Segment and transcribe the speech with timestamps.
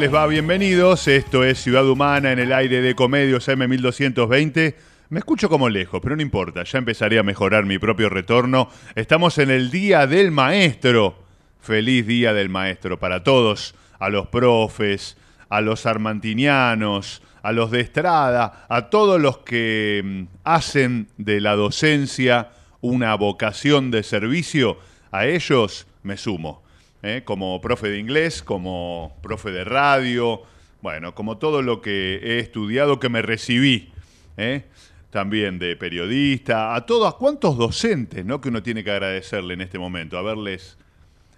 [0.00, 0.26] Les va?
[0.26, 1.08] Bienvenidos.
[1.08, 4.74] Esto es Ciudad Humana en el aire de Comedios M1220.
[5.10, 8.70] Me escucho como lejos, pero no importa, ya empezaré a mejorar mi propio retorno.
[8.94, 11.16] Estamos en el Día del Maestro.
[11.60, 15.18] Feliz Día del Maestro para todos, a los profes,
[15.50, 21.56] a los armantinianos, a los de Estrada, a todos los que mm, hacen de la
[21.56, 24.78] docencia una vocación de servicio.
[25.12, 26.62] A ellos me sumo.
[27.02, 27.22] ¿Eh?
[27.24, 30.42] como profe de inglés, como profe de radio,
[30.82, 33.92] bueno, como todo lo que he estudiado que me recibí,
[34.36, 34.64] ¿eh?
[35.10, 38.40] también de periodista, a todos, a cuántos docentes, ¿no?
[38.40, 40.78] Que uno tiene que agradecerle en este momento, haberles,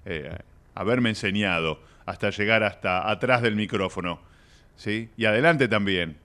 [0.04, 0.36] eh,
[0.74, 4.20] haberme enseñado hasta llegar hasta atrás del micrófono,
[4.76, 5.08] ¿sí?
[5.16, 6.16] Y adelante también.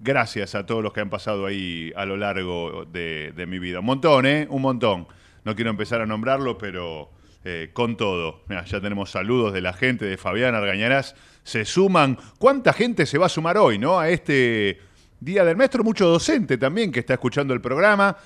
[0.00, 3.78] Gracias a todos los que han pasado ahí a lo largo de, de mi vida.
[3.78, 4.48] Un montón, ¿eh?
[4.50, 5.06] Un montón.
[5.44, 7.08] No quiero empezar a nombrarlo, pero
[7.44, 8.44] eh, con todo.
[8.48, 11.16] Ya tenemos saludos de la gente de Fabián Argañarás.
[11.42, 12.16] Se suman.
[12.38, 13.98] ¿Cuánta gente se va a sumar hoy, no?
[13.98, 14.78] A este
[15.18, 15.82] Día del Maestro.
[15.82, 18.16] Mucho docente también que está escuchando el programa.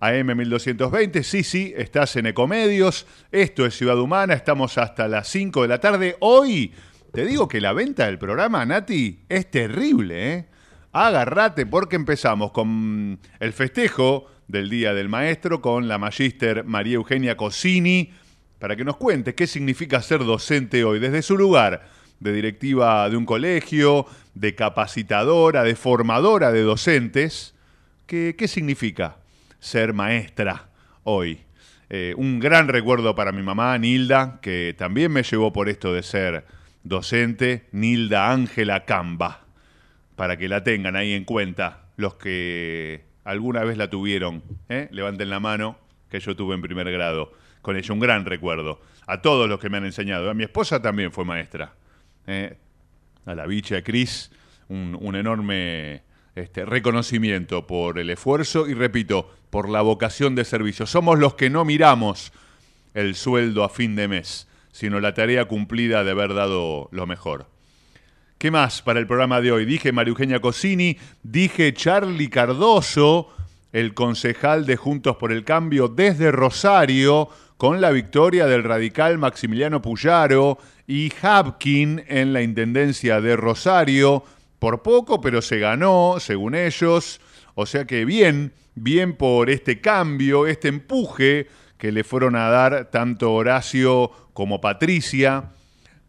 [0.00, 1.22] AM1220.
[1.22, 3.06] Sí, sí, estás en Ecomedios.
[3.30, 4.34] Esto es Ciudad Humana.
[4.34, 6.16] Estamos hasta las 5 de la tarde.
[6.18, 6.72] Hoy,
[7.12, 10.46] te digo que la venta del programa, Nati, es terrible, ¿eh?
[10.90, 17.36] Agárrate porque empezamos con el festejo del Día del Maestro con la magíster María Eugenia
[17.36, 18.12] Cosini
[18.58, 21.88] para que nos cuente qué significa ser docente hoy desde su lugar
[22.20, 27.54] de directiva de un colegio, de capacitadora, de formadora de docentes.
[28.06, 29.16] ¿Qué, qué significa
[29.60, 30.68] ser maestra
[31.02, 31.40] hoy?
[31.90, 36.02] Eh, un gran recuerdo para mi mamá, Nilda, que también me llevó por esto de
[36.02, 36.44] ser
[36.82, 39.44] docente, Nilda Ángela Camba
[40.16, 44.42] para que la tengan ahí en cuenta los que alguna vez la tuvieron.
[44.68, 44.88] ¿eh?
[44.90, 45.78] Levanten la mano,
[46.08, 47.32] que yo tuve en primer grado.
[47.64, 48.82] Con ella un gran recuerdo.
[49.06, 50.28] A todos los que me han enseñado.
[50.28, 51.72] A mi esposa también fue maestra.
[52.26, 52.58] ¿eh?
[53.24, 54.30] A la bicha Cris,
[54.68, 56.02] un, un enorme
[56.34, 60.84] este, reconocimiento por el esfuerzo y, repito, por la vocación de servicio.
[60.84, 62.34] Somos los que no miramos
[62.92, 67.46] el sueldo a fin de mes, sino la tarea cumplida de haber dado lo mejor.
[68.36, 69.64] ¿Qué más para el programa de hoy?
[69.64, 73.34] Dije María Eugenia Cosini, dije Charlie Cardoso,
[73.74, 79.82] el concejal de Juntos por el Cambio desde Rosario, con la victoria del radical Maximiliano
[79.82, 84.22] Puyaro y Hapkin en la Intendencia de Rosario.
[84.60, 87.20] Por poco, pero se ganó, según ellos.
[87.56, 92.92] O sea que bien, bien por este cambio, este empuje que le fueron a dar
[92.92, 95.50] tanto Horacio como Patricia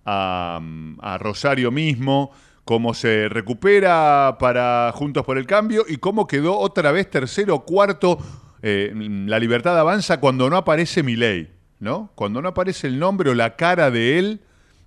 [0.05, 0.61] a,
[0.99, 2.31] a Rosario mismo,
[2.65, 7.65] cómo se recupera para Juntos por el Cambio y cómo quedó otra vez tercero o
[7.65, 8.17] cuarto.
[8.61, 8.91] eh,
[9.27, 12.11] la libertad avanza cuando no aparece Milei, ¿no?
[12.15, 14.41] Cuando no aparece el nombre o la cara de él,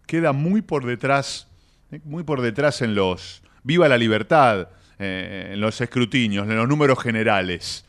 [0.07, 1.47] queda muy por detrás,
[2.05, 3.43] muy por detrás en los.
[3.63, 4.69] Viva la libertad,
[4.99, 7.85] eh, en los escrutinios, en los números generales.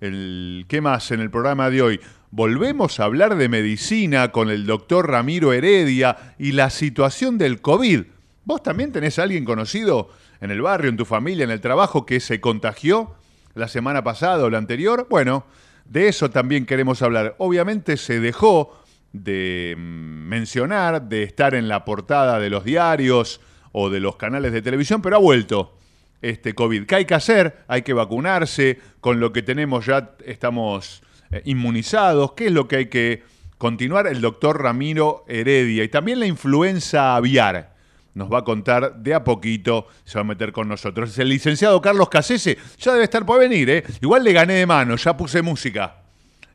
[0.00, 2.00] ¿Qué más en el programa de hoy?
[2.32, 8.02] Volvemos a hablar de medicina con el doctor Ramiro Heredia y la situación del COVID.
[8.44, 10.10] ¿Vos también tenés a alguien conocido
[10.40, 13.14] en el barrio, en tu familia, en el trabajo que se contagió
[13.54, 15.06] la semana pasada o la anterior?
[15.08, 15.46] Bueno,
[15.84, 17.36] de eso también queremos hablar.
[17.38, 18.76] Obviamente se dejó
[19.12, 23.40] de mm, mencionar, de estar en la portada de los diarios
[23.70, 25.76] o de los canales de televisión, pero ha vuelto
[26.20, 26.86] este COVID.
[26.86, 27.58] ¿Qué hay que hacer?
[27.68, 32.32] Hay que vacunarse, con lo que tenemos ya estamos eh, inmunizados.
[32.32, 33.22] ¿Qué es lo que hay que
[33.58, 34.06] continuar?
[34.06, 37.71] El doctor Ramiro Heredia y también la influenza aviar.
[38.14, 41.16] Nos va a contar de a poquito, se va a meter con nosotros.
[41.18, 43.84] El licenciado Carlos Casese ya debe estar por venir, ¿eh?
[44.02, 46.02] Igual le gané de mano, ya puse música.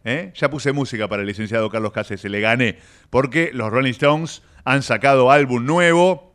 [0.07, 0.31] ¿eh?
[0.35, 2.77] Ya puse música para el licenciado Carlos Casese, le gané.
[3.09, 6.33] Porque los Rolling Stones han sacado álbum nuevo,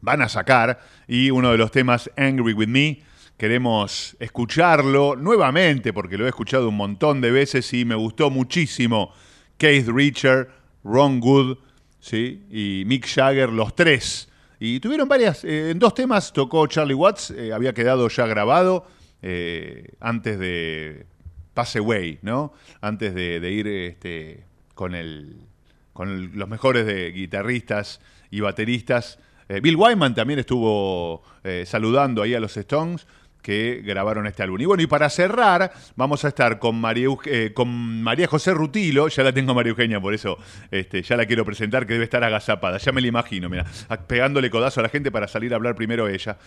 [0.00, 3.02] van a sacar, y uno de los temas, Angry With Me,
[3.36, 9.12] queremos escucharlo nuevamente, porque lo he escuchado un montón de veces y me gustó muchísimo.
[9.58, 10.48] Keith Richard,
[10.82, 11.58] Ron Good,
[12.00, 12.46] ¿sí?
[12.50, 14.31] y Mick Jagger, los tres.
[14.64, 18.86] Y tuvieron varias, eh, en dos temas tocó Charlie Watts, eh, había quedado ya grabado
[19.20, 21.04] eh, antes de
[21.52, 22.52] Pass Away, ¿no?
[22.80, 24.44] Antes de, ir este,
[24.76, 25.48] con, el,
[25.92, 28.00] con los mejores de guitarristas
[28.30, 29.18] y bateristas.
[29.48, 31.24] Bill Wyman también estuvo
[31.64, 33.08] saludando ahí a los Stones
[33.42, 34.60] que grabaron este álbum.
[34.60, 39.08] Y bueno, y para cerrar, vamos a estar con María, eh, con María José Rutilo,
[39.08, 40.38] ya la tengo María Eugenia, por eso
[40.70, 43.66] este, ya la quiero presentar, que debe estar agazapada, ya me la imagino, mira,
[44.06, 46.38] pegándole codazo a la gente para salir a hablar primero ella,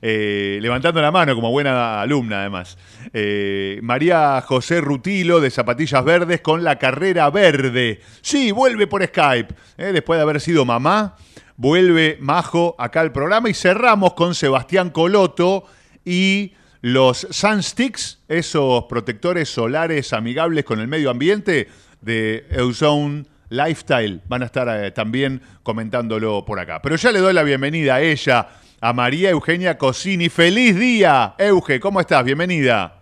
[0.00, 2.78] Eh, levantando la mano como buena alumna además.
[3.12, 8.00] Eh, María José Rutilo de Zapatillas Verdes con la carrera verde.
[8.20, 11.16] Sí, vuelve por Skype, después de haber sido mamá.
[11.56, 15.64] Vuelve Majo acá al programa y cerramos con Sebastián Coloto
[16.04, 21.68] y los Sunsticks, esos protectores solares amigables con el medio ambiente
[22.02, 24.20] de Ozone Lifestyle.
[24.28, 26.82] Van a estar eh, también comentándolo por acá.
[26.82, 28.48] Pero ya le doy la bienvenida a ella,
[28.80, 30.28] a María Eugenia Cosini.
[30.28, 31.34] ¡Feliz día!
[31.38, 32.22] Euge, ¿cómo estás?
[32.22, 33.00] Bienvenida.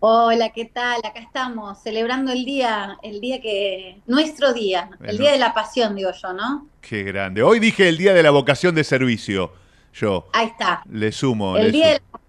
[0.00, 1.00] Hola, ¿qué tal?
[1.04, 5.10] Acá estamos celebrando el día, el día que, nuestro día, Bueno.
[5.12, 6.66] el día de la pasión, digo yo, ¿no?
[6.82, 7.42] Qué grande.
[7.42, 9.52] Hoy dije el día de la vocación de servicio.
[9.94, 11.56] Yo Ahí está, le sumo.
[11.56, 12.20] el le día sumo.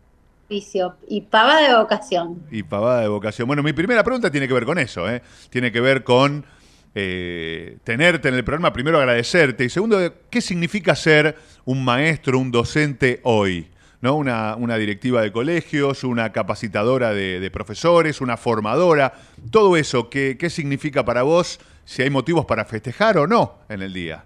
[0.50, 2.44] del servicio y pavada de vocación.
[2.52, 3.48] Y pavada de vocación.
[3.48, 5.22] Bueno, mi primera pregunta tiene que ver con eso, ¿eh?
[5.50, 6.46] Tiene que ver con
[6.94, 9.98] eh, tenerte en el programa, primero agradecerte y segundo,
[10.30, 11.36] ¿qué significa ser
[11.66, 13.68] un maestro, un docente hoy?
[14.02, 14.16] ¿No?
[14.16, 19.14] Una, una directiva de colegios, una capacitadora de, de profesores, una formadora,
[19.50, 21.60] todo eso, ¿qué, ¿qué significa para vos?
[21.86, 24.24] Si hay motivos para festejar o no en el día.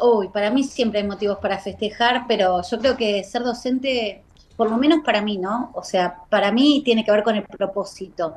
[0.00, 4.22] Uy, para mí siempre hay motivos para festejar, pero yo creo que ser docente,
[4.56, 5.70] por lo menos para mí, ¿no?
[5.74, 8.34] O sea, para mí tiene que ver con el propósito.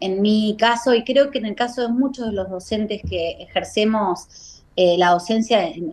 [0.00, 3.32] En mi caso, y creo que en el caso de muchos de los docentes que
[3.42, 5.92] ejercemos eh, la docencia en,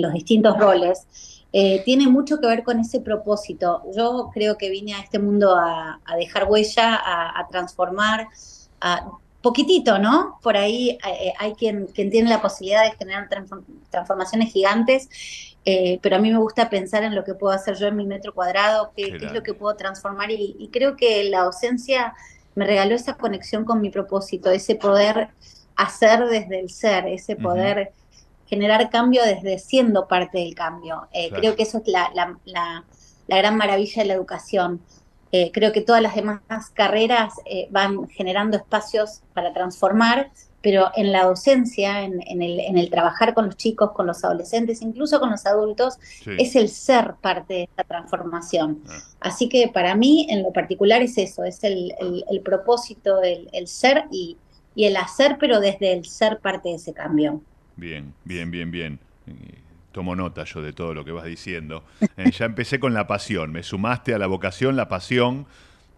[0.00, 1.06] los distintos roles,
[1.52, 3.82] eh, tiene mucho que ver con ese propósito.
[3.94, 8.28] Yo creo que vine a este mundo a, a dejar huella, a, a transformar,
[8.80, 9.08] a,
[9.44, 10.38] poquitito, ¿no?
[10.42, 15.08] Por ahí eh, hay quien, quien tiene la posibilidad de generar transform- transformaciones gigantes,
[15.64, 18.06] eh, pero a mí me gusta pensar en lo que puedo hacer yo en mi
[18.06, 22.14] metro cuadrado, qué, qué es lo que puedo transformar y, y creo que la docencia
[22.56, 25.28] me regaló esa conexión con mi propósito, ese poder
[25.76, 27.92] hacer desde el ser, ese poder
[28.46, 31.06] generar cambio desde siendo parte del cambio.
[31.12, 31.40] Eh, Claro.
[31.40, 32.84] Creo que eso es la, la- la-
[33.26, 34.80] la gran maravilla de la educación.
[35.36, 36.40] Eh, creo que todas las demás
[36.72, 40.30] carreras eh, van generando espacios para transformar,
[40.62, 44.22] pero en la docencia, en, en el, en el trabajar con los chicos, con los
[44.22, 46.30] adolescentes, incluso con los adultos, Sí.
[46.38, 48.78] es el ser parte de esta transformación.
[48.88, 48.98] Ah.
[49.18, 53.48] Así que para mí, en lo particular, es eso, es el, el- el propósito, el,
[53.52, 54.36] el ser y,
[54.76, 57.42] y el hacer, pero desde el ser parte de ese cambio.
[57.76, 59.00] Bien, bien, bien, bien.
[59.94, 61.84] Tomo nota yo de todo lo que vas diciendo.
[62.16, 65.46] Eh, ya empecé con la pasión, me sumaste a la vocación, la pasión,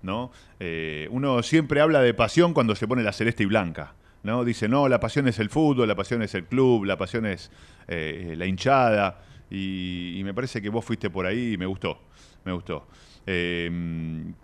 [0.03, 0.31] ¿no?
[0.61, 4.45] Eh, uno siempre habla de pasión cuando se pone la celeste y blanca, ¿no?
[4.45, 7.50] Dice, no, la pasión es el fútbol, la pasión es el club, la pasión es
[7.88, 11.99] eh, la hinchada, y, y me parece que vos fuiste por ahí y me gustó,
[12.45, 12.87] me gustó.
[13.26, 13.71] Eh,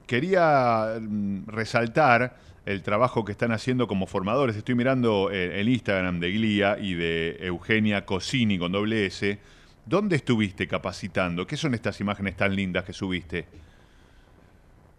[0.06, 4.56] quería mm, resaltar el trabajo que están haciendo como formadores.
[4.56, 9.38] Estoy mirando eh, el Instagram de Glia y de Eugenia Cosini con doble S.
[9.84, 11.46] ¿Dónde estuviste capacitando?
[11.46, 13.46] ¿Qué son estas imágenes tan lindas que subiste?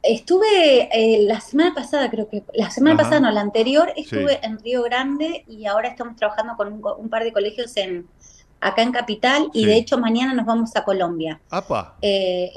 [0.02, 3.04] Estuve eh, la semana pasada, creo que, la semana Ajá.
[3.04, 4.40] pasada, no, la anterior, estuve Sí.
[4.44, 8.06] en Río Grande y ahora estamos trabajando con un, par de colegios en,
[8.60, 11.40] acá en Capital y de hecho mañana nos vamos a Colombia.
[11.50, 11.96] ¡Apa!
[12.02, 12.52] Eh,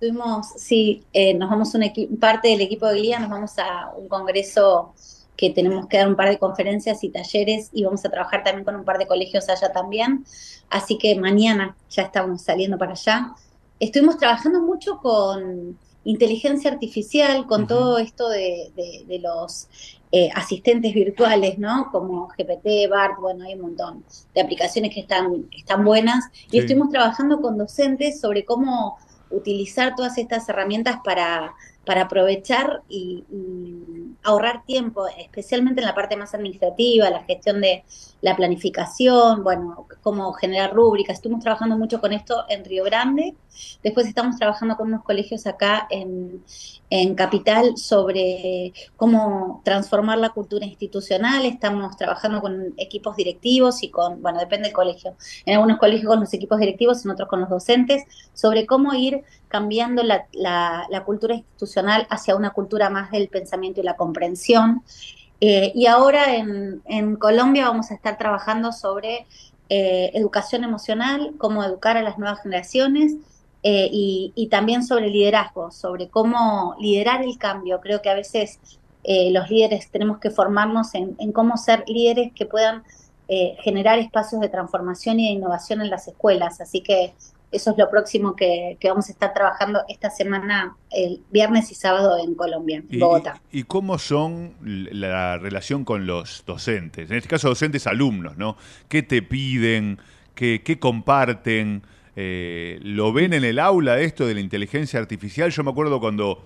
[0.00, 4.06] estuvimos, sí, eh, nos vamos un parte del equipo de Glía, nos vamos a un
[4.06, 4.94] congreso
[5.36, 8.64] que tenemos que dar un par de conferencias y talleres y vamos a trabajar también
[8.64, 10.24] con un par de colegios allá también.
[10.70, 13.34] Así que mañana ya estamos saliendo para allá.
[13.80, 19.68] Estuvimos trabajando mucho con inteligencia artificial, con todo esto de, de- de los
[20.12, 21.88] eh, asistentes virtuales, ¿no?
[21.90, 26.24] Como GPT, BART, bueno, hay un montón de aplicaciones que están, están buenas.
[26.46, 26.58] Y Sí.
[26.58, 28.96] estuvimos trabajando con docentes sobre cómo
[29.30, 31.54] utilizar todas estas herramientas para,
[31.84, 37.84] para aprovechar y, y ahorrar tiempo, especialmente en la parte más administrativa, la gestión de
[38.20, 41.16] la planificación, bueno, cómo generar rúbricas.
[41.16, 43.34] Estuvimos trabajando mucho con esto en Río Grande.
[43.82, 46.42] Después estamos trabajando con unos colegios acá en,
[46.90, 51.44] en Capital sobre cómo transformar la cultura institucional.
[51.46, 55.14] Estamos trabajando con equipos directivos y con, bueno, depende del colegio.
[55.46, 59.22] En algunos colegios con los equipos directivos, en otros con los docentes, sobre cómo ir
[59.48, 64.82] cambiando la, la, la cultura institucional hacia una cultura más del pensamiento y la comprensión.
[65.40, 69.26] Eh, y ahora en, Colombia vamos a estar trabajando sobre
[69.68, 73.14] eh, educación emocional, cómo educar a las nuevas generaciones
[73.62, 77.80] eh, y, también sobre liderazgo, sobre cómo liderar el cambio.
[77.80, 78.60] Creo que a veces
[79.04, 82.82] eh, los líderes tenemos que formarnos en, en cómo ser líderes que puedan
[83.62, 86.62] generar espacios de transformación y de innovación en las escuelas.
[86.62, 87.12] Así que
[87.50, 91.74] eso es lo próximo que, que, vamos a estar trabajando esta semana, el viernes y
[91.74, 93.40] sábado en Colombia, en Bogotá.
[93.50, 97.10] ¿Y, cómo son la relación con los docentes?
[97.10, 98.56] En este caso, docentes alumnos, ¿no?
[98.88, 99.98] ¿Qué te piden?
[100.34, 101.82] ¿Qué, qué comparten?
[102.16, 105.50] Eh, ¿Lo ven en el aula esto de la inteligencia artificial?
[105.50, 106.42] Yo me acuerdo cuando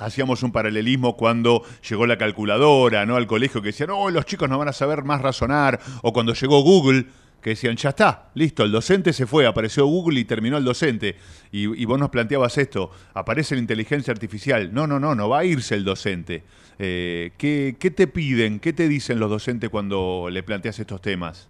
[0.00, 3.16] hacíamos un paralelismo cuando llegó la calculadora, ¿no?
[3.16, 6.32] Al colegio que decían, no, los chicos no van a saber más razonar, o cuando
[6.34, 7.06] llegó Google
[7.40, 11.16] que decían, ya está, listo, el docente se fue, apareció Google y terminó el docente.
[11.50, 14.72] Y, y, vos nos planteabas esto, aparece la inteligencia artificial.
[14.72, 16.42] No, no, no, no va a irse el docente.
[16.78, 21.48] Eh, ¿qué, ¿Qué te piden, qué te dicen los docentes cuando le planteas estos temas?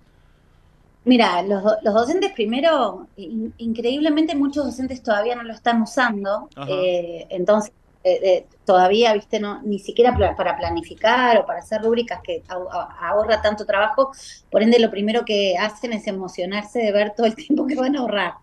[1.04, 7.26] Mira, los, los docentes primero, in, increíblemente muchos docentes todavía no lo están usando, eh,
[7.30, 12.42] entonces eh, eh, todavía, viste, no, ni siquiera para planificar o para hacer rúbricas que
[12.48, 14.10] ahorra tanto trabajo,
[14.50, 17.96] por ende lo primero que hacen es emocionarse de ver todo el tiempo que van
[17.96, 18.34] a ahorrar.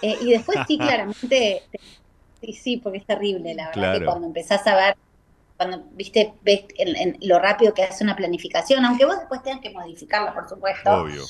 [0.00, 1.62] Eh, y después sí, claramente,
[2.40, 3.98] sí, sí, porque es terrible, la verdad, claro.
[3.98, 4.96] que cuando empezás a ver,
[5.56, 9.60] cuando, viste, ves en, en lo rápido que hace una planificación, aunque vos después tengas
[9.60, 11.22] que modificarla, por supuesto, Obvio.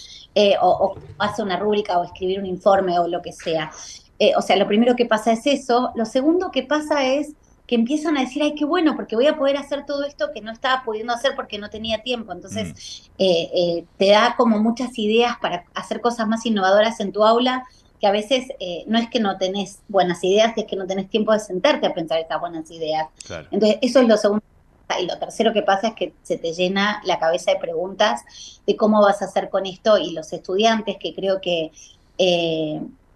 [0.60, 3.70] o, o hacer una rúbrica o escribir un informe o lo que sea.
[4.36, 5.92] o sea, lo primero que pasa es eso.
[5.94, 7.34] Lo segundo que pasa es
[7.66, 10.42] que empiezan a decir, ay, qué bueno, porque voy a poder hacer todo esto que
[10.42, 12.32] no estaba pudiendo hacer porque no tenía tiempo.
[12.32, 13.22] Entonces, mm.
[13.22, 17.64] eh, eh, te da como muchas ideas para hacer cosas más innovadoras en tu aula,
[18.00, 21.08] que a veces eh, no es que no tenés buenas ideas, es que no tenés
[21.08, 23.08] tiempo de sentarte a pensar estas buenas ideas.
[23.26, 23.48] Claro.
[23.50, 24.44] Entonces, eso es lo segundo.
[25.00, 28.22] Y lo tercero que pasa es que se te llena la cabeza de preguntas
[28.66, 31.72] de cómo vas a hacer con esto y los estudiantes, que creo que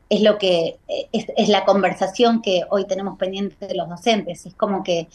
[0.09, 0.79] es lo que
[1.13, 4.47] es, es, la conversación que hoy tenemos pendiente de los docentes.
[4.47, 5.09] Es como que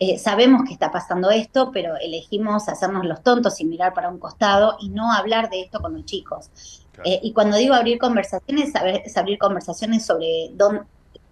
[0.00, 4.18] eh, sabemos que está pasando esto, pero elegimos hacernos los tontos y mirar para un
[4.18, 6.50] costado y no hablar de esto con los chicos.
[6.92, 7.10] Claro.
[7.10, 8.72] Eh, y cuando digo abrir conversaciones,
[9.04, 10.82] es abrir conversaciones sobre dónde,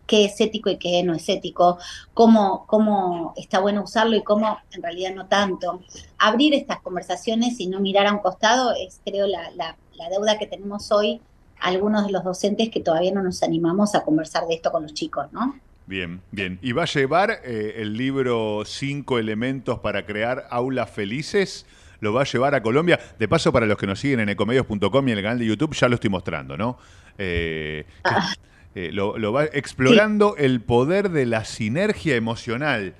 [0.06, 1.78] qué es ético y qué no es ético,
[2.14, 5.80] cómo, cómo está bueno usarlo y cómo en realidad no tanto.
[6.18, 10.38] Abrir estas conversaciones y no mirar a un costado es, creo, la, la, la deuda
[10.38, 11.20] que tenemos hoy
[11.60, 14.94] algunos de los docentes que todavía no nos animamos a conversar de esto con los
[14.94, 15.58] chicos, ¿no?
[15.86, 16.58] Bien, bien.
[16.60, 21.64] ¿Y va a llevar eh, el libro Cinco elementos para crear aulas felices?
[22.00, 23.00] ¿Lo va a llevar a Colombia?
[23.18, 25.74] De paso, para los que nos siguen en ecomedios.com y en el canal de YouTube,
[25.74, 26.78] ya lo estoy mostrando, ¿no?
[27.16, 28.32] Eh, ah.
[28.74, 30.44] eh, lo, lo, va explorando sí.
[30.44, 32.94] el poder de la sinergia emocional.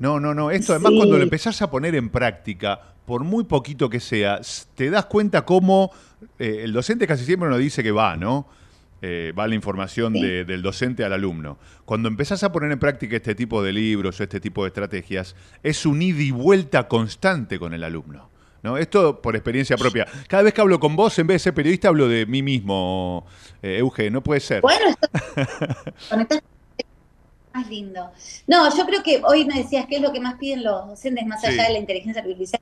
[0.00, 0.50] No, no, no.
[0.50, 0.98] Esto además sí.
[0.98, 4.38] cuando lo empezás a poner en práctica, por muy poquito que sea,
[4.74, 5.90] te das cuenta cómo
[6.38, 8.46] eh, el docente casi siempre nos dice que va, ¿no?
[9.00, 10.20] Eh, va la información sí.
[10.20, 11.56] de, del docente al alumno.
[11.86, 15.36] Cuando empezás a poner en práctica este tipo de libros o este tipo de estrategias,
[15.62, 18.28] es un ida y vuelta constante con el alumno.
[18.62, 18.76] ¿no?
[18.76, 20.06] Esto por experiencia propia.
[20.26, 23.24] Cada vez que hablo con vos, en vez de ser periodista, hablo de mí mismo,
[23.62, 24.60] eh, Euge, no puede ser.
[24.60, 26.36] Bueno, esto...
[27.54, 28.10] más lindo.
[28.46, 31.26] No, yo creo que hoy me decías que es lo que más piden los docentes,
[31.26, 32.60] más allá de la inteligencia artificial,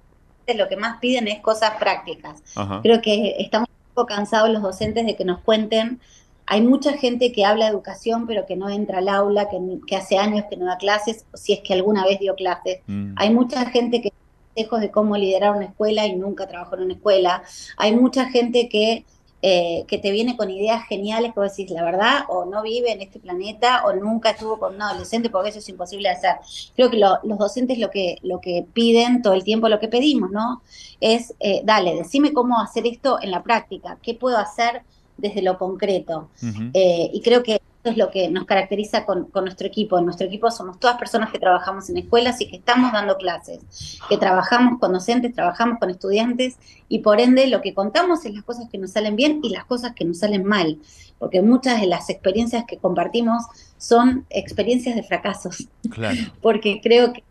[0.54, 2.42] lo que más piden es cosas prácticas.
[2.54, 2.80] Ajá.
[2.82, 6.00] Creo que estamos un poco cansados los docentes de que nos cuenten.
[6.46, 9.96] Hay mucha gente que habla de educación, pero que no entra al aula, que, que
[9.96, 12.80] hace años que no da clases, si es que alguna vez dio clases.
[12.86, 13.14] Mm.
[13.16, 14.12] Hay mucha gente que
[14.56, 17.42] consejos de cómo liderar una escuela y nunca trabajó en una escuela.
[17.76, 19.04] Hay mucha gente que
[19.42, 22.90] eh, que te viene con ideas geniales que vos decís, la verdad, o no vive
[22.90, 26.36] en este planeta, o nunca estuvo con un adolescente, porque eso es imposible de hacer.
[26.74, 29.88] Creo que lo, los docentes lo que, lo que piden todo el tiempo, lo que
[29.88, 30.62] pedimos, ¿no?
[31.00, 34.82] Es, eh, dale, decime cómo hacer esto en la práctica, qué puedo hacer
[35.16, 36.28] desde lo concreto.
[36.42, 36.70] Uh -huh.
[36.74, 39.98] eh, y creo que es lo que nos caracteriza con, con, nuestro equipo.
[39.98, 43.60] En nuestro equipo somos todas personas que trabajamos en escuelas y que estamos dando clases,
[44.08, 46.56] que trabajamos con docentes, trabajamos con estudiantes
[46.88, 49.64] y por ende lo que contamos es las cosas que nos salen bien y las
[49.64, 50.78] cosas que nos salen mal,
[51.18, 53.44] porque muchas de las experiencias que compartimos
[53.78, 55.68] son experiencias de fracasos.
[55.90, 56.16] Claro.
[56.42, 57.22] Porque creo que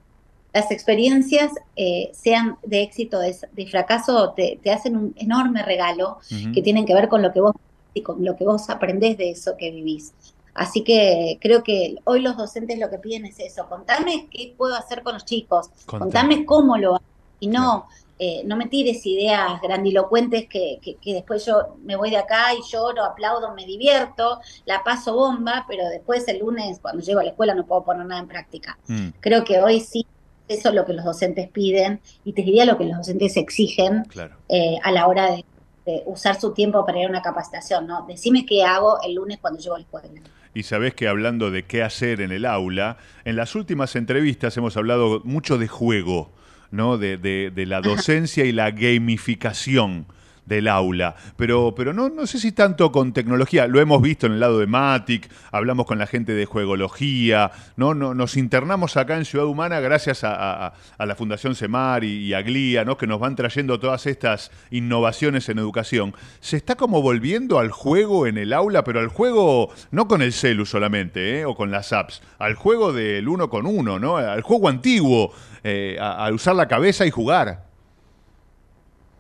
[0.53, 5.63] las experiencias, eh, sean de éxito o de, de, fracaso, te, te, hacen un enorme
[5.63, 6.53] regalo uh -huh.
[6.53, 7.53] que tienen que ver con lo que vos
[7.93, 10.13] y con lo que vos aprendés de eso que vivís.
[10.55, 14.73] Así que creo que hoy los docentes lo que piden es eso, contame qué puedo
[14.73, 17.05] hacer con los chicos, contame, contame cómo lo hago,
[17.41, 22.09] y no, eh, no me tires ideas grandilocuentes que, que, que, después yo me voy
[22.09, 27.03] de acá y lloro, aplaudo, me divierto, la paso bomba, pero después el lunes cuando
[27.03, 28.77] llego a la escuela no puedo poner nada en práctica.
[28.87, 29.09] Mm.
[29.19, 30.07] Creo que hoy sí
[30.47, 34.03] eso es lo que los docentes piden y te diría lo que los docentes exigen
[34.03, 34.35] claro.
[34.47, 35.43] eh, a la hora de,
[35.85, 38.05] de, usar su tiempo para ir a una capacitación, ¿no?
[38.07, 40.07] Decime qué hago el lunes cuando llego a la escuela.
[40.55, 44.77] Y sabés que hablando de qué hacer en el aula, en las últimas entrevistas hemos
[44.77, 46.33] hablado mucho de juego,
[46.71, 46.97] ¿no?
[46.97, 50.07] De, de, de la docencia y la gamificación
[50.45, 54.33] del aula, pero, pero no, no sé si tanto con tecnología, lo hemos visto en
[54.33, 57.93] el lado de Matic, hablamos con la gente de juegología, ¿no?
[57.93, 62.33] no nos internamos acá en Ciudad Humana gracias a, a, la Fundación Semar y, y,
[62.33, 62.97] a GLIA, ¿no?
[62.97, 66.13] que nos van trayendo todas estas innovaciones en educación.
[66.39, 70.33] Se está como volviendo al juego en el aula, pero al juego no con el
[70.33, 71.45] celu solamente, ¿eh?
[71.45, 74.17] o con las apps, al juego del uno con uno, ¿no?
[74.17, 75.33] al juego antiguo,
[75.63, 77.64] eh, a, a usar la cabeza y jugar.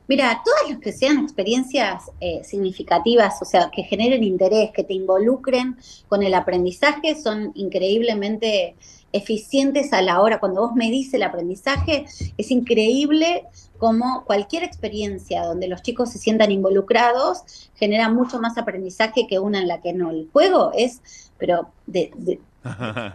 [0.07, 4.93] Mira, todas las que sean experiencias eh, significativas, o sea, que generen interés, que te
[4.93, 8.75] involucren con el aprendizaje, son increíblemente
[9.11, 10.39] eficientes a la hora.
[10.39, 12.05] Cuando vos medís el aprendizaje,
[12.37, 13.45] es increíble
[13.77, 19.59] como cualquier experiencia donde los chicos se sientan involucrados genera mucho más aprendizaje que una
[19.59, 20.11] en la que no.
[20.11, 21.01] El juego es,
[21.37, 22.39] pero de, de,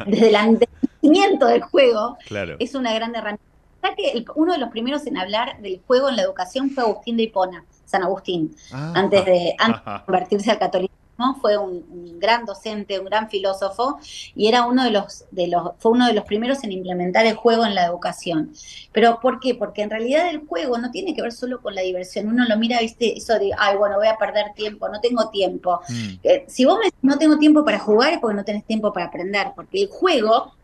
[0.07, 2.57] desde el entendimiento del juego, claro.
[2.59, 3.50] es una gran herramienta
[3.97, 7.17] que el, uno de los primeros en hablar del juego en la educación fue Agustín
[7.17, 11.01] de Hipona, San Agustín, ah, antes, de, antes de convertirse al catolicismo,
[11.41, 13.99] fue un, un, gran docente, un gran filósofo,
[14.35, 17.35] y era uno de los, de los, fue uno de los primeros en implementar el
[17.35, 18.53] juego en la educación.
[18.93, 19.55] Pero ¿por qué?
[19.55, 22.29] Porque en realidad el juego no tiene que ver solo con la diversión.
[22.29, 25.81] Uno lo mira, viste, eso de, ay, bueno, voy a perder tiempo, no tengo tiempo.
[25.89, 26.09] Mm.
[26.23, 29.07] Eh, si vos me no tengo tiempo para jugar, es porque no tenés tiempo para
[29.07, 30.55] aprender, porque el juego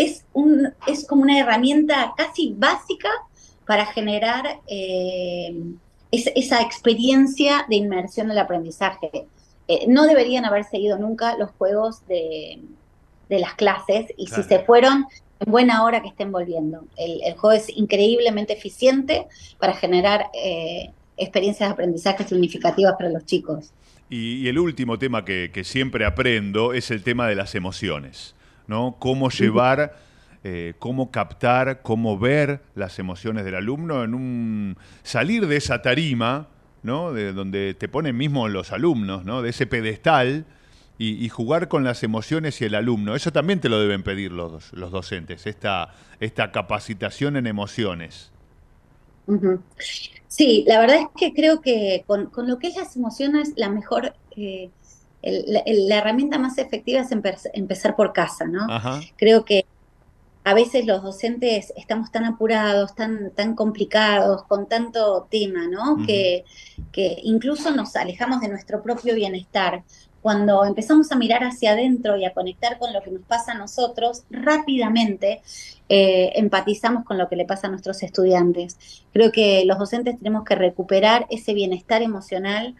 [0.00, 3.10] es, un, es como una herramienta casi básica
[3.66, 5.54] para generar eh,
[6.10, 9.10] es, esa experiencia de inmersión en el aprendizaje.
[9.68, 12.60] Eh, no deberían haber seguido nunca los juegos de,
[13.28, 14.42] de las clases y claro.
[14.42, 15.06] si se fueron,
[15.38, 16.84] en buena hora que estén volviendo.
[16.96, 19.26] El, el juego es increíblemente eficiente
[19.58, 23.72] para generar eh, experiencias de aprendizaje significativas para los chicos.
[24.08, 28.34] Y, y el último tema que, que siempre aprendo es el tema de las emociones.
[28.70, 28.96] ¿No?
[29.00, 29.96] Cómo llevar,
[30.44, 36.46] eh, cómo captar, cómo ver las emociones del alumno en un salir de esa tarima,
[36.84, 37.12] ¿no?
[37.12, 39.42] De donde te ponen mismo los alumnos, ¿no?
[39.42, 40.46] De ese pedestal
[40.98, 43.16] y, jugar con las emociones y el alumno.
[43.16, 48.30] Eso también te lo deben pedir los, los docentes, esta, esta capacitación en emociones.
[50.28, 53.70] Sí, la verdad es que creo que con, con, lo que es las emociones, la
[53.70, 54.68] mejor eh,
[55.22, 58.66] el, la, la, herramienta más efectiva es empe empezar por casa, ¿no?
[58.68, 59.00] Ajá.
[59.16, 59.66] Creo que
[60.44, 65.92] a veces los docentes estamos tan apurados, tan, tan complicados, con tanto tema, ¿no?
[65.92, 66.06] Uh -huh.
[66.06, 66.44] que,
[66.92, 69.84] que incluso nos alejamos de nuestro propio bienestar.
[70.22, 73.54] Cuando empezamos a mirar hacia adentro y a conectar con lo que nos pasa a
[73.58, 75.40] nosotros, rápidamente
[75.88, 78.76] eh, empatizamos con lo que le pasa a nuestros estudiantes.
[79.12, 82.74] Creo que los docentes tenemos que recuperar ese bienestar emocional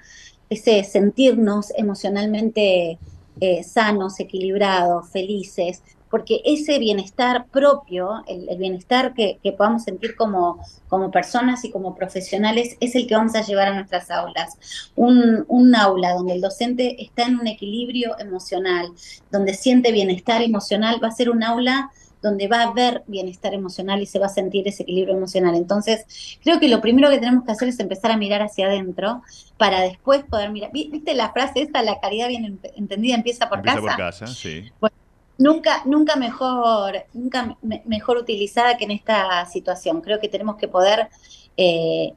[0.50, 2.98] ese sentirnos emocionalmente
[3.40, 10.58] eh, sanos, equilibrados, felices, porque ese bienestar propio, el, bienestar que, que, podamos sentir como,
[10.88, 14.90] como personas y como profesionales, es el que vamos a llevar a nuestras aulas.
[14.96, 18.88] Un, un aula donde el docente está en un equilibrio emocional,
[19.30, 21.90] donde siente bienestar emocional, va a ser un aula
[22.22, 25.54] donde va a haber bienestar emocional y se va a sentir ese equilibrio emocional.
[25.54, 26.04] Entonces,
[26.42, 29.22] creo que lo primero que tenemos que hacer es empezar a mirar hacia adentro
[29.56, 30.70] para después poder mirar.
[30.72, 33.88] ¿Viste la frase esta, la caridad bien entendida empieza por empieza casa?
[33.88, 34.70] por casa, sí.
[34.80, 34.96] Bueno,
[35.38, 40.00] nunca, nunca mejor, nunca me, mejor utilizada que en esta situación.
[40.02, 41.08] Creo que tenemos que poder
[41.56, 42.12] eh,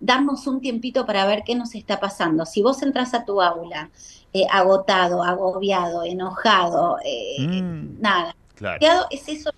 [0.00, 2.44] darnos un tiempito para ver qué nos está pasando.
[2.44, 3.90] Si vos entras a tu aula
[4.32, 8.00] eh, agotado, agobiado, enojado, eh, mm.
[8.00, 9.06] nada, Claro.
[9.10, 9.50] Es eso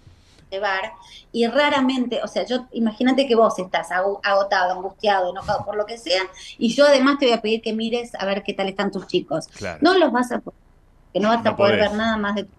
[0.50, 0.92] llevar
[1.32, 5.98] y raramente, o sea, yo imagínate que vos estás agotado, angustiado, enojado por lo que
[5.98, 6.22] sea,
[6.56, 9.06] y yo además te voy a pedir que mires a ver qué tal están tus
[9.08, 9.48] chicos.
[9.48, 9.78] Claro.
[9.82, 10.56] No los vas a porque
[11.20, 11.90] no vas No a poder podés.
[11.90, 12.50] ver nada más de tu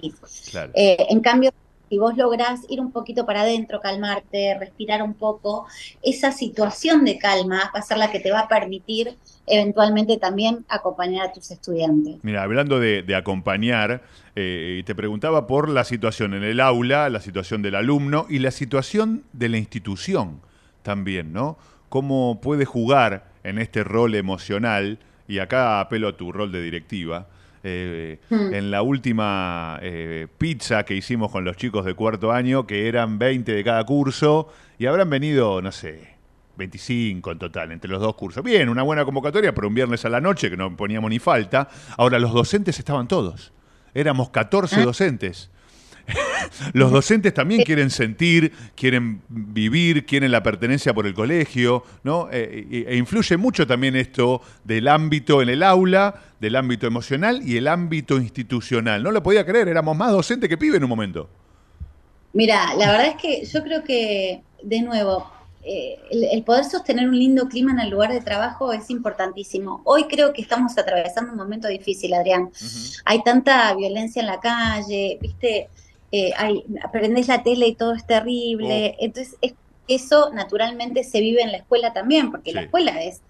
[0.00, 0.14] país.
[0.50, 0.72] Claro.
[0.74, 1.52] Eh, en cambio,
[1.90, 5.66] si vos lográs ir un poquito para adentro, calmarte, respirar un poco,
[6.02, 10.64] esa situación de calma va a ser la que te va a permitir eventualmente también
[10.68, 12.16] acompañar a tus estudiantes.
[12.22, 14.02] Mira, hablando de, de acompañar,
[14.36, 18.50] eh, te preguntaba por la situación en el aula, la situación del alumno y la
[18.50, 20.40] situación de la institución
[20.82, 21.56] también, ¿no?
[21.88, 24.98] ¿Cómo puede jugar en este rol emocional?
[25.28, 27.26] Y acá apelo a tu rol de directiva.
[27.66, 28.52] eh, Mm.
[28.54, 33.18] En la última eh, pizza que hicimos con los chicos de cuarto año, que eran
[33.18, 36.13] 20 de cada curso, y habrán venido, no sé,
[36.56, 38.42] 25 en total, entre los dos cursos.
[38.42, 41.68] Bien, una buena convocatoria, pero un viernes a la noche que no poníamos ni falta.
[41.96, 43.52] Ahora, los docentes estaban todos.
[43.94, 45.50] Éramos 14 docentes.
[46.72, 52.28] Los docentes también quieren sentir, quieren vivir, quieren la pertenencia por el colegio, ¿no?
[52.30, 57.40] Eh, e, e influye mucho también esto del ámbito en el aula, del ámbito emocional
[57.44, 59.02] y el ámbito institucional.
[59.02, 61.28] No lo podía creer, éramos más docentes que pibe en un momento.
[62.32, 65.30] Mira, la verdad es que yo creo que, de nuevo,
[65.64, 69.80] eh, el, el poder sostener un lindo clima en el lugar de trabajo es importantísimo.
[69.84, 72.50] Hoy creo que estamos atravesando un momento difícil, Adrián.
[73.04, 75.68] Hay tanta violencia en la calle, ¿viste?
[76.12, 78.96] Eh, hay, aprendés la tele y todo es terrible.
[79.00, 79.54] Entonces, es-
[79.88, 83.20] eso naturalmente se vive en la escuela también, porque la escuela es,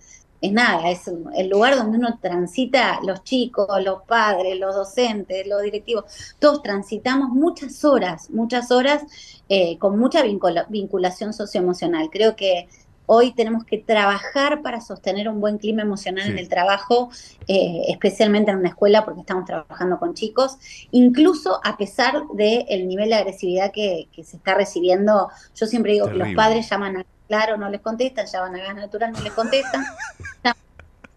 [0.46, 5.46] es nada, es un- el lugar donde uno transita, los chicos, los padres, los docentes,
[5.46, 6.04] los directivos,
[6.38, 9.02] todos transitamos muchas horas, muchas horas
[9.48, 12.08] eh, con mucha vincula- vinculación socioemocional.
[12.10, 12.68] Creo que
[13.06, 16.30] hoy tenemos que trabajar para sostener un buen clima emocional Sí.
[16.30, 17.10] en el trabajo,
[17.48, 20.56] eh, especialmente en una escuela, porque estamos trabajando con chicos,
[20.90, 25.28] incluso a pesar del nivel de agresividad que, que se está recibiendo.
[25.54, 28.76] Yo siempre digo que los padres llaman a claro, no les contestan, llaman a gas
[28.76, 29.84] natural, no les contestan.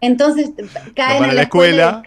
[0.00, 0.50] Entonces
[0.94, 2.02] caen a la la escuela.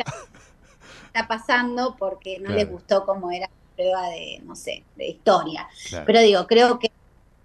[1.07, 2.55] está pasando porque no Claro.
[2.59, 5.67] les gustó cómo era la prueba de, no sé, de historia.
[5.89, 6.05] Claro.
[6.05, 6.91] Pero digo, creo que,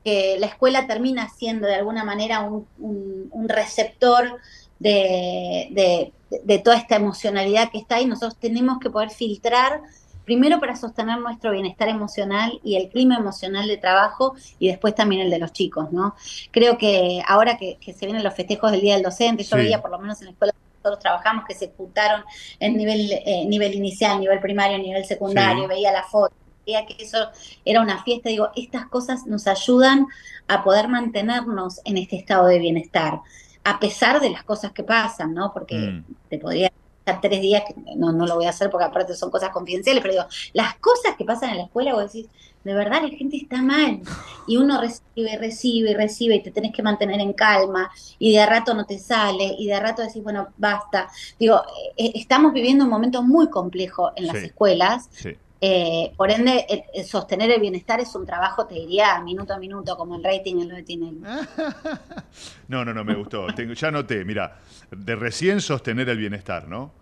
[0.07, 4.39] que la escuela termina siendo de alguna manera un, un- un receptor
[4.79, 6.13] de, de-
[6.45, 8.07] de toda esta emocionalidad que está ahí.
[8.07, 9.81] Nosotros tenemos que poder filtrar,
[10.25, 15.23] primero para sostener nuestro bienestar emocional y el clima emocional de trabajo y después también
[15.23, 16.15] el de los chicos, ¿no?
[16.53, 19.63] Creo que ahora que, que se vienen los festejos del Día del Docente, yo Sí.
[19.63, 22.23] veía por lo menos en la escuela que nosotros trabajamos que se juntaron
[22.61, 25.69] en nivel, eh, nivel inicial, nivel primario, nivel secundario, Sí.
[25.69, 26.33] veía la foto,
[26.67, 27.19] que eso
[27.65, 30.07] era una fiesta, digo, estas cosas nos ayudan
[30.49, 33.21] a poder mantenernos en este estado de bienestar,
[33.65, 35.53] a pesar de las cosas que pasan, ¿no?
[35.53, 36.15] Porque Mm.
[36.29, 36.69] te podría
[37.05, 40.03] estar tres días, que no, no lo voy a hacer porque aparte son cosas confidenciales,
[40.03, 42.31] pero digo, las cosas que pasan en la escuela, vos decís,
[42.65, 44.01] de verdad la gente está mal,
[44.49, 48.47] y uno recibe, recibe, recibe, y te tenés que mantener en calma, y de a
[48.47, 51.09] rato no te sale, y de a rato decís, bueno, basta.
[51.39, 51.63] Digo,
[51.97, 54.47] eh, estamos viviendo un momento muy complejo en las Sí.
[54.47, 55.37] escuelas, Sí.
[55.61, 59.59] Eh, por ende, eh, eh, sostener el bienestar es un trabajo, te diría, minuto a
[59.59, 61.21] minuto, como el rating en lo de Tinelli.
[62.69, 63.47] No, no, no, me gustó.
[63.55, 64.59] Tengo- ya noté, mira,
[64.91, 66.93] de recién sostener el bienestar, ¿no?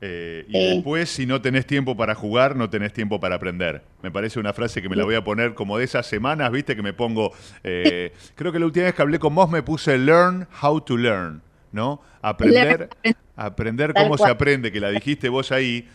[0.00, 0.58] Eh, y Sí.
[0.76, 3.82] después, si no tenés tiempo para jugar, no tenés tiempo para aprender.
[4.02, 6.74] Me parece una frase que me la voy a poner como de esas semanas, viste,
[6.74, 7.32] que me pongo.
[7.64, 10.96] eh, creo que la última vez que hablé con vos me puse learn how to
[10.96, 12.00] learn, ¿no?
[12.22, 12.88] Aprender,
[13.36, 15.86] aprender cómo se aprende, que la dijiste vos ahí.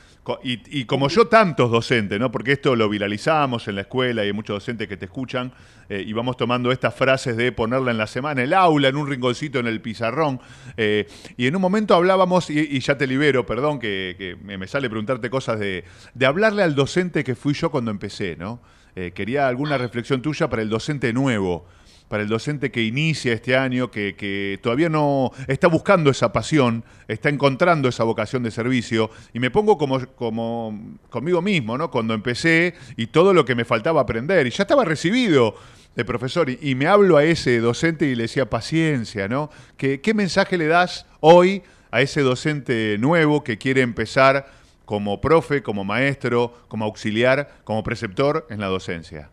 [0.44, 2.32] Y, y como yo, tantos docentes, ¿no?
[2.32, 5.52] Porque esto lo viralizamos en la escuela y hay muchos docentes que te escuchan
[5.88, 8.96] eh, y vamos tomando estas frases de ponerla en la semana, en el aula, en
[8.96, 10.40] un rinconcito, en el pizarrón.
[10.78, 11.08] eh,
[11.38, 14.68] y en un momento hablábamos, y, y ya te libero, perdón, que, que me me
[14.68, 15.84] sale preguntarte cosas de,
[16.16, 18.62] de hablarle al docente que fui yo cuando empecé, ¿no?
[18.96, 21.68] Eh, quería alguna reflexión tuya para el docente nuevo
[22.08, 26.84] para el docente que inicia este año, que, que todavía no está buscando esa pasión,
[27.08, 31.90] está encontrando esa vocación de servicio, y me pongo como, como conmigo mismo, ¿no?
[31.90, 35.56] Cuando empecé y todo lo que me faltaba aprender, y ya estaba recibido
[35.96, 39.50] de profesor, y, me hablo a ese docente y le decía paciencia, ¿no?
[39.78, 44.48] ¿Qué, ¿Qué mensaje le das hoy a ese docente nuevo que quiere empezar
[44.84, 49.30] como profe, como maestro, como auxiliar, como preceptor en la docencia?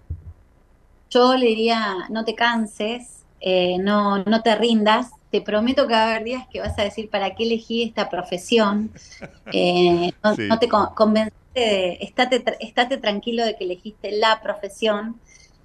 [1.13, 5.11] Yo le diría, no te canses, eh, no, no te rindas.
[5.31, 8.09] Te prometo que va a haber días que vas a decir, ¿para qué elegí esta
[8.09, 8.95] profesión?
[9.51, 10.49] Eh, no, Sí.
[10.49, 15.21] no te con- convenciste de, estate, estate tranquilo de que elegiste la profesión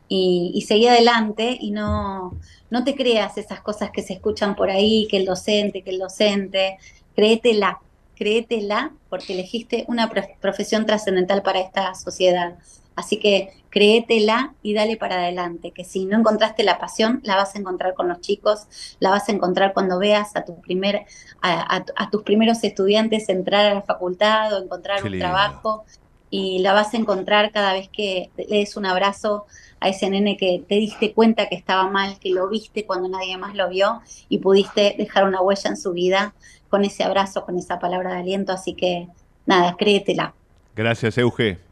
[0.08, 4.70] y, y seguí adelante y no, no te creas esas cosas que se escuchan por
[4.70, 6.78] ahí, que el docente, que el docente,
[7.16, 7.80] créetela,
[8.16, 12.58] créetela porque elegiste una prof- profesión trascendental para esta sociedad.
[12.98, 17.54] Así que créetela y dale para adelante, que si no encontraste la pasión, la vas
[17.56, 18.66] a encontrar con los chicos,
[19.00, 21.06] la vas a encontrar cuando veas a, tu primer,
[21.44, 25.26] a, a tus primeros estudiantes entrar a la facultad o encontrar Qué un lindo.
[25.28, 25.86] trabajo
[26.32, 29.46] y la vas a encontrar cada vez que le des un abrazo
[29.80, 33.38] a ese nene que te diste cuenta que estaba mal, que lo viste cuando nadie
[33.38, 36.34] más lo vio y pudiste dejar una huella en su vida
[36.68, 38.54] con ese abrazo, con esa palabra de aliento.
[38.54, 39.08] Así que
[39.46, 40.34] nada, créetela.
[40.76, 41.66] Gracias, Euge.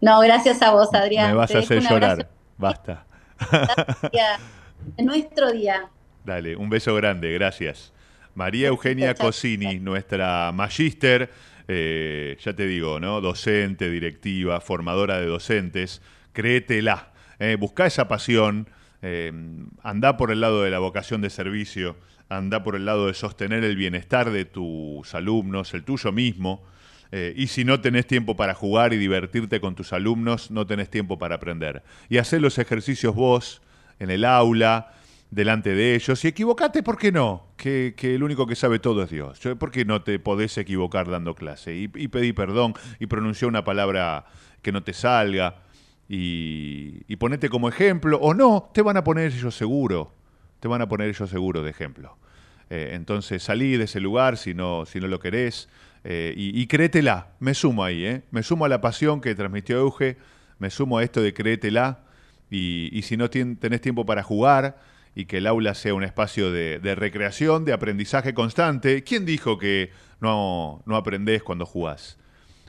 [0.00, 1.30] No, gracias a vos, Adrián.
[1.30, 2.28] Me vas Te a hacer llorar.
[2.58, 3.06] Basta.
[4.96, 5.88] en nuestro día.
[6.24, 7.92] Dale, un beso grande, gracias.
[8.34, 9.14] María Eugenia.
[9.14, 11.30] Cosini, nuestra magíster,
[11.68, 13.20] eh, ya te digo, ¿no?
[13.20, 17.12] Docente, directiva, formadora de docentes, créetela.
[17.38, 18.68] Eh, buscá esa pasión,
[19.02, 19.32] eh,
[19.82, 21.96] andá por el lado de la vocación de servicio,
[22.28, 26.62] andá por el lado de sostener el bienestar de tus alumnos, el tuyo mismo.
[27.12, 30.90] Eh, y si no tenés tiempo para jugar y divertirte con tus alumnos, no tenés
[30.90, 31.82] tiempo para aprender.
[32.08, 33.62] Y hacer los ejercicios vos,
[33.98, 34.92] en el aula,
[35.30, 36.24] delante de ellos.
[36.24, 37.46] Y equivocate, ¿por qué no?
[37.56, 39.40] Que, que el único que sabe todo es Dios.
[39.58, 41.74] ¿Por qué no te podés equivocar dando clase?
[41.74, 44.26] Y, pedí perdón y pronunciar una palabra
[44.62, 45.62] que no te salga.
[46.08, 48.18] Y, y ponete como ejemplo.
[48.20, 50.12] O no, te van a poner ellos seguro.
[50.60, 52.16] Te van a poner ellos seguro de ejemplo.
[52.68, 55.68] Eh, entonces salí de ese lugar si no, si no lo querés.
[56.08, 57.30] Eh, y, créetela.
[57.40, 58.22] Me sumo ahí, ¿eh?
[58.30, 60.16] Me sumo a la pasión que transmitió Euge.
[60.60, 62.04] Me sumo a esto de créetela.
[62.48, 64.78] Y, si no tenés tiempo para jugar
[65.16, 69.90] y que el aula sea un espacio de, recreación, de aprendizaje constante, ¿quién dijo que
[70.20, 72.18] no, no aprendés cuando jugás?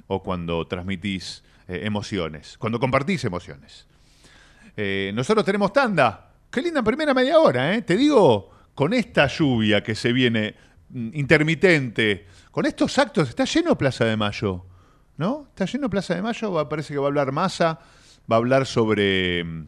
[0.08, 3.86] O cuando transmitís eh, emociones, cuando compartís emociones.
[5.14, 6.32] Nosotros tenemos tanda.
[6.50, 7.80] Qué linda primera media hora.
[7.82, 10.56] Te digo, con esta lluvia que se viene
[10.94, 14.66] intermitente, con estos actos, está lleno Plaza de Mayo,
[15.18, 15.48] ¿no?
[15.50, 17.80] Está lleno Plaza de Mayo, parece que va a hablar Massa,
[18.32, 19.68] va a hablar sobre mm,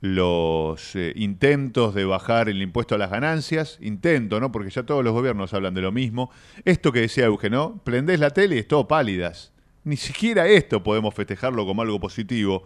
[0.00, 4.50] los eh, intentos de bajar el impuesto a las ganancias, intento, ¿no?
[4.50, 6.30] Porque ya todos los gobiernos hablan de lo mismo.
[6.64, 7.80] Esto que decía Euge, ¿no?
[7.84, 9.52] Prendés la tele y es todo pálidas.
[9.84, 12.64] Ni siquiera esto podemos festejarlo como algo positivo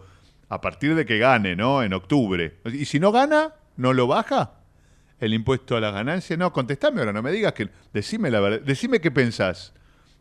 [0.49, 1.83] a partir de que gane, ¿no?
[1.83, 2.59] En octubre.
[2.65, 4.64] Y si no gana, ¿no lo baja?
[5.19, 6.37] El impuesto a las ganancias.
[6.37, 7.69] No, contestame ahora, no me digas que.
[7.93, 8.61] Decime la verdad.
[8.61, 9.73] Decime qué pensás.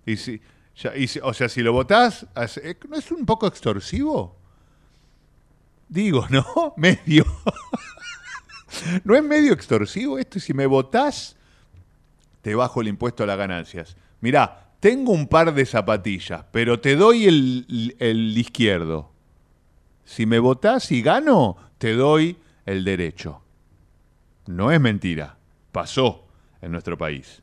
[0.07, 0.41] Y si,
[0.77, 4.37] ya- y o sea, si lo votás, hace- ¿no es un poco extorsivo?
[5.89, 6.75] Digo, ¿no?
[6.77, 7.25] Medio.
[9.05, 10.41] ¿No es medio extorsivo esto?
[10.41, 11.37] Si me votás,
[12.43, 13.97] te bajo el impuesto a las ganancias.
[14.21, 19.13] Mirá, tengo un par de zapatillas, pero te doy el, el izquierdo.
[20.05, 23.43] Si me votás y gano, te doy el derecho.
[24.47, 25.37] No es mentira.
[25.73, 26.27] Pasó
[26.61, 27.43] en nuestro país.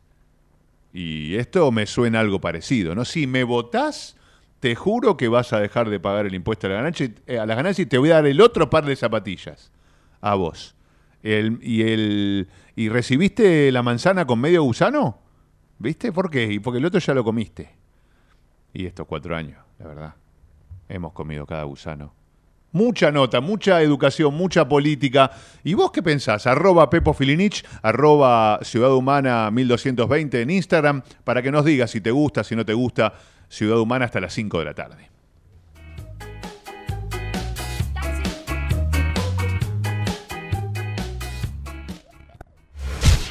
[0.94, 3.06] Y esto me suena algo parecido, ¿no?
[3.06, 4.18] Si me votás,
[4.60, 7.86] te juro que vas a dejar de pagar el impuesto a la ganancia, eh, y
[7.86, 9.72] te voy a dar el otro par de zapatillas
[10.20, 10.76] a vos.
[11.24, 15.20] Y, el, ¿Y recibiste la manzana con medio gusano?
[15.78, 16.12] ¿Viste?
[16.12, 16.52] ¿Por qué?
[16.52, 17.70] Y porque el otro ya lo comiste.
[18.74, 20.16] Y estos cuatro años, la verdad.
[20.90, 22.14] Hemos comido cada gusano.
[22.71, 25.31] Mucha nota, mucha educación, mucha política.
[25.63, 26.47] ¿Y vos qué pensás?
[26.47, 32.12] Arroba Pepo Filinich, arroba Ciudad Humana 1220 en Instagram, para que nos digas si te
[32.12, 33.13] gusta, si no te gusta
[33.49, 35.10] Ciudad Humana hasta las 5 de la tarde.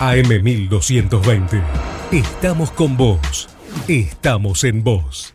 [0.01, 1.63] AM1220.
[2.11, 3.49] Estamos con vos.
[3.87, 5.35] Estamos en vos.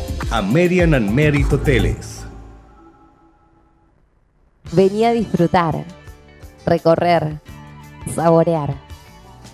[0.29, 2.25] American and Merit Hoteles.
[4.71, 5.85] Vení a disfrutar,
[6.65, 7.41] recorrer,
[8.13, 8.75] saborear.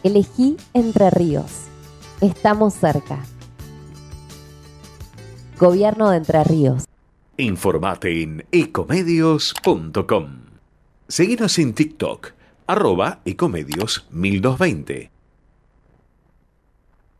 [0.03, 1.63] Elegí Entre Ríos.
[2.21, 3.19] Estamos cerca.
[5.59, 6.85] Gobierno de Entre Ríos.
[7.37, 10.27] Informate en ecomedios.com.
[11.07, 12.33] Seguinos en TikTok,
[12.67, 15.16] arroba ecomedios 1220.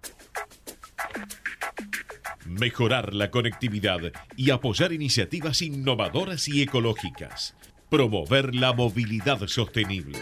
[2.45, 3.99] Mejorar la conectividad
[4.35, 7.55] y apoyar iniciativas innovadoras y ecológicas.
[7.89, 10.19] Promover la movilidad sostenible.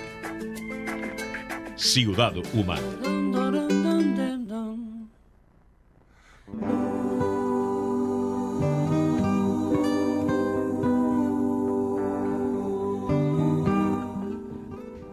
[1.75, 3.78] Ciudad Humana.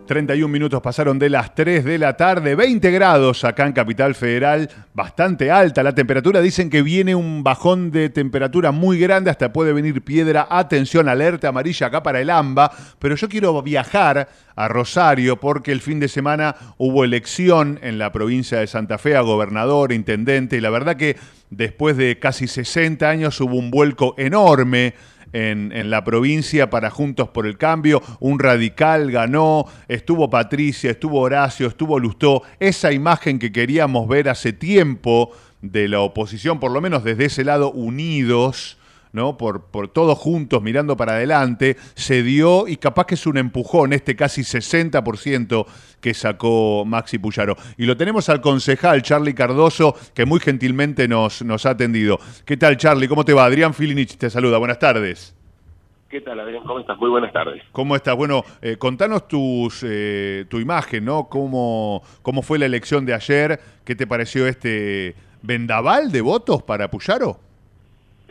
[0.07, 2.57] ...31 minutos pasaron de las 3 de la tarde...
[2.57, 4.71] ...20 grados acá en Capital Federal...
[4.95, 6.41] ...bastante alta la temperatura...
[6.41, 9.31] ...dicen que viene un bajón de temperatura muy grande...
[9.31, 10.47] ...hasta puede venir piedra...
[10.49, 12.71] ...atención, alerta amarilla acá para el AMBA...
[12.99, 15.39] ...pero yo quiero viajar a Rosario...
[15.39, 17.79] ...porque el fin de semana hubo elección...
[17.83, 19.17] ...en la provincia de Santa Fe...
[19.17, 20.57] ...a gobernador, intendente...
[20.57, 21.17] ...y la verdad que
[21.51, 23.41] después de casi 60 años...
[23.41, 24.95] ...hubo un vuelco enorme
[25.33, 31.69] en, la provincia para Juntos por el Cambio, un radical ganó, estuvo Patricia, estuvo Horacio,
[31.69, 35.31] estuvo Lustó, esa imagen que queríamos ver hace tiempo
[35.63, 38.79] de la oposición, por lo menos desde ese lado unidos,
[39.17, 39.37] ¿no?
[39.37, 43.93] Por, por todos juntos mirando para adelante, se dio y capaz que es un empujón,
[43.93, 45.67] este casi 60%
[46.01, 47.57] que sacó Maxi Puyaro.
[47.77, 52.21] Y lo tenemos al concejal Charlie Cardoso, que muy gentilmente nos, nos ha atendido.
[52.45, 53.09] ¿Qué tal, Charlie?
[53.09, 53.45] ¿Cómo te va?
[53.45, 54.59] Adrián Filinich te saluda.
[54.59, 55.35] Buenas tardes.
[56.09, 56.63] ¿Qué tal, Adrián?
[56.65, 56.97] ¿Cómo estás?
[56.99, 57.63] Muy buenas tardes.
[57.73, 58.15] ¿Cómo estás?
[58.15, 61.29] Bueno, eh, contanos tus, eh, tu imagen, ¿no?
[61.29, 63.59] ¿Cómo, ¿Cómo fue la elección de ayer?
[63.85, 67.41] ¿Qué te pareció este vendaval de votos para Puyaro?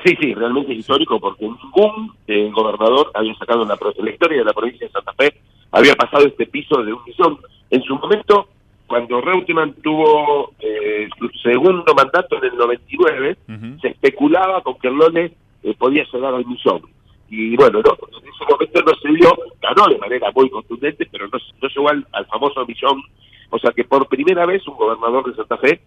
[0.06, 4.38] Sí, sí, realmente es histórico porque ningún eh, gobernador había sacado en la, la, historia
[4.38, 5.34] de la provincia de Santa Fe,
[5.72, 7.39] había pasado este piso de un millón.
[7.72, 8.48] En su momento,
[8.86, 13.82] cuando Reutemann tuvo eh, su segundo mandato en el 99, uh -huh.
[13.82, 16.82] se especulaba con que Erlone eh, podía llegar al millón.
[17.28, 21.26] Y bueno, no, en ese momento no se dio, ganó de manera muy contundente, pero
[21.26, 23.02] no, no llegó al, al famoso millón.
[23.50, 25.82] O sea que por primera vez un gobernador de Santa Fe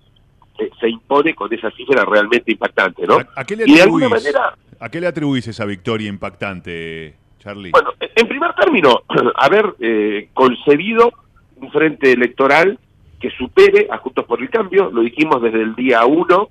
[0.80, 3.16] se impone con esa cifra realmente impactante, ¿no?
[3.16, 4.54] ¿A, a qué le atribuís, y de alguna manera...
[4.80, 7.70] ¿A qué le atribuís esa victoria impactante, Charlie?
[7.70, 9.02] Bueno, en primer término,
[9.36, 11.12] haber eh, concebido
[11.56, 12.78] un frente electoral
[13.20, 16.48] que supere a Juntos por el Cambio, lo dijimos desde el día uno,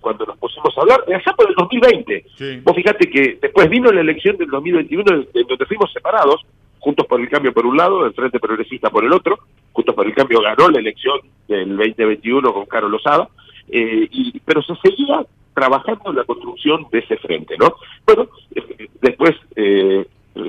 [0.00, 2.24] cuando nos pusimos a hablar, allá por el 2020.
[2.36, 2.60] Sí.
[2.62, 6.42] Vos fíjate que después vino la elección del 2021, en donde fuimos separados,
[6.78, 9.38] Juntos por el Cambio por un lado, el Frente Progresista por el otro,
[9.72, 13.28] Juntos por el Cambio ganó la elección del 2021 con Carlos Lozada,
[13.72, 17.74] eh, y, pero se seguía trabajando en la construcción de ese frente, ¿no?
[18.06, 20.06] Bueno, eh, después eh,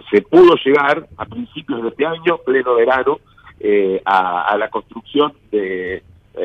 [0.09, 3.19] se pudo llegar a principios de este año, pleno verano,
[3.59, 6.01] eh, a, a, la construcción de,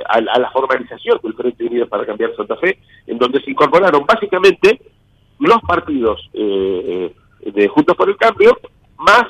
[0.08, 4.04] a, a, la formalización del Frente Unido para Cambiar Santa Fe, en donde se incorporaron
[4.04, 4.80] básicamente
[5.38, 8.58] los partidos de Juntos por el Cambio,
[8.98, 9.24] más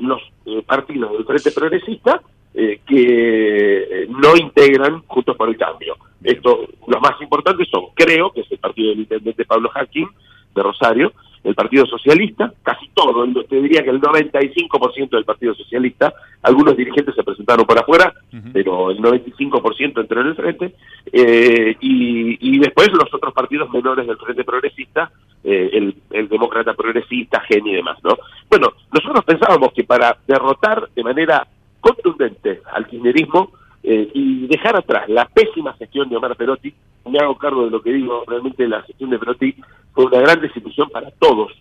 [0.00, 0.22] los
[0.64, 2.22] partidos del Frente Progresista,
[2.54, 5.96] eh, que no integran Juntos por el Cambio.
[6.22, 10.08] Esto, los más importantes son, creo, que es el partido del intendente Pablo Jaquín,
[10.54, 11.12] de Rosario,
[11.44, 17.14] el Partido Socialista, casi todo, te diría que el 95% del Partido Socialista, algunos dirigentes
[17.14, 18.52] se presentaron por afuera, uh -huh.
[18.52, 20.74] pero el 95% entró en el frente,
[21.12, 25.10] eh, y, y, después los otros partidos menores del Frente Progresista,
[25.44, 28.18] eh, el, el, Demócrata Progresista, GEN y demás, ¿no?
[28.50, 31.46] Bueno, nosotros pensábamos que para derrotar de manera
[31.94, 36.72] contundente al kirchnerismo eh, y dejar atrás la pésima gestión de Omar Perotti,
[37.06, 39.54] me hago cargo de lo que digo, realmente la gestión de Perotti
[39.92, 41.52] fue una gran desilusión para todos,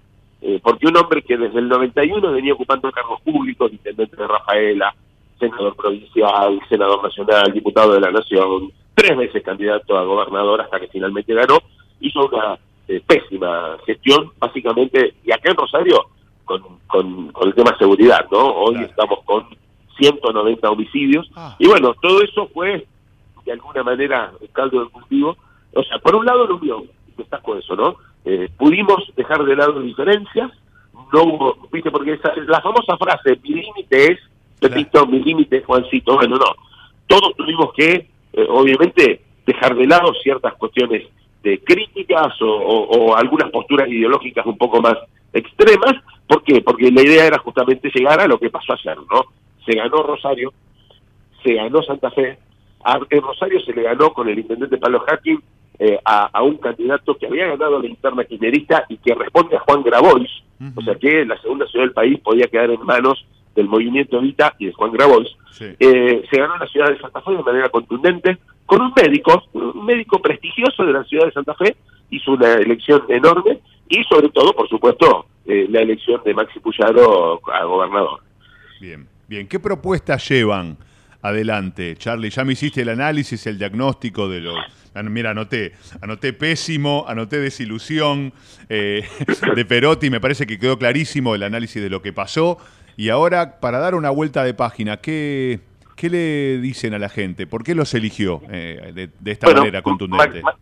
[0.42, 4.94] eh, porque un hombre que desde el 91 venía ocupando cargos públicos, intendente de Rafaela,
[5.40, 10.88] senador provincial, senador nacional, diputado de la Nación, tres veces candidato a gobernador hasta que
[10.88, 11.60] finalmente ganó,
[12.00, 16.08] hizo una eh, pésima gestión, básicamente, y acá en Rosario,
[16.46, 18.40] con, con, con el tema de seguridad, ¿no?
[18.40, 18.90] Hoy claro.
[18.90, 19.46] estamos con
[19.98, 21.30] 190 homicidios.
[21.36, 21.56] Ah.
[21.60, 22.86] Y bueno, todo eso fue,
[23.46, 25.38] de alguna manera, el caldo del cultivo.
[25.74, 26.84] O sea, por un lado, la unión,
[27.18, 27.96] destaco eso, ¿no?
[28.26, 30.52] Eh, pudimos dejar de lado diferencias,
[31.14, 34.20] no hubo, viste, porque esa, la famosa frase, mi límite es,
[34.60, 35.08] claro.
[35.08, 36.56] mi límite es Juancito, bueno, no.
[37.08, 41.04] Todos tuvimos que, eh, obviamente, dejar de lado ciertas cuestiones
[41.42, 44.98] de críticas o, o, o algunas posturas ideológicas un poco más
[45.32, 45.94] extremas.
[46.28, 46.62] ¿Por qué?
[46.62, 49.26] Porque la idea era justamente llegar a lo que pasó ayer, ¿no?
[49.68, 50.52] Se ganó Rosario,
[51.44, 52.40] se ganó Santa Fe,
[52.84, 55.40] a, en Rosario se le ganó con el intendente Pablo Hacking
[55.80, 59.60] eh, a, a, un candidato que había ganado la interna kirchnerista y que responde a
[59.60, 60.74] Juan Grabois, uh -huh.
[60.78, 63.24] o sea que la segunda ciudad del país podía quedar en manos
[63.56, 65.66] del movimiento Evita y de Juan Grabois, Sí.
[65.80, 69.86] eh, se ganó la ciudad de Santa Fe de manera contundente, con un médico, un
[69.86, 71.76] médico prestigioso de la ciudad de Santa Fe,
[72.10, 77.40] hizo una elección enorme y sobre todo, por supuesto, eh, la elección de Maxi Puyaro
[77.52, 78.20] a gobernador.
[78.82, 79.48] Bien, bien.
[79.48, 80.78] ¿Qué propuestas llevan
[81.22, 82.30] adelante, Charlie?
[82.30, 84.56] Ya me hiciste el análisis, el diagnóstico de los...
[84.94, 88.34] ah, Mira, anoté, anoté pésimo, anoté desilusión
[88.70, 89.06] eh,
[89.56, 92.58] de Perotti, me parece que quedó clarísimo el análisis de lo que pasó.
[92.96, 95.60] Y ahora, para dar una vuelta de página, ¿qué,
[95.96, 97.46] qué le dicen a la gente?
[97.46, 100.42] ¿Por qué los eligió eh, de, de esta Bueno, manera contundente?
[100.42, 100.58] Ma- Ma-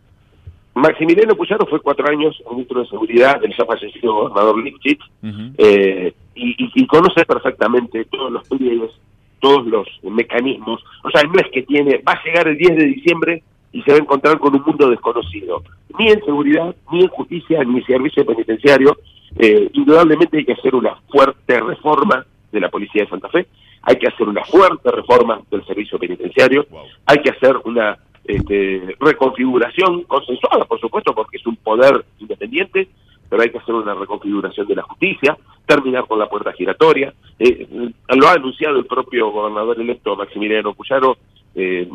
[0.75, 5.53] Maximiliano Puyaro fue cuatro años ministro de Seguridad del ya fallecido gobernador Lipchitz Ujú.
[5.57, 8.91] eh, y, y- y conoce perfectamente todos los pliegues,
[9.39, 10.83] todos los mecanismos.
[11.03, 13.91] O sea, no es que tiene, va a llegar el 10 de diciembre y se
[13.91, 15.63] va a encontrar con un mundo desconocido,
[15.97, 18.97] ni en seguridad, ni en justicia, ni en servicio penitenciario.
[19.37, 23.47] Eh, indudablemente hay que hacer una fuerte reforma de la Policía de Santa Fe,
[23.81, 26.83] hay que hacer una fuerte reforma del servicio penitenciario, Wow.
[27.05, 27.97] hay que hacer una
[28.27, 32.87] este, reconfiguración consensuada, por supuesto, porque es un poder independiente,
[33.29, 37.13] pero hay que hacer una reconfiguración de la justicia, terminar con la puerta giratoria.
[37.39, 37.67] Eh,
[38.09, 41.17] lo ha anunciado el propio gobernador electo Maximiliano Puyaro,
[41.55, 41.87] eh,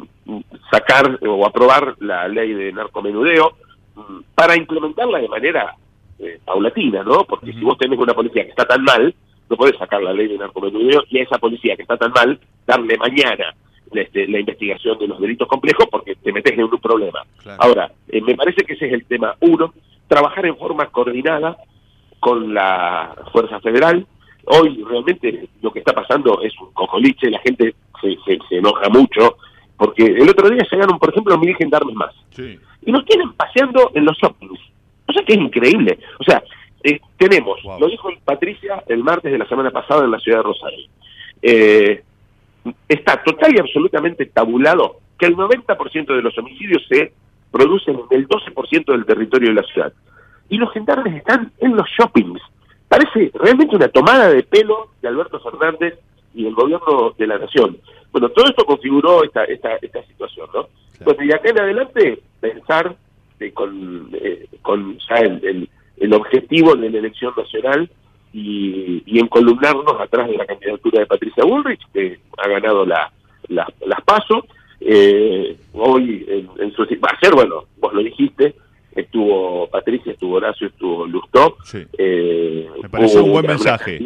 [0.71, 3.53] sacar o aprobar la ley de narcomenudeo
[3.97, 5.75] mm, para implementarla de manera
[6.19, 7.25] eh, paulatina, ¿no?
[7.25, 9.15] Porque si vos tenés una policía que está tan mal,
[9.49, 12.39] no podés sacar la ley de narcomenudeo y a esa policía que está tan mal
[12.67, 13.55] darle mañana
[13.93, 17.23] este, la investigación de los delitos complejos porque te metes en un problema.
[17.43, 17.63] Claro.
[17.63, 19.73] Ahora, eh, me parece que ese es el tema uno,
[20.09, 21.57] trabajar en forma coordinada
[22.19, 24.07] con la Fuerza Federal.
[24.47, 28.89] Hoy realmente lo que está pasando es un cocoliche, la gente se, se, se enoja
[28.89, 29.37] mucho,
[29.77, 32.59] porque el otro día llegaron, por ejemplo, mil gendarmes más, Sí.
[32.85, 34.61] y nos tienen paseando en los shoppings.
[35.09, 35.99] O sea que es increíble.
[36.19, 36.43] O sea,
[36.85, 37.81] eh, tenemos, Wow.
[37.81, 40.87] lo dijo Patricia el martes de la semana pasada en la ciudad de Rosario,
[41.43, 42.03] eh,
[42.89, 47.13] está total y absolutamente tabulado que el 90% de los homicidios se
[47.51, 49.93] producen en el 12% del territorio de la ciudad.
[50.49, 52.41] Y los gendarmes están en los shoppings.
[52.89, 55.99] Parece realmente una tomada de pelo de Alberto Fernández
[56.35, 57.79] y del gobierno de la nación.
[58.13, 60.69] Bueno, todo esto configuró esta, esta, esta situación, ¿no?
[61.05, 62.97] Bueno, y acá en adelante pensar
[63.39, 67.89] de con, eh, con ya el, el, el objetivo de la elección nacional
[68.33, 73.11] y, y encolumnarnos atrás de la candidatura de Patricia Bullrich, que ha ganado la,
[73.49, 74.45] la- las pasos.
[74.81, 78.55] Eh, hoy, en, en su, ayer, bueno, vos lo dijiste,
[78.95, 81.57] estuvo Patricia, estuvo Horacio, estuvo Lustó.
[81.65, 81.85] Sí.
[81.99, 83.99] Eh, Me pareció un buen mensaje.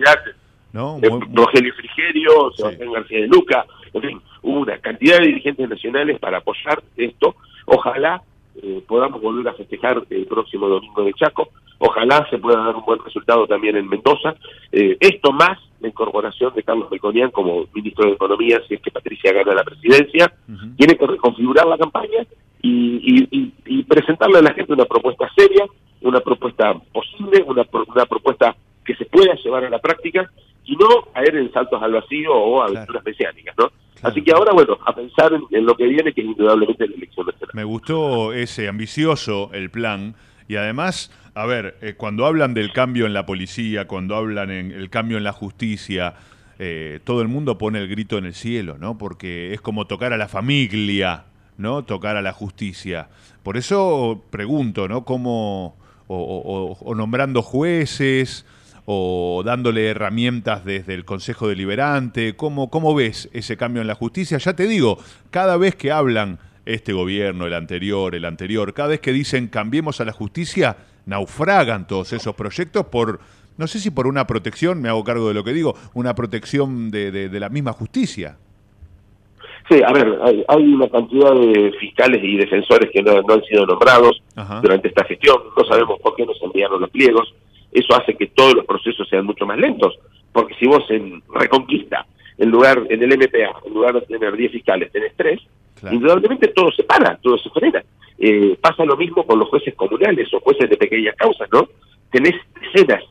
[1.02, 2.56] eh, Muy- Rogelio Frigerio, Sí.
[2.62, 7.36] Sebastián García de Luca, en fin, hubo una cantidad de dirigentes nacionales para apoyar esto.
[7.66, 8.22] Ojalá
[8.62, 11.48] eh, podamos volver a festejar el próximo domingo de Chaco.
[11.78, 14.34] Ojalá se pueda dar un buen resultado también en Mendoza.
[14.72, 18.90] Eh, esto más la incorporación de Carlos Melconian como ministro de Economía, si es que
[18.90, 20.32] Patricia gana la presidencia.
[20.76, 22.24] Tiene que reconfigurar la campaña
[22.62, 22.70] y,
[23.02, 25.66] y- y- y presentarle a la gente una propuesta seria,
[26.00, 30.30] una propuesta posible, una, pro- una propuesta que se pueda llevar a la práctica
[30.64, 33.68] y no caer en saltos al vacío o aventuras mesiánicas, ¿no?
[33.68, 34.08] Claro.
[34.08, 36.94] Así que ahora, bueno, a pensar en, en lo que viene, que es indudablemente la
[36.94, 37.33] elección nacional.
[37.54, 40.16] Me gustó ese ambicioso el plan
[40.48, 44.72] y además, a ver, eh, cuando hablan del cambio en la policía, cuando hablan en
[44.72, 46.14] el cambio en la justicia,
[46.58, 48.98] eh, todo el mundo pone el grito en el cielo, ¿no?
[48.98, 51.26] Porque es como tocar a la familia,
[51.56, 51.84] ¿no?
[51.84, 53.06] Tocar a la justicia.
[53.44, 55.04] Por eso pregunto, ¿no?
[55.04, 55.76] Cómo
[56.08, 58.44] o, o- o- nombrando jueces
[58.84, 62.34] o dándole herramientas desde el Consejo Deliberante.
[62.36, 64.38] ¿Cómo, ¿Cómo ves ese cambio en la justicia?
[64.38, 64.98] Ya te digo,
[65.30, 70.00] cada vez que hablan este gobierno, el anterior, el anterior, cada vez que dicen cambiemos
[70.00, 73.20] a la justicia, naufragan todos esos proyectos por,
[73.58, 76.90] no sé si por una protección, me hago cargo de lo que digo, una protección
[76.90, 78.36] de, de- de la misma justicia.
[79.70, 83.42] Sí, a ver, hay, hay una cantidad de fiscales y defensores que no, no han
[83.44, 84.60] sido nombrados Ajá.
[84.60, 87.34] durante esta gestión, no sabemos por qué no se enviaron los pliegos,
[87.72, 89.94] eso hace que todos los procesos sean mucho más lentos,
[90.32, 92.06] porque si vos en Reconquista,
[92.36, 95.40] en lugar en el MPA, en lugar de tener 10 fiscales, tenés 3,
[95.80, 95.96] Claro.
[95.96, 97.82] indudablemente todo se para, todo se frena.
[98.18, 101.68] Eh, pasa lo mismo con los jueces comunales o jueces de pequeñas causas, ¿no?
[102.10, 103.02] Tenés decenas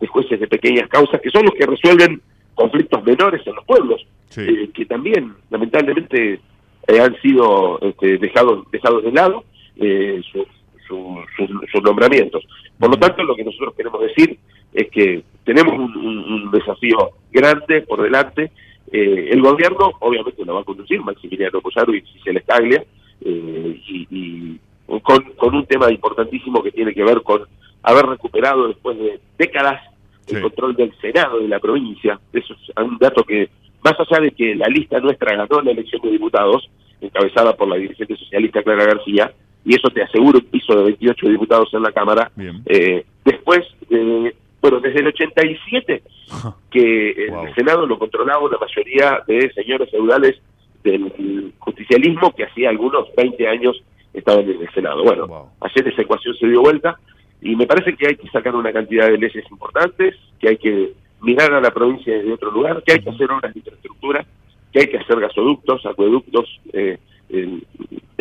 [0.00, 2.20] de jueces de pequeñas causas que son los que resuelven
[2.54, 4.40] conflictos menores en los pueblos, Sí.
[4.42, 6.40] eh, que también lamentablemente
[6.88, 9.44] eh, han sido este, dejados dejados de lado
[9.76, 10.46] eh, su-
[10.86, 12.44] su- sus- sus nombramientos.
[12.78, 14.38] Por lo tanto, lo que nosotros queremos decir
[14.72, 18.50] es que tenemos un, un- un desafío grande por delante.
[18.92, 22.84] Eh, el gobierno, obviamente, lo va a conducir Maximiliano Puyaro y Gisela Staglia,
[23.24, 24.60] eh, y, y
[25.02, 27.42] con, con un tema importantísimo que tiene que ver con
[27.82, 29.82] haber recuperado después de décadas
[30.28, 30.36] Sí.
[30.36, 32.20] el control del Senado de la provincia.
[32.32, 33.48] Eso es un dato que,
[33.82, 36.68] más allá de que la lista nuestra ganó la elección de diputados,
[37.00, 39.32] encabezada por la dirigente socialista Clara García,
[39.64, 42.30] y eso te asegura un piso de 28 diputados en la Cámara,
[42.66, 46.02] eh, después, de, bueno, desde el 87,
[46.70, 47.54] que el Wow.
[47.54, 50.36] Senado lo controlaba una mayoría de señores feudales
[50.82, 53.82] del justicialismo que hacía algunos 20 años
[54.12, 55.02] estaban en el Senado.
[55.04, 55.48] Bueno, Wow.
[55.60, 56.98] ayer esa ecuación se dio vuelta
[57.40, 60.92] y me parece que hay que sacar una cantidad de leyes importantes, que hay que
[61.20, 64.24] mirar a la provincia desde otro lugar, que hay que hacer obras de infraestructura,
[64.72, 66.98] que hay que hacer gasoductos, acueductos, eh,
[67.30, 67.60] eh,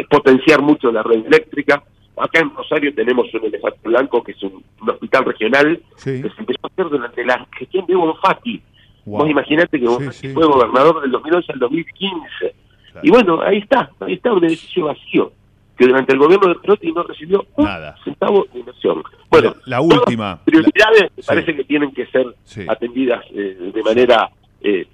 [0.09, 1.83] potenciar mucho la red eléctrica.
[2.19, 6.21] Acá en Rosario tenemos un elefante blanco, que es un, un hospital regional, Sí.
[6.21, 8.61] que se empezó a hacer durante la gestión de Bonfatti.
[9.05, 9.19] Wow.
[9.19, 10.33] Vos imaginate que Sí, Bonfatti sí.
[10.33, 12.19] fue gobernador del 2011 al 2015.
[12.39, 13.01] Claro.
[13.03, 15.31] Y bueno, ahí está, ahí está un edificio vacío,
[15.77, 17.95] que durante el gobierno de Perotti no recibió un Nada.
[18.03, 19.03] centavo de inversión.
[19.29, 20.39] Bueno, La- la última.
[20.43, 22.25] prioridades me parece que tienen que ser
[22.67, 24.29] atendidas eh, de manera,
[24.61, 24.87] eh,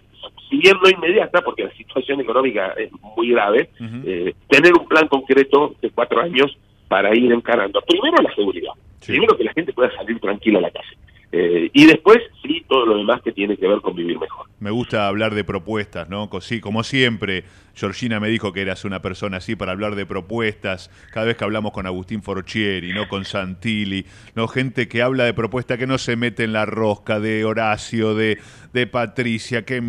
[0.50, 5.08] si bien no inmediata, porque la situación económica es muy grave, eh, tener un plan
[5.08, 6.56] concreto de cuatro años
[6.94, 7.82] para ir encarando.
[7.88, 9.14] Primero la seguridad, Sí.
[9.14, 10.96] primero que la gente pueda salir tranquila a la calle.
[11.36, 14.46] Eh, y después, sí, todo lo demás que tiene que ver con vivir mejor.
[14.60, 16.30] Me gusta hablar de propuestas, ¿no?
[16.42, 20.92] Sí, como siempre, Georgina me dijo que eras una persona así para hablar de propuestas.
[21.12, 23.08] Cada vez que hablamos con Agustín Forchieri, ¿no?
[23.08, 24.06] Con Santilli,
[24.36, 24.48] ¿no?
[24.48, 28.38] Gente que habla de propuestas que no se mete en la rosca, de Horacio, de,
[28.72, 29.82] de Patricia, que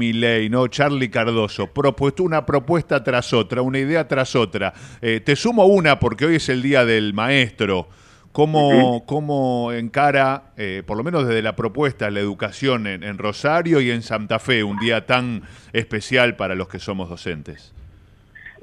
[0.51, 0.69] ¿no?
[0.69, 4.73] Charlie Cardoso, propuesto una propuesta tras otra, una idea tras otra.
[5.03, 7.89] Eh, te sumo una porque hoy es el día del maestro.
[8.35, 13.81] ¿Cómo, cómo encara, eh, por lo menos desde la propuesta, la educación en, en Rosario
[13.81, 17.73] y en Santa Fe, un día tan especial para los que somos docentes?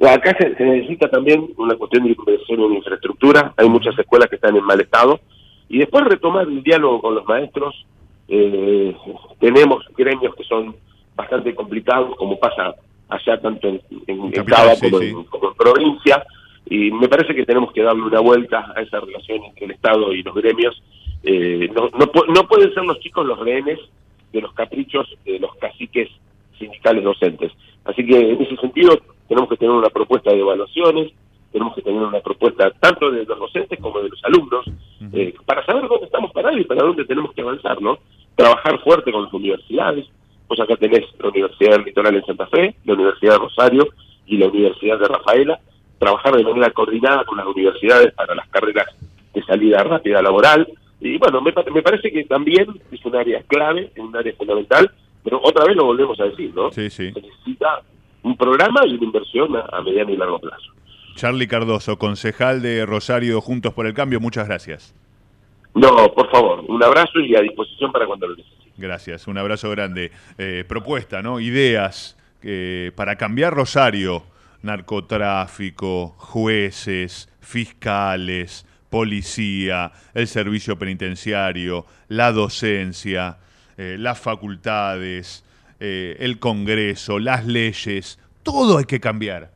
[0.06, 3.54] Acá se, se necesita también una cuestión de inversión en infraestructura.
[3.56, 5.22] Hay muchas escuelas que están en mal estado.
[5.70, 7.86] Y después retomar el diálogo con los maestros.
[8.28, 8.94] Eh,
[9.40, 10.76] tenemos gremios que son
[11.16, 12.76] bastante complicados, como pasa
[13.08, 15.08] allá tanto en, en, en Cava sí, como, sí.
[15.12, 16.26] En, como en provincia.
[16.66, 20.14] Y me parece que tenemos que darle una vuelta a esa relación entre el Estado
[20.14, 20.82] y los gremios.
[21.24, 23.80] Eh, no, no, no pueden ser los chicos los rehenes
[24.32, 26.10] de los caprichos de los caciques
[26.58, 27.52] sindicales docentes.
[27.86, 28.98] Así que en ese sentido
[29.28, 31.12] tenemos que tener una propuesta de evaluaciones,
[31.52, 34.66] tenemos que tener una propuesta tanto de los docentes como de los alumnos,
[35.14, 37.98] eh, para saber dónde estamos parados y para dónde tenemos que avanzar, ¿no?
[38.36, 40.06] Trabajar fuerte con las universidades,
[40.48, 43.88] pues acá tenés la Universidad del Litoral en Santa Fe, la Universidad de Rosario
[44.26, 45.60] y la Universidad de Rafaela,
[46.02, 48.88] trabajar de manera coordinada con las universidades para las carreras
[49.34, 50.68] de salida rápida laboral,
[51.00, 54.92] y bueno, me, me parece que también es un área clave, es un área fundamental,
[55.24, 56.72] pero otra vez lo volvemos a decir, ¿no?
[56.72, 57.12] Sí, sí.
[57.14, 57.82] Se necesita
[58.24, 60.72] un programa y una inversión a, a mediano y largo plazo.
[61.16, 64.96] Charlie Cardoso, concejal de Rosario Juntos por el Cambio, muchas gracias.
[65.76, 68.72] No, por favor, un abrazo y a disposición para cuando lo necesite.
[68.78, 70.12] Gracias, un abrazo grande.
[70.40, 71.40] Eh, propuesta, ¿no?
[71.40, 74.24] Ideas eh, para cambiar Rosario.
[74.62, 83.38] Narcotráfico, jueces, fiscales, policía, el servicio penitenciario, la docencia,
[83.78, 85.44] eh, las facultades,
[85.80, 88.20] eh, el Congreso, las leyes.
[88.44, 89.52] Todo hay que cambiar.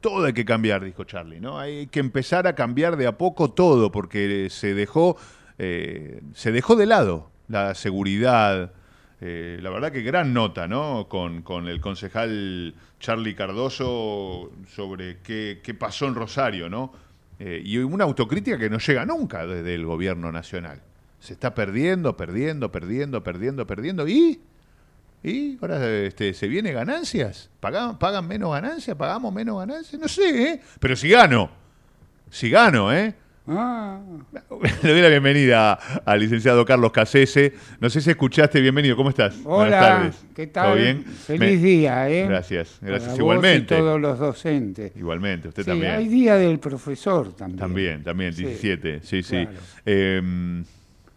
[0.00, 1.58] Todo hay que cambiar, dijo Charlie, ¿no?
[1.58, 5.18] Hay que empezar a cambiar de a poco todo, porque se dejó,
[5.58, 8.72] eh, se dejó de lado la seguridad.
[9.20, 11.06] Eh, la verdad que gran nota, ¿no?
[11.08, 16.92] Con, con el concejal Charlie Cardoso sobre qué, qué pasó en Rosario, ¿no?
[17.38, 20.82] Eh, y una autocrítica que no llega nunca desde el gobierno nacional.
[21.20, 24.08] Se está perdiendo, perdiendo, perdiendo, perdiendo, perdiendo.
[24.08, 24.40] ¿Y?
[25.22, 27.50] ¿Y ahora este, se viene ganancias?
[27.60, 28.96] ¿Pagan, ¿Pagan menos ganancias?
[28.96, 30.00] ¿Pagamos menos ganancias?
[30.00, 30.60] No sé, ¿eh?
[30.78, 31.50] Pero si gano.
[32.30, 33.14] Si gano, ¿eh?
[33.52, 33.98] Ah,
[34.84, 35.72] Le doy la bienvenida
[36.04, 37.52] al licenciado Carlos Casese.
[37.80, 39.42] No sé si escuchaste, bienvenido, ¿cómo estás?
[39.42, 40.24] Buenas hola, tardes.
[40.36, 40.66] ¿qué tal?
[40.66, 41.04] ¿Todo bien?
[41.04, 42.26] Feliz Me- día, ¿eh?
[42.28, 43.00] Gracias, gracias.
[43.02, 43.74] Para vos Igualmente.
[43.74, 44.92] Y todos los docentes.
[44.96, 45.92] Igualmente, usted Sí, también.
[45.96, 47.58] hay día del profesor también.
[47.58, 49.30] También, también, Sí, 17, sí, sí.
[49.46, 49.50] claro.
[49.84, 50.62] Eh,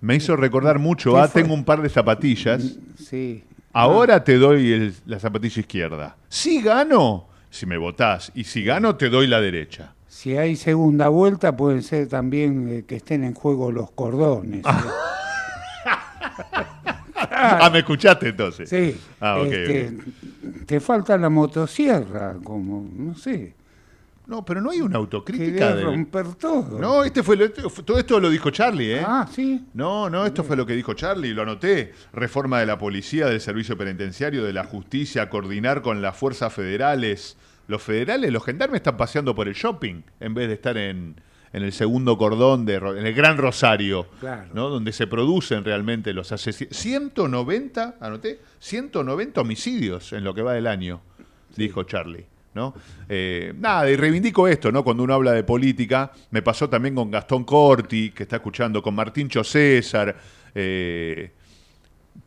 [0.01, 1.41] me hizo recordar mucho ¿Qué a, fue?
[1.43, 3.43] tengo un par de zapatillas, Sí.
[3.73, 6.15] ahora te doy el- la zapatilla izquierda.
[6.29, 9.92] Si gano, si me votás, y si gano, te doy la derecha.
[10.23, 14.63] Si hay segunda vuelta, pueden ser también eh, que estén en juego los cordones.
[17.35, 18.69] Ah, ¿me escuchaste entonces?
[18.69, 18.95] Sí.
[19.19, 19.97] Ah, este,
[20.65, 23.53] Te falta la motosierra, como, no sé.
[24.27, 25.83] No, pero no hay una autocrítica de...
[25.83, 26.79] romper todo.
[26.79, 29.03] No, este fue lo- este fue- todo esto lo dijo Charlie, ¿eh?
[29.05, 29.65] Ah, sí.
[29.73, 31.93] No, no, esto fue lo que dijo Charlie, lo anoté.
[32.13, 37.35] Reforma de la policía, del servicio penitenciario, de la justicia, coordinar con las fuerzas federales.
[37.67, 41.15] Los federales, los gendarmes están paseando por el shopping en vez de estar en,
[41.53, 44.49] en el segundo cordón, de, en el Gran Rosario, Claro.
[44.53, 44.69] ¿no?
[44.69, 46.77] donde se producen realmente los asesinatos.
[46.77, 51.01] 190, anoté, 190 homicidios en lo que va del año,
[51.55, 52.25] dijo Charlie.
[52.53, 52.75] ¿no?
[53.09, 54.83] Eh, nada, y reivindico esto, ¿no?
[54.83, 58.93] Cuando uno habla de política, me pasó también con Gastón Corti, que está escuchando, con
[58.93, 60.15] Martín Cho César,
[60.53, 61.31] eh,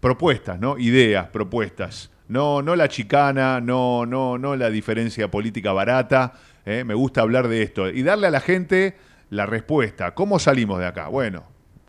[0.01, 0.77] propuestas, ¿no?
[0.79, 2.11] Ideas, propuestas.
[2.29, 6.33] No, no la chicana, no, no, no la diferencia política barata.
[6.65, 6.83] ¿eh?
[6.85, 8.97] Me gusta hablar de esto y darle a la gente
[9.31, 10.15] la respuesta.
[10.15, 11.09] ¿Cómo salimos de acá?
[11.09, 11.45] Bueno,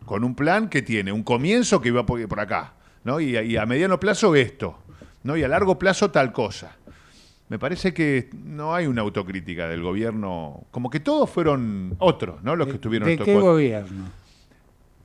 [0.06, 2.74] con un plan que tiene un comienzo que va por por acá,
[3.04, 3.20] ¿no?
[3.20, 4.78] Y, a- y a mediano plazo esto,
[5.24, 5.36] ¿no?
[5.38, 6.76] Y a largo plazo tal cosa.
[7.50, 12.56] Me parece que no hay una autocrítica del gobierno, como que todos fueron otros, ¿no?
[12.56, 14.06] Los que estuvieron ¿De qué gobierno?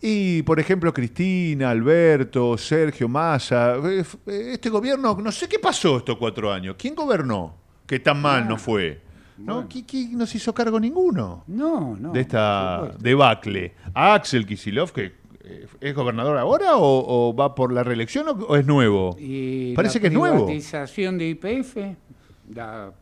[0.02, 3.76] Y, por ejemplo, Cristina, Alberto, Sergio Massa.
[3.76, 6.74] eh, eh, Este gobierno, no sé qué pasó estos cuatro años.
[6.78, 7.54] ¿Quién gobernó?
[7.86, 9.00] Que tan mal no fue.
[9.38, 9.68] ¿No?
[9.68, 12.12] ¿Qui- qui- no se hizo cargo ninguno No, no.
[12.12, 13.74] de esta debacle.
[13.94, 15.12] ¿A Axel Kisilov, que
[15.44, 19.16] eh, es gobernador ahora o, o va por la reelección o, o es nuevo?
[19.18, 20.46] Y Parece que es nuevo.
[20.46, 21.76] privatización de IPF,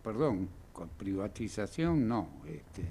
[0.03, 2.29] perdón, con privatización no.
[2.47, 2.83] Este,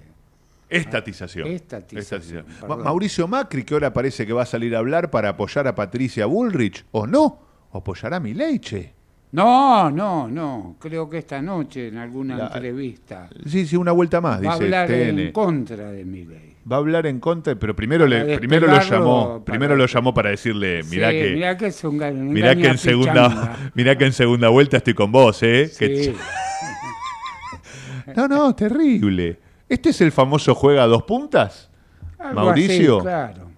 [0.70, 1.47] Estatización.
[1.47, 2.78] Estatización, Ma-.
[2.78, 6.26] Mauricio Macri, que ahora parece que va a salir a hablar para apoyar a Patricia
[6.28, 7.39] Bullrich, o no,
[7.72, 8.93] o apoyará a Milei, che.
[9.32, 10.76] no, no, no.
[10.80, 14.59] Creo que esta noche en alguna La- entrevista Sí, sí, una vuelta más, va a
[14.59, 15.20] dice hablar TN.
[15.20, 16.55] en contra de mi ley.
[16.72, 20.13] Va a hablar en contra, pero primero, le, primero lo llamó, para- primero lo llamó
[20.13, 22.78] para decirle, mirá Sí, que, mirá que es un un mirá que en pichanga.
[22.78, 25.72] segunda, mirá que en segunda vuelta estoy con vos, eh.
[25.80, 26.13] Que- Sí.
[28.15, 29.39] no, no, terrible.
[29.70, 31.70] ¿Este es el famoso juega a dos puntas?
[32.17, 32.95] Algo Mauricio.
[32.97, 33.49] así, claro.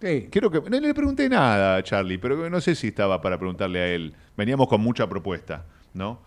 [0.00, 0.28] Sí.
[0.30, 3.80] Creo que no le pregunté nada a Charlie, pero no sé si estaba para preguntarle
[3.80, 4.14] a él.
[4.36, 6.20] Veníamos con mucha propuesta, ¿no?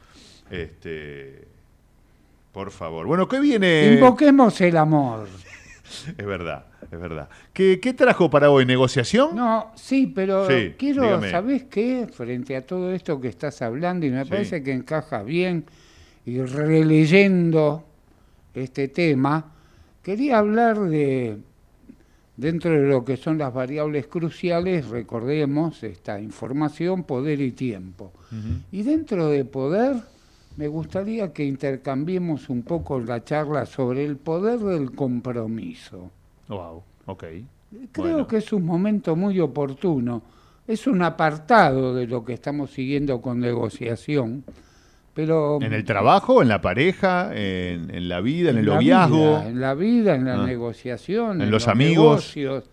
[0.51, 1.47] Este,
[2.51, 3.07] por favor.
[3.07, 3.93] Bueno, ¿qué viene?
[3.93, 5.27] Invoquemos el amor.
[6.17, 7.27] Es verdad, es verdad.
[7.51, 8.65] ¿Qué, qué trajo para hoy?
[8.65, 9.35] ¿Negociación?
[9.35, 11.29] No, sí, pero Sí, quiero, dígame.
[11.31, 12.07] ¿sabés qué?
[12.13, 14.29] Frente a todo esto que estás hablando, y me Sí.
[14.29, 15.65] parece que encaja bien,
[16.25, 17.83] y releyendo
[18.53, 19.51] este tema,
[20.03, 21.37] quería hablar de,
[22.37, 28.11] dentro de lo que son las variables cruciales, recordemos esta información, poder y tiempo.
[28.71, 29.97] Y dentro de poder,
[30.57, 36.09] me gustaría que intercambiemos un poco la charla sobre el poder del compromiso.
[36.47, 37.23] Wow, ok.
[37.93, 38.27] Creo Bueno.
[38.27, 40.21] que es un momento muy oportuno.
[40.67, 44.43] Es un apartado de lo que estamos siguiendo con negociación,
[45.13, 49.17] pero ¿En el trabajo, en la pareja, en, en la vida, en, el la noviazgo?
[49.17, 50.45] vida, en la vida, en la Ah.
[50.45, 51.95] negociación, En los amigos.
[52.35, 52.63] negocios,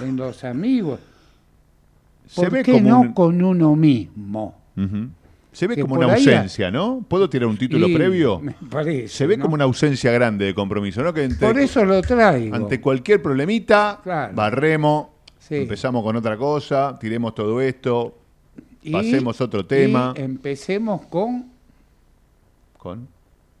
[0.00, 1.00] en los amigos.
[2.26, 4.54] Se ¿Por ve qué como no un- con uno mismo?
[5.52, 7.04] Se ve Que como una ausencia, ¿no?
[7.08, 8.38] ¿Puedo tirar un título Y previo?
[8.38, 9.08] Me parece.
[9.08, 9.42] Se ve ¿no?
[9.42, 11.12] como una ausencia grande de compromiso, ¿no?
[11.12, 12.54] Que Por eso lo traigo.
[12.54, 14.32] ante cualquier problemita, Claro.
[14.34, 15.06] barremos,
[15.40, 15.56] Sí.
[15.56, 18.16] empezamos con otra cosa, tiremos todo esto,
[18.82, 20.14] Y- pasemos otro tema.
[20.16, 21.49] y empecemos con
[22.80, 23.08] con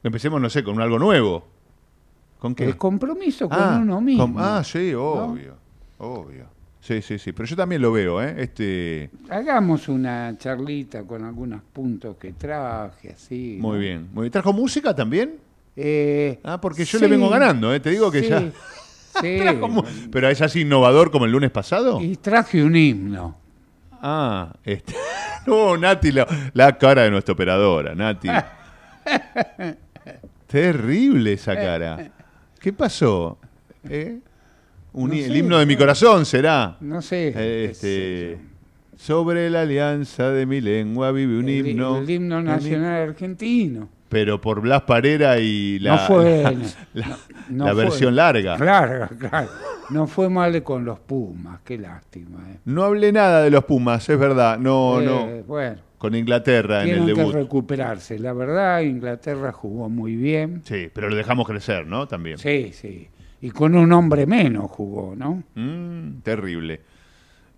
[0.02, 1.46] Empecemos, no sé, con algo nuevo.
[2.38, 2.64] ¿Con qué?
[2.64, 4.34] el compromiso con Ah, uno mismo.
[4.38, 5.56] ah, sí, obvio,
[5.98, 6.46] obvio.
[6.80, 8.34] Sí, sí, sí, pero yo también lo veo, ¿eh?
[8.38, 13.58] Este, Hagamos una charlita con algunos puntos que traje, así.
[13.60, 13.78] muy ¿no?
[13.78, 14.08] bien.
[14.14, 14.32] Muy bien.
[14.32, 15.36] ¿Trajo música también?
[15.76, 17.80] Eh, Ah, porque yo sí, le vengo ganando, ¿eh?
[17.80, 18.40] Te digo que sí, ya...
[19.20, 19.36] sí.
[19.42, 22.00] Trajo ¿Pero es así innovador como el lunes pasado?
[22.00, 23.36] Y traje un himno.
[24.00, 24.94] Ah, este...
[25.46, 28.28] No, Nati, la, la cara de nuestra operadora, Nati.
[30.46, 32.10] Terrible esa cara.
[32.58, 33.38] ¿Qué pasó?
[33.88, 34.18] ¿Eh?
[34.92, 36.76] Un No hi- el himno de mi corazón será.
[36.80, 37.64] No sé.
[37.66, 38.38] Este,
[38.96, 41.48] sobre la alianza de mi lengua vive un.
[41.48, 41.98] El, himno.
[41.98, 43.88] el himno nacional argentino.
[44.08, 46.42] Pero por Blas Parera y la, no fue.
[46.42, 47.18] la, no- la-
[47.50, 48.58] no la fue- versión larga.
[48.58, 49.48] Larga, claro.
[49.90, 52.38] No fue mal con los Pumas, qué lástima.
[52.50, 52.58] eh.
[52.64, 54.58] No hablé nada de los Pumas, es verdad.
[54.58, 55.42] No, Eh, no.
[55.46, 57.34] Bueno, Con Inglaterra en el que debut.
[57.34, 58.18] recuperarse.
[58.18, 60.62] La verdad, Inglaterra jugó muy bien.
[60.64, 62.08] Sí, pero lo dejamos crecer, ¿no?
[62.08, 62.38] También.
[62.38, 63.06] Sí, sí.
[63.42, 65.42] Y con un hombre menos jugó, ¿no?
[65.54, 66.80] Mm, terrible.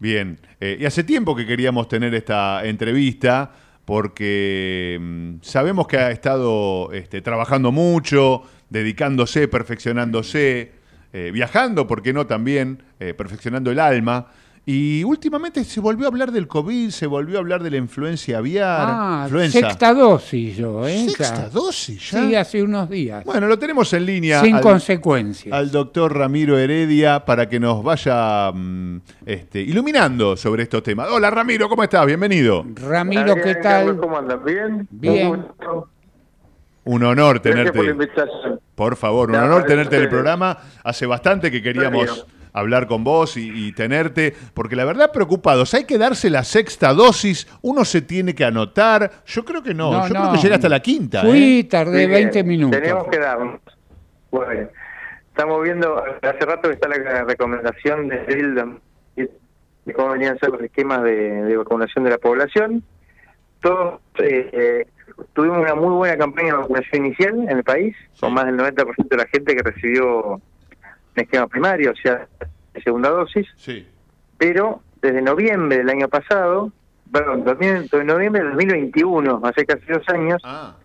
[0.00, 3.52] Bien, eh, y hace tiempo que queríamos tener esta entrevista
[3.84, 10.72] porque mm, sabemos que ha estado este, trabajando mucho, dedicándose, perfeccionándose,
[11.12, 12.82] eh, viajando, ¿por qué no también?
[12.98, 14.32] Eh, perfeccionando el alma.
[14.64, 18.38] Y últimamente se volvió a hablar del COVID, se volvió a hablar de la influencia
[18.38, 18.86] aviar.
[18.88, 19.58] Ah, influenza.
[19.58, 21.08] sexta dosis yo, ¿eh?
[21.08, 22.20] ¿Sexta dosis ya?
[22.22, 23.24] Sí, hace unos días.
[23.24, 24.40] Bueno, lo tenemos en línea.
[24.40, 25.52] Sin al- consecuencias.
[25.52, 31.08] al doctor Ramiro Heredia para que nos vaya mm, este, iluminando sobre estos temas.
[31.10, 32.06] Hola Ramiro, ¿cómo estás?
[32.06, 32.64] Bienvenido.
[32.76, 33.96] Ramiro, ¿qué tal?
[33.96, 34.44] ¿Cómo andas?
[34.44, 34.86] ¿Bien?
[34.92, 35.44] Bien.
[36.84, 37.72] Un honor Gracias tenerte.
[37.76, 38.60] por la invitación.
[38.76, 40.56] Por favor, un honor tenerte en el programa.
[40.84, 42.26] Hace bastante que queríamos.
[42.52, 46.92] Hablar con vos y, y tenerte, porque la verdad preocupados, hay que darse la sexta
[46.92, 50.20] dosis, uno se tiene que anotar, yo creo que no, No, yo no.
[50.20, 51.22] creo que llega hasta la quinta.
[51.22, 51.64] Fui, ¿eh?
[51.64, 52.80] tardé bien, 20 minutos.
[52.80, 53.60] Tenemos que darnos.
[54.30, 54.68] Bueno,
[55.28, 58.78] estamos viendo, hace rato que está la recomendación de Bildam
[59.84, 62.82] de cómo venían a ser los esquemas de, de vacunación de la población.
[63.60, 64.86] Todos eh, eh,
[65.32, 69.08] tuvimos una muy buena campaña de vacunación inicial en el país, con más del 90%
[69.08, 70.40] de la gente que recibió
[71.16, 72.26] un esquema primario, o sea,
[72.82, 73.46] segunda dosis.
[73.56, 73.86] Sí.
[74.38, 76.72] Pero desde noviembre del año pasado,
[77.10, 80.76] perdón, noviembre, noviembre del 2021, hace casi dos años, Ah,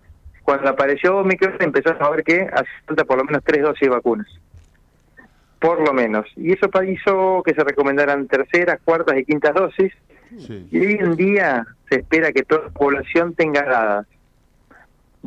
[0.44, 3.90] cuando apareció Omicron empezamos a ver que hace falta por lo menos tres dosis de
[3.90, 4.28] vacunas.
[5.60, 6.26] Por lo menos.
[6.36, 9.92] Y eso hizo que se recomendaran terceras, cuartas y quintas dosis.
[10.38, 10.68] sí.
[10.72, 14.08] Y hoy en día se espera que toda la población tenga dadas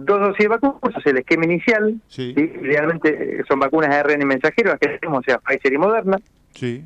[0.04, 1.94] dos dosis de vacunas, es el esquema inicial.
[2.08, 2.34] Sí.
[2.36, 2.46] ¿sí?
[2.62, 6.18] Realmente eh, son vacunas de ARN mensajero, las que tenemos, o sea, Pfizer y Moderna.
[6.54, 6.84] Sí.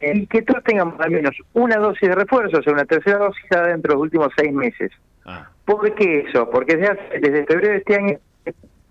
[0.00, 3.44] Y que todos tengan al menos una dosis de refuerzo, o sea, una tercera dosis
[3.50, 4.90] dentro de los últimos seis meses.
[5.24, 6.50] Ah, ¿Por qué eso?
[6.50, 8.18] Porque desde, hace- desde febrero de este año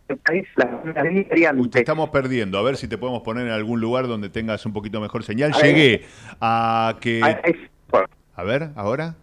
[0.07, 1.75] el país las las Uy, te variantes.
[1.81, 2.57] estamos perdiendo.
[2.57, 5.51] A ver si te podemos poner en algún lugar donde tengas un poquito mejor señal.
[5.53, 6.03] Llegué
[6.41, 7.21] a que...
[8.35, 9.15] A ver, ¿ahora?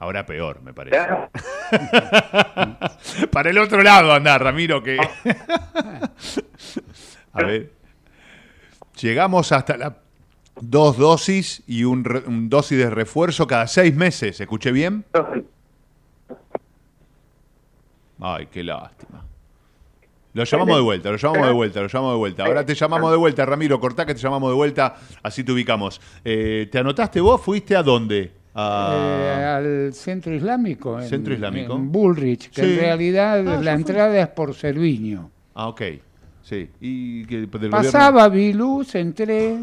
[0.00, 0.98] Ahora peor, me parece.
[3.30, 4.98] Para el otro lado anda, Ramiro, que...
[7.32, 7.70] A ver.
[9.00, 9.96] Llegamos hasta la
[10.60, 14.40] dos dosis y un, re- un dosis de refuerzo cada seis meses.
[14.40, 15.04] ¿Escuché bien?
[18.20, 19.24] Ay, qué lástima.
[20.32, 22.44] Lo llamamos de vuelta, lo llamamos de vuelta, lo llamamos de vuelta.
[22.44, 26.00] Ahora te llamamos de vuelta, Ramiro, cortá que te llamamos de vuelta, así te ubicamos.
[26.24, 27.40] Eh, ¿Te anotaste vos?
[27.40, 28.32] ¿Fuiste a dónde?
[28.54, 31.00] A- Eh, al centro islámico.
[31.00, 31.74] en- ¿Centro islámico?
[31.76, 32.72] En Bullrich, que Sí.
[32.72, 33.80] en realidad Ah, la fui.
[33.80, 35.30] entrada es por Cerviño.
[35.54, 35.82] Ah, ok.
[36.42, 36.68] Sí.
[36.80, 39.58] ¿Y que del Pasaba, vi luz, entré.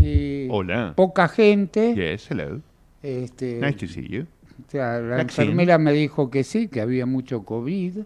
[0.00, 0.92] Y Hola.
[0.96, 1.94] Poca gente.
[1.94, 2.60] Yes, hello.
[3.02, 4.22] Este, Nice to see you.
[4.22, 5.44] o sea, la Vaccine.
[5.44, 7.98] enfermera me dijo que sí, que había mucho COVID.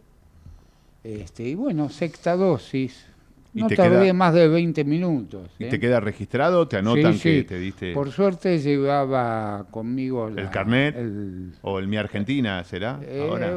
[1.05, 3.07] Este, y bueno, sexta dosis.
[3.55, 5.51] ¿Y No te tardé queda- más de 20 minutos.
[5.59, 5.69] ¿Y ¿eh?
[5.69, 6.67] te queda registrado?
[6.67, 10.97] ¿Te anotan Sí, que te diste Por suerte llevaba conmigo la- el carnet?
[10.97, 13.53] el- ¿O el Mi Argentina será eh, ahora?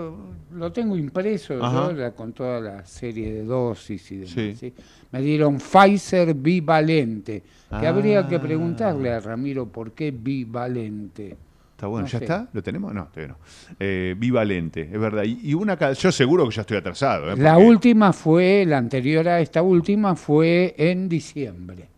[0.54, 4.34] lo tengo impreso yo, la- con toda la serie de dosis y demás.
[4.34, 4.56] Sí.
[4.56, 4.74] ¿sí?
[5.12, 7.90] Me dieron Pfizer bivalente, que Ah.
[7.90, 11.38] habría que preguntarle a Ramiro por qué bivalente.
[11.76, 12.24] Está bueno, no ¿ya sé.
[12.26, 12.48] está?
[12.54, 12.94] ¿Lo tenemos?
[12.94, 13.76] No, todavía no.
[13.80, 15.24] Eh, bivalente, es verdad.
[15.24, 17.32] Y, y una yo seguro que ya estoy atrasado.
[17.32, 17.36] ¿eh?
[17.38, 21.90] La Porque- última fue, la anterior a esta última fue en diciembre.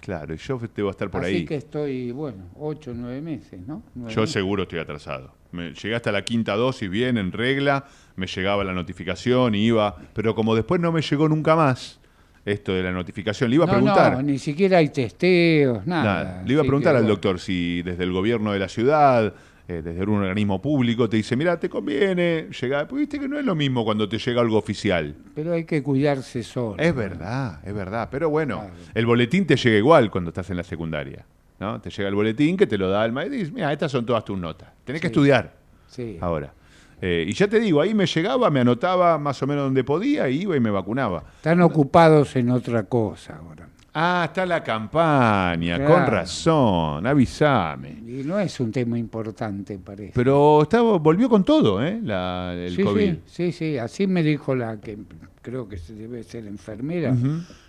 [0.00, 1.44] Claro, y yo debo estar por Así ahí.
[1.44, 3.82] que estoy, bueno, ocho, nueve meses, ¿no?
[3.94, 4.32] Nueve Yo meses.
[4.34, 5.34] seguro estoy atrasado.
[5.52, 7.84] Me, llegué hasta la quinta dosis bien, en regla,
[8.16, 12.00] me llegaba la notificación y iba, pero como después no me llegó nunca más
[12.46, 14.12] esto de la notificación, le iba a No, preguntar.
[14.14, 16.04] no, ni siquiera hay testeos, nada.
[16.04, 16.42] Nada.
[16.46, 19.34] Le iba a preguntar que, al doctor si desde el gobierno de la ciudad,
[19.68, 22.86] eh, desde un organismo público, te dice, mira, te conviene llegar.
[22.86, 25.14] Porque viste que no es lo mismo cuando te llega algo oficial.
[25.34, 26.76] Pero hay que cuidarse solo.
[26.78, 28.08] Es verdad, es verdad.
[28.10, 28.74] Pero bueno, Claro.
[28.94, 31.26] el boletín te llega igual cuando estás en la secundaria.
[31.58, 31.80] ¿no?
[31.80, 34.06] Te llega el boletín que te lo da el maestro y dices, mira, estas son
[34.06, 34.68] todas tus notas.
[34.84, 35.52] Tenés que estudiar
[35.88, 36.16] Sí.
[36.20, 36.52] ahora.
[37.00, 40.28] Eh, y ya te digo, ahí me llegaba, me anotaba más o menos donde podía,
[40.30, 41.24] y iba y me vacunaba.
[41.36, 43.68] Están ocupados en otra cosa ahora.
[43.98, 45.94] Ah, está la campaña, Claro.
[45.94, 47.90] con razón, avísame.
[48.06, 50.12] Y no es un tema importante, parece.
[50.14, 52.00] Pero estaba, volvió con todo, ¿eh?
[52.02, 53.10] La, el sí, COVID.
[53.10, 54.98] sí, sí, sí, así me dijo la que
[55.42, 57.14] creo que se debe ser enfermera,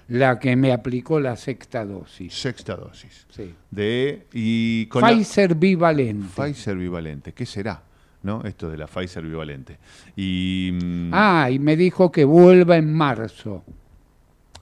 [0.10, 2.34] la que me aplicó la sexta dosis.
[2.34, 3.26] Sexta dosis.
[3.30, 3.54] Sí.
[3.72, 6.28] De, y con la- Pfizer bivalente.
[6.36, 7.34] Pfizer bivalente.
[7.34, 7.82] ¿Qué será?
[8.28, 8.42] ¿No?
[8.44, 9.78] Esto de la Pfizer bivalente.
[10.18, 10.72] Y.
[10.74, 13.64] mm, Ah, y me dijo que vuelva en marzo.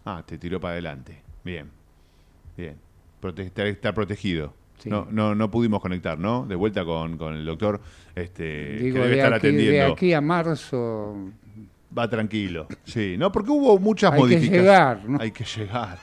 [0.06, 1.20] ah, te tiró para adelante.
[1.44, 1.70] Bien.
[2.56, 2.76] Bien.
[3.58, 4.54] Estar protegido.
[4.78, 4.88] Sí.
[4.90, 6.46] No, no, no pudimos conectar, ¿no?
[6.46, 7.82] De vuelta con, con el doctor
[8.14, 9.94] este, Digo, que debe de estar aquí, de atendiendo.
[9.94, 11.16] aquí a marzo
[11.98, 12.68] Va tranquilo.
[12.84, 14.62] Sí, no, porque hubo muchas Hay que modificaciones.
[14.62, 15.18] llegar, ¿no?
[15.20, 15.98] Hay que llegar.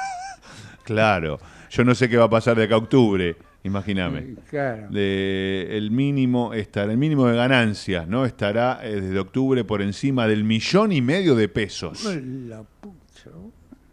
[0.84, 1.38] claro.
[1.70, 3.36] Yo no sé qué va a pasar de acá a octubre,
[3.66, 4.36] imagíname.
[4.48, 4.88] Claro.
[4.90, 8.24] De- el mínimo estará, el mínimo de ganancias, ¿no?
[8.24, 12.04] Estará eh, desde octubre por encima del millón y medio de pesos.
[12.04, 13.30] La pucha.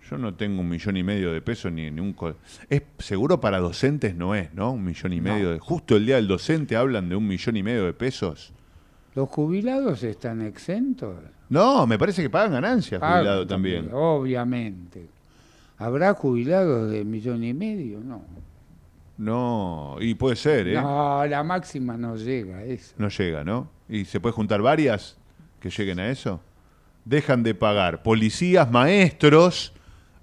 [0.09, 2.15] Yo no tengo un millón y medio de pesos ni, ni un
[2.69, 4.71] es seguro para docentes no es, ¿no?
[4.73, 5.33] Un millón y No.
[5.33, 8.53] medio de justo el día del docente hablan de un millón y medio de pesos.
[9.15, 11.15] ¿Los jubilados están exentos?
[11.49, 13.89] No, me parece que pagan ganancias Pagan jubilado también.
[13.91, 15.07] Obviamente.
[15.77, 17.99] ¿Habrá jubilados de millón y medio?
[17.99, 18.23] No.
[19.17, 20.73] No, y puede ser, ¿eh?
[20.73, 22.95] No, No, la máxima no llega a eso.
[23.09, 23.69] llega, ¿no?
[23.87, 25.17] ¿Y se puede juntar varias
[25.59, 26.41] que lleguen a eso?
[27.05, 29.73] Dejan de pagar policías, maestros,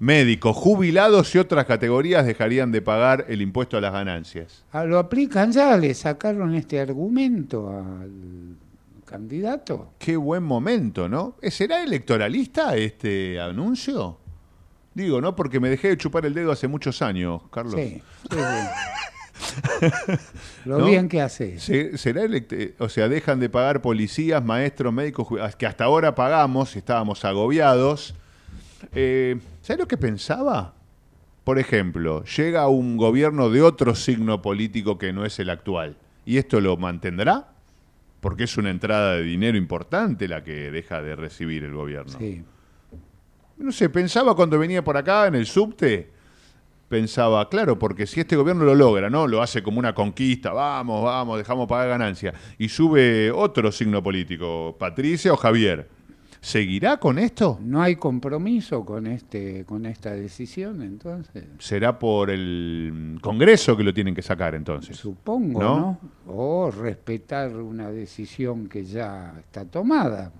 [0.00, 4.64] médicos, jubilados y otras categorías dejarían de pagar el impuesto a las ganancias.
[4.72, 8.56] Ah, lo aplican ya, le sacaron este argumento al
[9.04, 9.92] candidato.
[9.98, 11.36] Qué buen momento, ¿no?
[11.42, 14.18] ¿Eh, ¿Será electoralista este anuncio?
[15.00, 15.34] Digo, ¿no?
[15.34, 17.74] Porque me dejé de chupar el dedo hace muchos años, Carlos.
[17.74, 18.36] Sí, sí, sí.
[20.66, 20.84] Lo ¿No?
[20.86, 21.58] bien que hace.
[21.58, 26.76] Se- ¿Será elect- o sea, dejan de pagar policías, maestros, médicos, que hasta ahora pagamos,
[26.76, 28.14] estábamos agobiados.
[28.94, 30.74] Eh, ¿Sabes lo que pensaba?
[31.44, 35.96] Por ejemplo, llega un gobierno de otro signo político que no es el actual.
[36.26, 37.48] ¿Y esto lo mantendrá?
[38.20, 42.18] Porque es una entrada de dinero importante la que deja de recibir el gobierno.
[42.18, 42.44] Sí.
[43.60, 46.08] No sé, pensaba cuando venía por acá en el subte,
[46.88, 49.26] pensaba, claro, porque si este gobierno lo logra, ¿no?
[49.26, 54.74] Lo hace como una conquista, vamos, vamos, dejamos pagar ganancia, y sube otro signo político,
[54.78, 55.88] Patricia o Javier,
[56.40, 57.58] ¿seguirá con esto?
[57.60, 61.44] No hay compromiso con este con esta decisión, entonces.
[61.58, 64.96] Será por el Congreso que lo tienen que sacar entonces.
[64.96, 65.98] Supongo, ¿No?
[66.26, 66.32] ¿no?
[66.32, 70.32] O respetar una decisión que ya está tomada.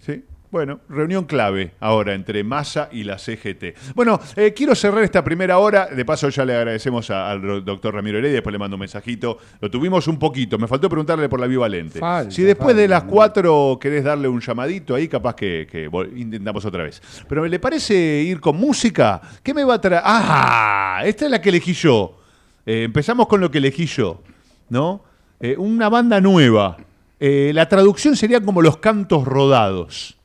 [0.00, 0.22] Sí.
[0.56, 3.74] Bueno, reunión clave ahora entre Massa y la CGT.
[3.94, 5.84] Bueno, eh, quiero cerrar esta primera hora.
[5.84, 8.36] De paso, ya le agradecemos a- al doctor Ramiro Heredia.
[8.36, 9.36] Después le mando un mensajito.
[9.60, 10.56] Lo tuvimos un poquito.
[10.58, 11.98] Me faltó preguntarle por la bivalente.
[11.98, 16.84] Falta, si después de las cuatro querés darle un llamadito ahí, capaz que, intentamos otra
[16.84, 17.02] vez.
[17.28, 19.20] Pero ¿le parece ir con música?
[19.42, 20.00] ¿Qué me va a traer?
[20.06, 21.02] ¡Ah!
[21.04, 22.18] Esta es la que elegí yo.
[22.64, 24.22] Eh, empezamos con lo que elegí yo.
[24.70, 25.02] ¿No?
[25.38, 26.78] Eh, una banda nueva.
[27.20, 30.15] La traducción sería como los cantos rodados.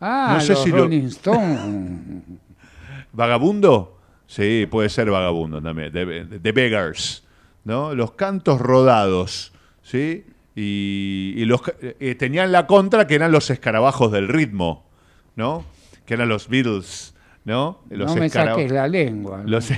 [0.00, 1.60] Ah, No sé los si lo- Rolling Stones.
[3.12, 3.98] ¿Vagabundo?
[4.26, 5.92] Sí, puede ser vagabundo también.
[5.92, 7.24] The, The Beggars,
[7.64, 7.94] ¿no?
[7.94, 10.24] Los cantos rodados, ¿sí?
[10.54, 14.84] Y, y los, ca- eh, tenían la contra que eran los escarabajos del ritmo,
[15.36, 15.64] ¿no?
[16.06, 17.80] Que eran los Beatles, ¿no?
[17.90, 19.38] Los no me saques la lengua.
[19.38, 19.44] ¿no?
[19.48, 19.70] los-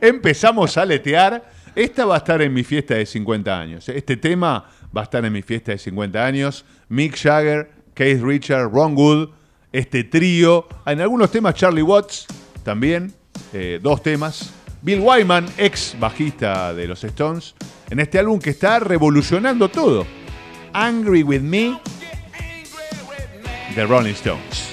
[0.00, 1.44] Empezamos a letear.
[1.74, 3.88] Esta va a estar en mi fiesta de 50 años.
[3.88, 4.64] Este tema
[4.96, 6.64] va a estar en mi fiesta de 50 años.
[6.88, 9.30] Mick Jagger, Keith Richard, Ron Wood,
[9.72, 10.66] este trío.
[10.86, 12.26] En algunos temas Charlie Watts
[12.62, 13.12] también,
[13.52, 14.52] eh, dos temas.
[14.82, 17.54] Bill Wyman, ex bajista de los Stones,
[17.90, 20.06] en este álbum que está revolucionando todo.
[20.72, 21.78] Angry with Me,
[23.74, 24.69] The Rolling Stones.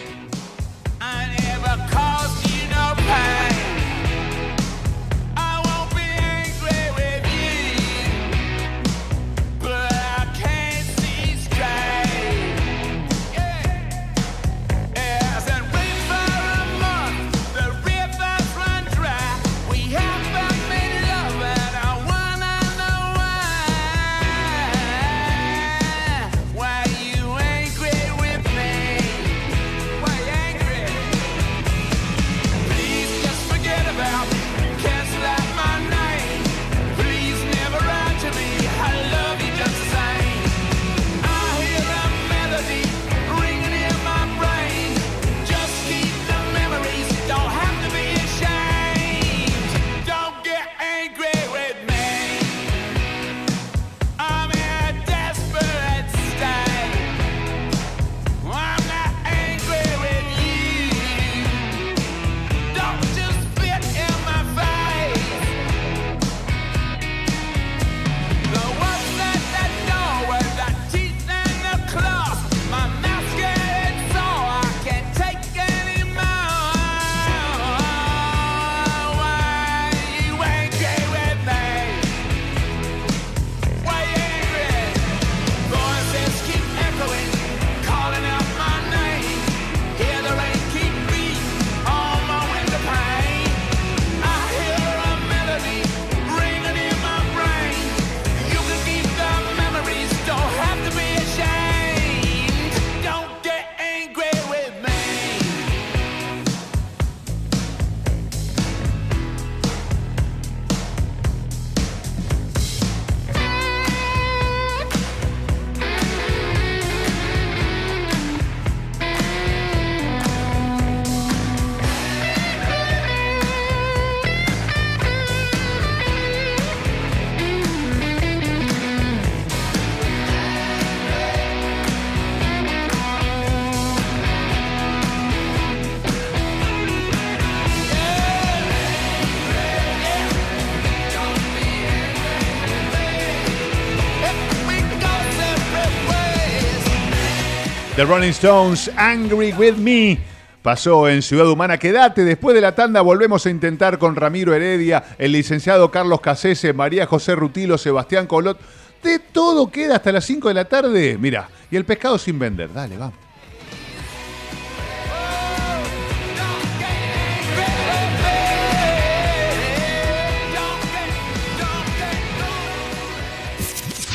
[147.98, 150.20] The Rolling Stones, Angry With Me.
[150.62, 151.80] Pasó en Ciudad Humana.
[151.80, 156.74] Quédate, después de la tanda volvemos a intentar con Ramiro Heredia, el licenciado Carlos Casese,
[156.74, 158.60] María José Rutilo, Sebastián Colot.
[159.02, 161.18] De todo queda hasta las 5 de la tarde.
[161.20, 162.72] Mira, y el pescado sin vender.
[162.72, 163.16] Dale, vamos.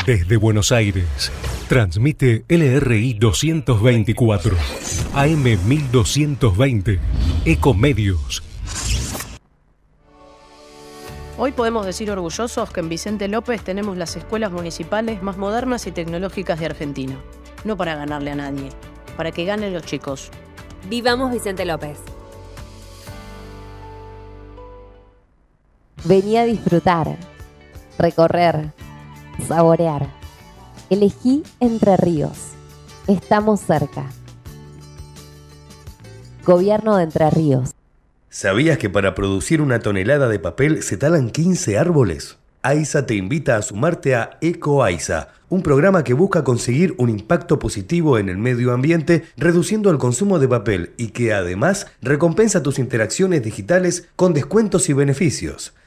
[0.07, 1.33] Desde Buenos Aires,
[1.73, 4.57] transmite LRI 224,
[5.15, 7.01] AM 1220,
[7.47, 8.43] Ecomedios.
[11.39, 15.93] Hoy podemos decir orgullosos que en Vicente López tenemos las escuelas municipales más modernas y
[15.93, 17.19] tecnológicas de Argentina.
[17.65, 18.69] No para ganarle a nadie,
[19.17, 20.29] para que ganen los chicos.
[20.91, 21.97] Vivamos Vicente López.
[26.05, 27.17] Vení a disfrutar,
[27.99, 28.75] recorrer,
[29.49, 30.22] saborear.
[30.93, 32.51] Elegí Entre Ríos.
[33.07, 34.11] Estamos cerca.
[36.45, 37.71] Gobierno de Entre Ríos.
[38.29, 42.37] ¿Sabías que para producir una tonelada de papel se talan 15 árboles?
[42.61, 47.59] AISA te invita a sumarte a Eco AISA, un programa que busca conseguir un impacto
[47.59, 52.79] positivo en el medio ambiente reduciendo el consumo de papel y que además recompensa tus
[52.79, 55.73] interacciones digitales con descuentos y beneficios.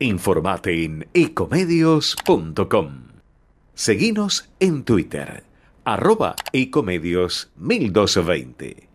[0.00, 3.08] Informate en ecomedios.com.
[3.74, 5.42] Seguinos en Twitter,
[5.84, 8.88] arroba ecomedios 1220.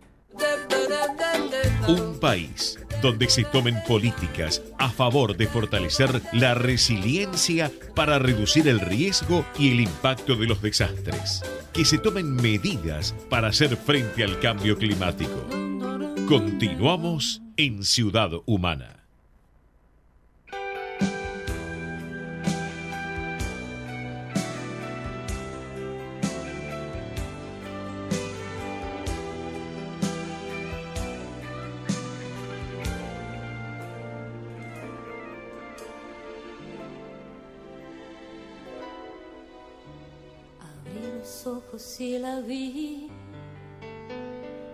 [1.88, 8.80] Un país donde se tomen políticas a favor de fortalecer la resiliencia para reducir el
[8.80, 11.42] riesgo y el impacto de los desastres.
[11.74, 15.44] Que se tomen medidas para hacer frente al cambio climático.
[16.26, 19.03] Continuamos en Ciudad Humana.
[42.04, 43.08] Y la vi.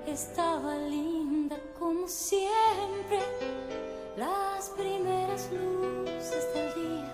[0.07, 3.21] Estaba linda como siempre.
[4.17, 7.13] Las primeras luces del día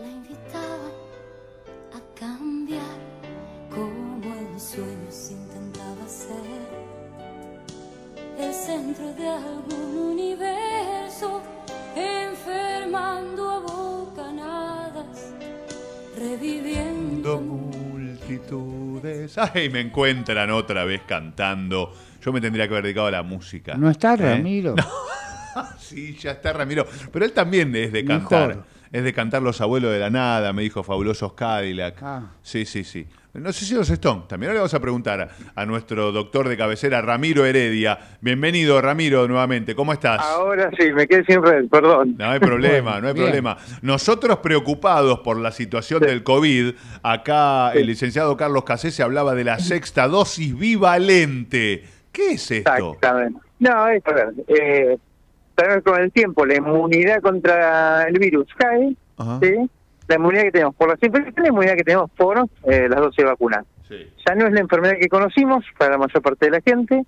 [0.00, 0.96] la invitaban
[1.98, 2.98] a cambiar
[3.70, 6.60] como en sueños intentaba ser
[8.38, 11.40] el centro de algún universo,
[11.94, 15.32] enfermando a bocanadas,
[16.16, 17.79] reviviendo.
[18.30, 19.38] Multitudes.
[19.38, 21.92] Ay, me encuentran otra vez cantando.
[22.22, 23.74] Yo me tendría que haber dedicado a la música.
[23.76, 24.16] ¿No está ¿Eh?
[24.16, 24.74] Ramiro?
[25.78, 26.86] Sí, ya está Ramiro.
[27.12, 28.64] Pero él también es de cantar.
[28.92, 32.00] Es de cantar Los Abuelos de la Nada, me dijo Fabulosos Cadillac.
[32.00, 32.22] Ah.
[32.40, 33.08] Sí, sí, sí.
[33.32, 34.22] No sé si los Stone.
[34.26, 37.96] También ahora le vamos a preguntar a, nuestro doctor de cabecera, Ramiro Heredia.
[38.20, 39.76] Bienvenido, Ramiro, nuevamente.
[39.76, 40.20] ¿Cómo estás?
[40.20, 42.16] Ahora sí, me quedé sin red, perdón.
[42.18, 43.26] No hay problema, no hay Bien.
[43.26, 43.56] problema.
[43.82, 46.74] Nosotros preocupados por la situación del COVID,
[47.04, 51.84] acá el licenciado Carlos Casé se hablaba de la sexta dosis bivalente.
[52.10, 52.94] ¿Qué es esto?
[52.94, 53.38] Exactamente.
[53.60, 54.98] No, es a ver, eh,
[55.84, 59.38] con el tiempo la inmunidad contra el virus cae, Ajá.
[59.40, 59.70] ¿sí?
[60.10, 63.18] La inmunidad que tenemos por las infecciones, la inmunidad que tenemos por eh, las dosis
[63.18, 63.64] de vacuna.
[63.88, 64.12] Sí.
[64.26, 67.04] Ya no es la enfermedad que conocimos para la mayor parte de la gente,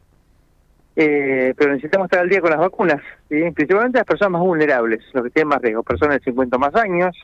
[0.94, 3.50] eh, pero necesitamos estar al día con las vacunas, ¿sí?
[3.50, 6.76] principalmente las personas más vulnerables, los que tienen más riesgo, personas de 50 o más
[6.76, 7.16] años,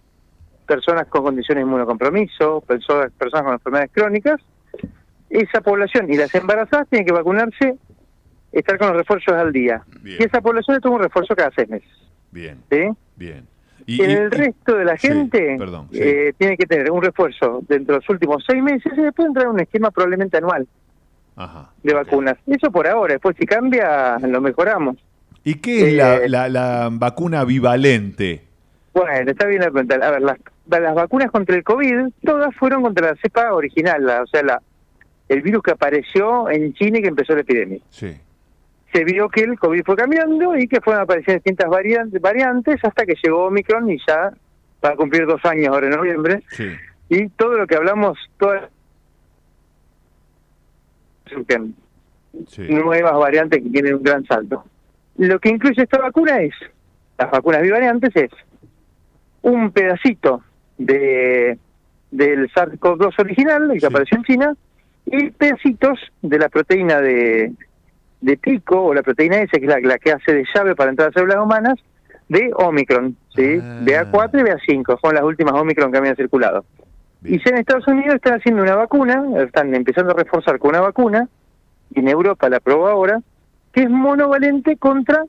[0.67, 4.41] personas con condiciones de inmunocompromiso, personas, personas con enfermedades crónicas.
[5.31, 7.77] Esa población y las embarazadas tienen que vacunarse,
[8.51, 9.85] estar con los refuerzos al día.
[10.01, 10.17] Bien.
[10.19, 11.89] Y esa población le toma un refuerzo cada seis meses.
[12.33, 12.89] Bien, ¿sí?
[13.15, 13.47] bien.
[13.91, 15.99] Y, el resto de la sí, gente perdón, sí.
[16.03, 19.47] eh, tiene que tener un refuerzo dentro de los últimos seis meses y después entrar
[19.47, 20.69] en un esquema probablemente anual
[21.37, 21.71] Ajá.
[21.83, 22.37] de vacunas.
[22.47, 24.97] Eso por ahora, después si cambia lo mejoramos.
[25.43, 28.43] ¿Y qué es la, Eh, la- la vacuna bivalente?
[28.93, 29.95] Bueno, está bien la pregunta.
[30.07, 34.23] A ver, las, las vacunas contra el COVID, todas fueron contra la cepa original, la-
[34.23, 34.61] o sea, la,
[35.31, 37.79] el virus que apareció en China y que empezó la epidemia.
[37.89, 38.15] Sí.
[38.93, 43.05] Se vio que el COVID fue cambiando y que fueron apareciendo distintas variantes, variantes hasta
[43.05, 44.33] que llegó Omicron y ya
[44.85, 46.43] va a cumplir dos años ahora en noviembre.
[46.49, 46.69] Sí.
[47.11, 48.71] Y todo lo que hablamos, todas
[51.27, 51.75] surgen
[52.69, 54.65] nuevas variantes que tienen un gran salto.
[55.17, 56.55] Lo que incluye esta vacuna es,
[57.19, 58.31] las vacunas bivariantes es
[59.43, 60.43] un pedacito
[60.79, 61.59] de
[62.11, 64.57] del SARS-CoV-2 original, el que apareció en China,
[65.05, 67.53] y pedacitos de la proteína de,
[68.21, 70.91] de pico, o la proteína S, que es la, la que hace de llave para
[70.91, 71.79] entrar a células humanas,
[72.29, 73.59] de Omicron, ¿sí?
[73.63, 73.81] Ah.
[73.85, 76.65] BA4 y BA5, son las últimas Omicron que habían circulado.
[77.25, 80.81] Y ya en Estados Unidos están haciendo una vacuna, están empezando a reforzar con una
[80.81, 81.29] vacuna,
[81.91, 83.21] y en Europa la probó ahora,
[83.73, 85.25] que es monovalente contra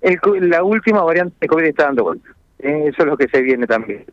[0.00, 0.18] el,
[0.48, 2.28] la última variante de COVID que está dando vuelta.
[2.58, 4.04] Eso es lo que se viene también.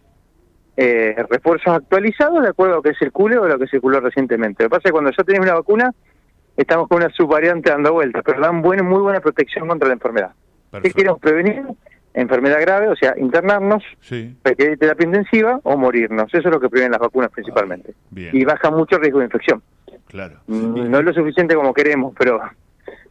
[0.76, 4.64] Eh, refuerzos actualizados de acuerdo a lo que circule o a lo que circuló recientemente.
[4.64, 5.94] Lo que pasa es que cuando ya tenés una vacuna,
[6.62, 10.32] estamos con una subvariante dando vueltas, pero dan buena, muy buena protección contra la enfermedad.
[10.82, 11.64] ¿Qué queremos prevenir?
[12.14, 14.36] Enfermedad grave, o sea, internarnos, Sí.
[14.44, 16.28] requerir terapia intensiva o morirnos.
[16.34, 17.94] Eso es lo que previenen las vacunas principalmente.
[18.10, 18.36] Bien.
[18.36, 19.62] Y baja mucho el riesgo de infección.
[20.08, 20.38] Claro.
[20.48, 22.40] Mm, No es lo suficiente como queremos, pero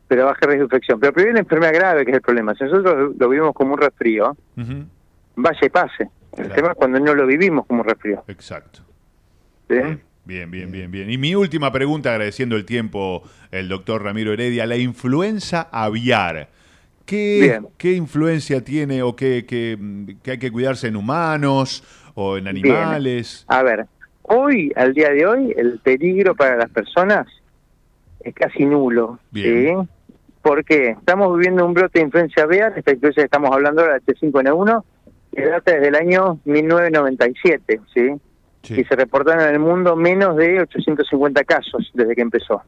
[0.08, 1.00] pero baja el riesgo de infección.
[1.00, 2.54] Pero previene la enfermedad grave, que es el problema.
[2.54, 4.36] Si nosotros lo vivimos como un resfrío,
[5.36, 6.08] vaya y pase.
[6.36, 8.24] El tema es cuando no lo vivimos como un resfrío.
[8.28, 8.80] Exacto.
[9.68, 9.76] ¿sí?
[10.28, 11.10] Bien, bien, bien, bien.
[11.10, 16.48] Y mi última pregunta, agradeciendo el tiempo, el doctor Ramiro Heredia, la influenza aviar.
[17.06, 19.78] ¿Qué, qué influencia tiene o qué, qué-
[20.22, 21.82] qué hay que cuidarse en humanos
[22.14, 23.46] o en animales?
[23.48, 23.86] A ver,
[24.24, 27.26] hoy, al día de hoy, el peligro para las personas
[28.20, 29.18] es casi nulo.
[29.30, 29.66] Bien.
[29.66, 29.88] ¿sí?
[30.42, 34.00] Porque estamos viviendo un brote de influencia aviar, esta influencia que estamos hablando ahora, la
[34.00, 34.84] H5N1,
[35.34, 38.10] que data desde el año 1997, ¿sí?
[38.68, 42.62] Y se reportaron en el mundo menos de 850 casos desde que empezó.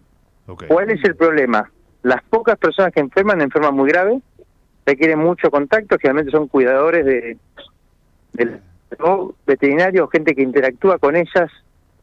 [0.69, 1.71] ¿Cuál es el problema?
[2.03, 4.21] Las pocas personas que enferman, enferman muy grave,
[4.87, 7.37] requieren mucho contacto, generalmente son cuidadores de,
[9.01, 11.51] o veterinarios, gente que interactúa con ellas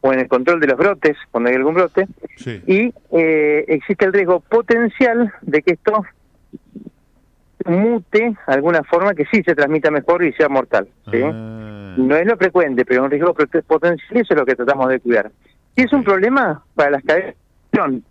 [0.00, 2.62] o en el control de los brotes, cuando hay algún brote, Sí.
[2.66, 6.04] y eh, existe el riesgo potencial de que esto
[7.66, 10.88] mute de alguna forma que sí se transmita mejor y sea mortal.
[11.10, 11.20] ¿sí?
[11.98, 13.34] No es lo frecuente, pero es un riesgo
[13.66, 15.30] potencial y eso es lo que tratamos de cuidar.
[15.74, 17.36] Y es un problema para las cadenas de
[17.70, 18.04] producción.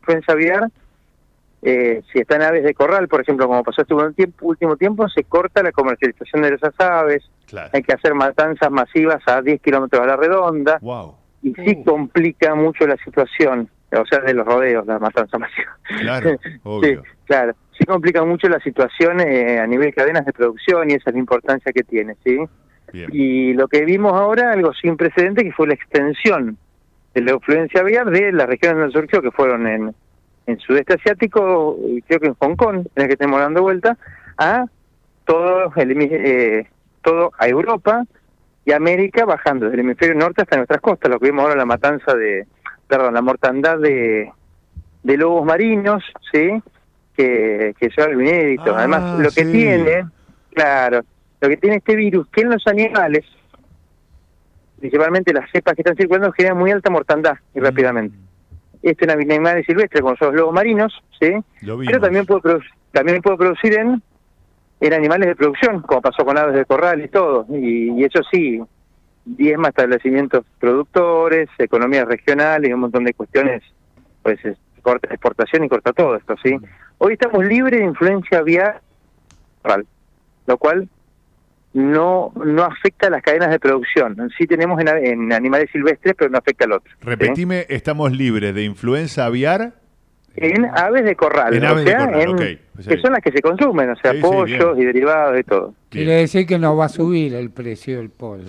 [0.00, 0.70] Influenza aviar,
[1.62, 5.08] eh, si están aves de corral, por ejemplo, como pasó este último tiempo, último tiempo,
[5.08, 7.28] se corta la comercialización de esas aves,
[7.72, 10.78] hay que hacer matanzas masivas a 10 kilómetros a la redonda,
[11.42, 15.76] y sí complica mucho la situación, o sea, de los rodeos, la matanza masiva.
[16.00, 17.02] Claro, obvio.
[17.02, 17.54] Sí, claro.
[17.76, 21.14] Sí complica mucho la situación eh, a nivel de cadenas de producción y esa es
[21.14, 22.38] la importancia que tiene, ¿sí?
[23.12, 26.56] Y lo que vimos ahora, algo sin precedente, que fue la extensión
[27.14, 29.94] de la influencia aviar de las regiones donde surgió, que fueron en,
[30.46, 33.96] en sudeste asiático, y creo que en Hong Kong, en el que estamos dando vuelta,
[34.38, 34.66] a
[35.24, 36.66] todo, el, eh,
[37.02, 38.04] todo a Europa
[38.64, 41.64] y América, bajando desde el hemisferio norte hasta nuestras costas, lo que vimos ahora la
[41.64, 42.46] matanza de,
[42.86, 44.30] perdón, la mortandad de,
[45.02, 46.62] de lobos marinos, ¿sí?
[47.16, 48.74] Que, que es algo inédito.
[48.74, 50.04] Ah, Además, lo que tiene,
[50.52, 51.00] claro,
[51.40, 53.24] lo que tiene este virus, que en los animales,
[54.78, 57.58] principalmente las cepas que están circulando, generan muy alta mortandad Mm.
[57.58, 58.16] y rápidamente.
[58.82, 61.32] Esto en animales silvestres, como son los lobos marinos, ¿sí?
[61.62, 62.58] Lo Pero también puede,
[62.92, 64.02] también puede producir en,
[64.80, 67.46] en animales de producción, como pasó con aves de corral y todo.
[67.50, 68.60] Y, y eso sí,
[69.24, 73.62] diezma establecimientos productores, economías regionales y un montón de cuestiones,
[74.22, 76.56] pues es- corta exportación y corta todo esto, ¿sí?
[76.98, 78.80] Hoy estamos libres de influencia aviar,
[80.46, 80.88] lo cual
[81.76, 84.16] no no afecta a las cadenas de producción.
[84.38, 86.90] Sí tenemos en, en animales silvestres, pero no afecta al otro.
[86.98, 87.06] ¿sí?
[87.06, 89.72] Repetime, estamos libres de influenza aviar.
[90.38, 92.58] En aves de corral, En o aves de sea, corral, en-
[92.88, 95.74] que son las que se consumen, o sea, Sí, sí, pollos y derivados y todo.
[95.88, 98.44] Quiere decir que no va a subir el precio del pollo.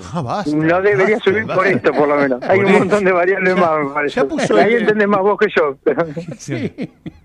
[0.55, 2.41] no debería subir por esto, por lo menos.
[2.43, 2.79] Hay Por un eso.
[2.79, 4.15] montón de variables Ya- más, me parece.
[4.15, 5.77] ya puso Ahí el- entendés más vos que yo.
[5.83, 6.05] pero-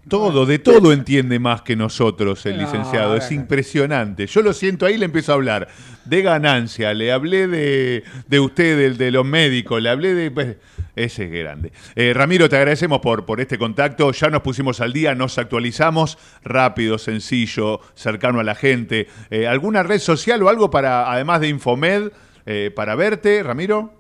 [0.08, 3.16] Todo, de todo entiende más que nosotros el No, licenciado.
[3.16, 4.26] Es impresionante.
[4.26, 5.68] Yo lo siento ahí, le empiezo a hablar
[6.04, 10.30] de ganancia, le hablé de, de usted, del- de, los médicos, le hablé de...
[10.30, 10.56] pues,
[10.94, 11.72] ese es grande.
[11.96, 14.12] Eh, Ramiro, te agradecemos por, por este contacto.
[14.12, 16.18] Ya nos pusimos al día, nos actualizamos.
[16.44, 19.06] Rápido, sencillo, cercano a la gente.
[19.30, 22.10] Eh, ¿Alguna red social o algo para, además de Infomed,
[22.46, 23.94] eh, para verte, Ramiro?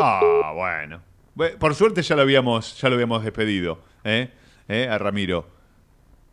[0.00, 1.00] Ah, bueno.
[1.36, 4.30] Bue- Por suerte ya lo habíamos, ya lo habíamos despedido, ¿eh?
[4.68, 4.88] ¿Eh?
[4.90, 5.46] A Ramiro.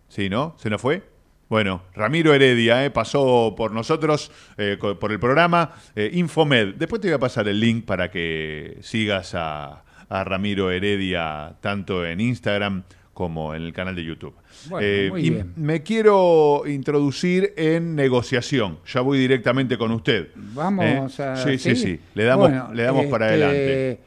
[0.07, 0.56] Sí, ¿no?
[0.57, 1.03] ¿Se nos fue?
[1.49, 2.91] Bueno, Ramiro Heredia ¿eh?
[2.91, 6.76] pasó por nosotros, eh, por el programa eh, Infomed.
[6.76, 12.19] Después te voy a pasar el link para que sigas a Ramiro Heredia tanto en
[12.19, 12.84] Instagram
[13.20, 14.34] como en el canal de YouTube.
[14.70, 15.52] Bueno, muy y bien.
[15.58, 18.80] me quiero introducir en negociación.
[18.88, 20.30] Ya voy directamente con usted.
[20.36, 21.24] Vamos ¿eh?
[21.24, 21.36] a.
[21.36, 22.00] Sí, sí, sí.
[22.16, 24.00] Le damos, Bueno, le damos para este, adelante.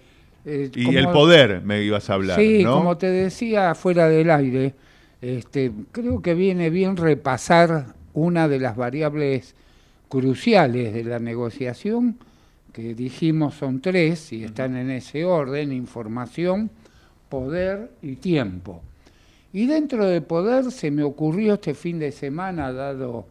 [0.47, 2.79] Eh, Y como- el poder me ibas a hablar, Sí, ¿no?
[2.79, 4.75] como te decía fuera del aire,
[5.21, 9.55] este, creo que viene bien repasar una de las variables
[10.09, 12.17] cruciales de la negociación,
[12.73, 16.71] que dijimos son tres y están en ese orden, información,
[17.29, 18.83] poder y tiempo.
[19.53, 23.27] Y dentro de poder se me ocurrió este fin de semana, dado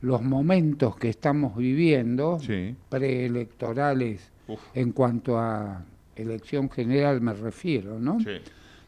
[0.00, 2.38] los momentos que estamos viviendo,
[2.88, 4.30] preelectorales,
[4.74, 5.84] en cuanto a
[6.14, 8.18] elección general me refiero, ¿no?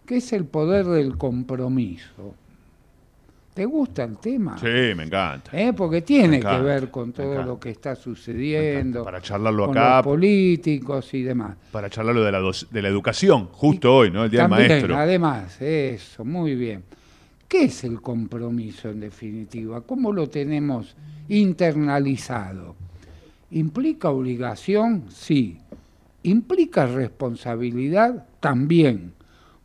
[0.07, 2.35] Que es el poder del compromiso.
[3.59, 4.57] ¿Te gusta el tema?
[4.57, 5.51] Sí, me encanta.
[5.53, 5.73] ¿Eh?
[5.73, 9.97] Porque tiene encanta, que ver con todo lo que está sucediendo, Para charlarlo con acá,
[9.97, 11.57] los políticos y demás.
[11.73, 12.41] para charlarlo de la,
[12.71, 14.23] de la educación, justo hoy, ¿no?
[14.23, 14.97] El Día También, del Maestro.
[14.97, 16.85] además, eso, muy bien.
[17.49, 19.81] ¿Qué es el compromiso en definitiva?
[19.81, 20.95] ¿Cómo lo tenemos
[21.29, 22.77] internalizado?
[23.51, 25.07] ¿Implica obligación?
[25.09, 25.59] Sí.
[26.23, 28.25] ¿Implica responsabilidad?
[28.39, 29.15] También.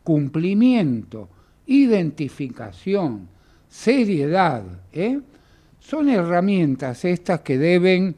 [0.02, 1.28] Cumplimiento,
[1.68, 3.28] identificación,
[3.74, 4.62] seriedad.
[4.92, 5.20] ¿eh?
[5.80, 8.14] Son herramientas estas que deben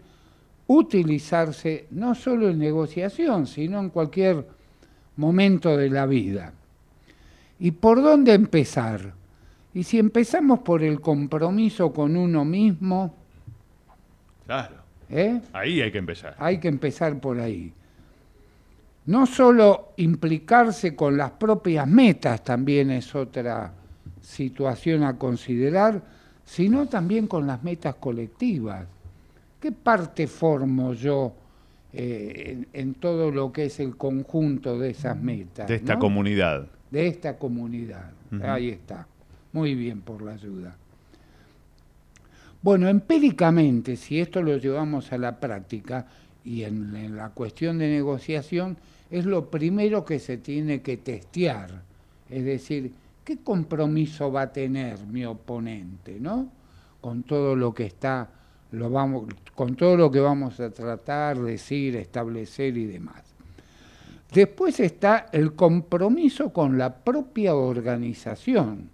[0.67, 4.47] utilizarse no solo en negociación, sino en cualquier
[5.17, 6.53] momento de la vida.
[7.59, 9.15] ¿Y por dónde empezar?
[9.73, 13.15] Y si empezamos por el compromiso con uno mismo,
[14.45, 14.77] Claro.
[15.11, 15.41] ¿eh?
[15.53, 16.37] Ahí hay que empezar.
[16.39, 17.73] hay que empezar por ahí.
[19.07, 23.73] No solo implicarse con las propias metas también es otra
[24.27, 26.03] situación a considerar,
[26.45, 28.87] sino también con las metas colectivas.
[29.61, 31.33] ¿Qué parte formo yo
[31.93, 35.69] eh, en, en todo lo que es el conjunto de esas metas?
[35.69, 36.01] De esta ¿no?
[36.01, 36.67] comunidad.
[36.91, 38.11] de esta comunidad.
[38.43, 39.07] Ahí está.
[39.53, 40.77] Muy bien por la ayuda.
[42.63, 46.07] Bueno, empíricamente, si esto lo llevamos a la práctica
[46.45, 48.77] y en, en la cuestión de negociación,
[49.09, 51.71] es lo primero que se tiene que testear.
[52.29, 52.93] Es decir,
[53.27, 56.49] ¿qué compromiso va a tener mi oponente, no?
[57.01, 58.31] Con todo lo que está,
[58.71, 59.25] lo vamos,
[59.57, 63.25] con todo lo que vamos a tratar, decir, establecer y demás.
[64.33, 68.91] Después está el compromiso con la propia organización.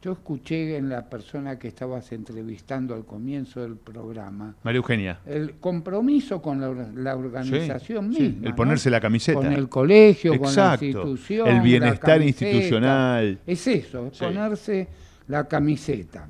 [0.00, 5.18] Yo escuché en la persona que estabas entrevistando al comienzo del programa María Eugenia.
[5.26, 8.44] el compromiso con la, or- la organización Sí, misma.
[8.44, 8.56] el ¿no?
[8.56, 9.40] ponerse la camiseta.
[9.40, 10.78] Con el colegio, Exacto.
[10.86, 11.48] con la institución.
[11.48, 13.40] El bienestar institucional.
[13.44, 14.24] Es eso, es Sí.
[14.24, 14.88] ponerse
[15.26, 16.28] la camiseta.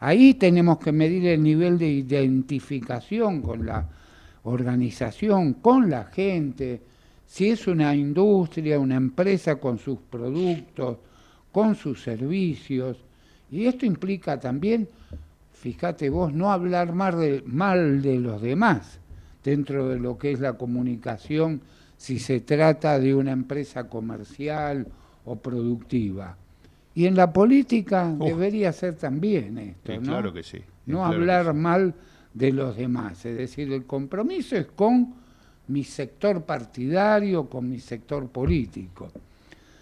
[0.00, 3.88] Ahí tenemos que medir el nivel de identificación con la
[4.42, 6.82] organización, con la gente,
[7.26, 10.98] si es una industria, una empresa con sus productos,
[11.52, 12.98] con sus servicios.
[13.50, 14.88] Y esto implica también,
[15.52, 19.00] fíjate vos, no hablar mal de, mal de los demás
[19.42, 21.62] dentro de lo que es la comunicación,
[21.96, 24.86] si se trata de una empresa comercial
[25.24, 26.36] o productiva.
[26.94, 30.02] Y en la política debería ser también esto, ¿no?
[30.02, 30.58] claro que sí.
[30.86, 31.94] No Claro hablar mal
[32.34, 33.24] de los demás.
[33.24, 35.14] Es decir, el compromiso es con
[35.68, 39.10] mi sector partidario, con mi sector político.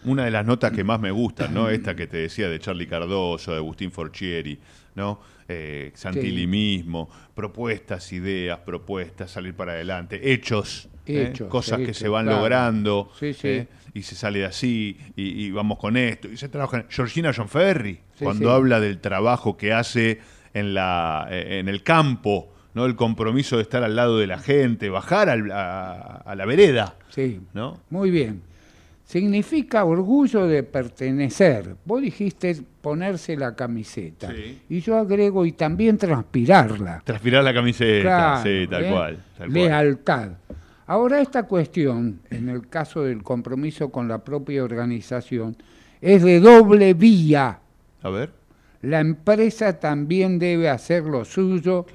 [0.07, 1.69] Una de las notas que más me gustan, ¿no?
[1.69, 4.59] Esta que te decía de Charlie Cardoso, de Agustín Forchieri,
[4.95, 5.21] ¿no?
[5.49, 11.29] Eh, Santilli mismo, propuestas, ideas, propuestas, salir para adelante, hechos, ¿eh?
[11.31, 12.39] Hechos, cosas que se van claro.
[12.39, 13.49] logrando, Sí, sí.
[13.49, 13.69] ¿eh?
[13.95, 16.79] y se sale de así, y, y vamos con esto, y se trabaja.
[16.79, 20.21] en- Georgina John Ferry, Sí, cuando habla del trabajo que hace
[20.55, 22.87] en, la, eh, en el campo, ¿no?
[22.87, 26.97] El compromiso de estar al lado de la gente, bajar al- a, a la vereda,
[27.09, 27.81] Sí, ¿no?
[27.91, 28.43] muy bien.
[29.07, 31.77] Significa orgullo de pertenecer.
[31.85, 34.33] Vos dijiste ponerse la camiseta.
[34.33, 34.63] Sí.
[34.69, 37.03] Y yo agrego y también transpirarla.
[37.05, 38.91] Transpirar la camiseta, Claro, sí, tal ¿eh?
[38.91, 39.17] cual.
[39.39, 39.53] Tal cual.
[39.53, 40.31] Lealtad.
[40.89, 45.57] Ahora, esta cuestión, en el caso del compromiso con la propia organización,
[46.01, 47.61] es de doble vía.
[48.03, 48.31] A ver.
[48.83, 51.87] La empresa también debe hacer lo suyo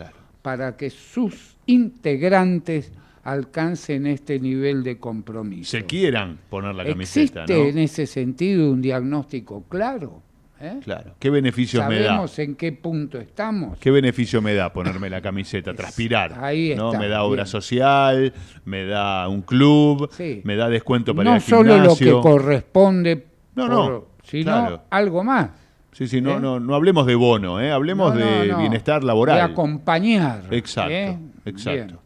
[0.42, 2.92] para que sus integrantes
[3.24, 5.72] alcancen este nivel de compromiso.
[5.72, 7.70] Se quieran poner la camiseta, ¿Existe ¿no?
[7.70, 10.22] en ese sentido un diagnóstico claro?
[10.60, 10.80] ¿eh?
[10.84, 11.16] Claro.
[11.20, 12.08] ¿Qué beneficios me da?
[12.10, 13.78] ¿Sabemos en qué punto estamos?
[13.80, 15.74] ¿Qué beneficio me da ponerme la camiseta?
[15.74, 16.34] Transpirar.
[16.44, 16.88] Ahí ¿no?
[16.90, 17.48] está, Me da obra bien.
[17.48, 18.34] social,
[18.66, 20.42] me da un club, Sí.
[20.44, 22.22] me da descuento para no ir al solo lo que gimnasio.
[22.22, 23.26] corresponde,
[23.56, 24.82] No, por- no, sino claro.
[24.90, 25.50] algo más.
[25.94, 26.40] Sí, sí, no, ¿eh?
[26.40, 27.70] no, no hablemos de bono, ¿eh?
[27.72, 28.60] hablemos No, no, de no.
[28.60, 29.36] bienestar laboral.
[29.36, 30.44] De acompañar.
[30.52, 31.70] Exacto, exacto.
[31.86, 31.98] Bien.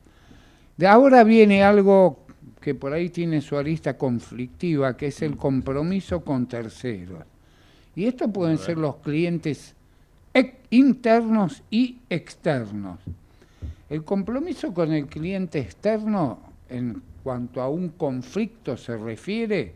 [0.77, 2.25] De ahora viene algo
[2.59, 7.23] que por ahí tiene su arista conflictiva, que es el compromiso con terceros.
[7.95, 9.75] Y esto pueden ser los clientes
[10.69, 12.99] internos y externos.
[13.89, 16.39] El compromiso con el cliente externo,
[16.69, 19.73] en cuanto a un conflicto se refiere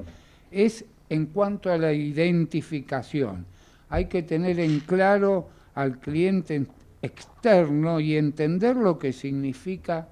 [0.51, 3.45] es en cuanto a la identificación.
[3.89, 6.65] Hay que tener en claro al cliente
[7.01, 10.07] externo y entender lo que significa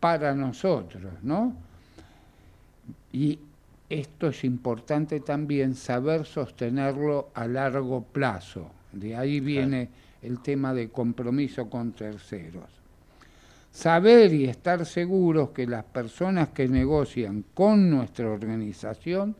[0.00, 1.54] para nosotros, ¿no?
[3.12, 3.38] Y
[3.88, 8.70] esto es importante también saber sostenerlo a largo plazo.
[8.92, 9.88] De ahí viene
[10.22, 12.70] el tema de compromiso con terceros.
[13.72, 19.36] Saber y estar seguros que las personas que negocian con nuestra organización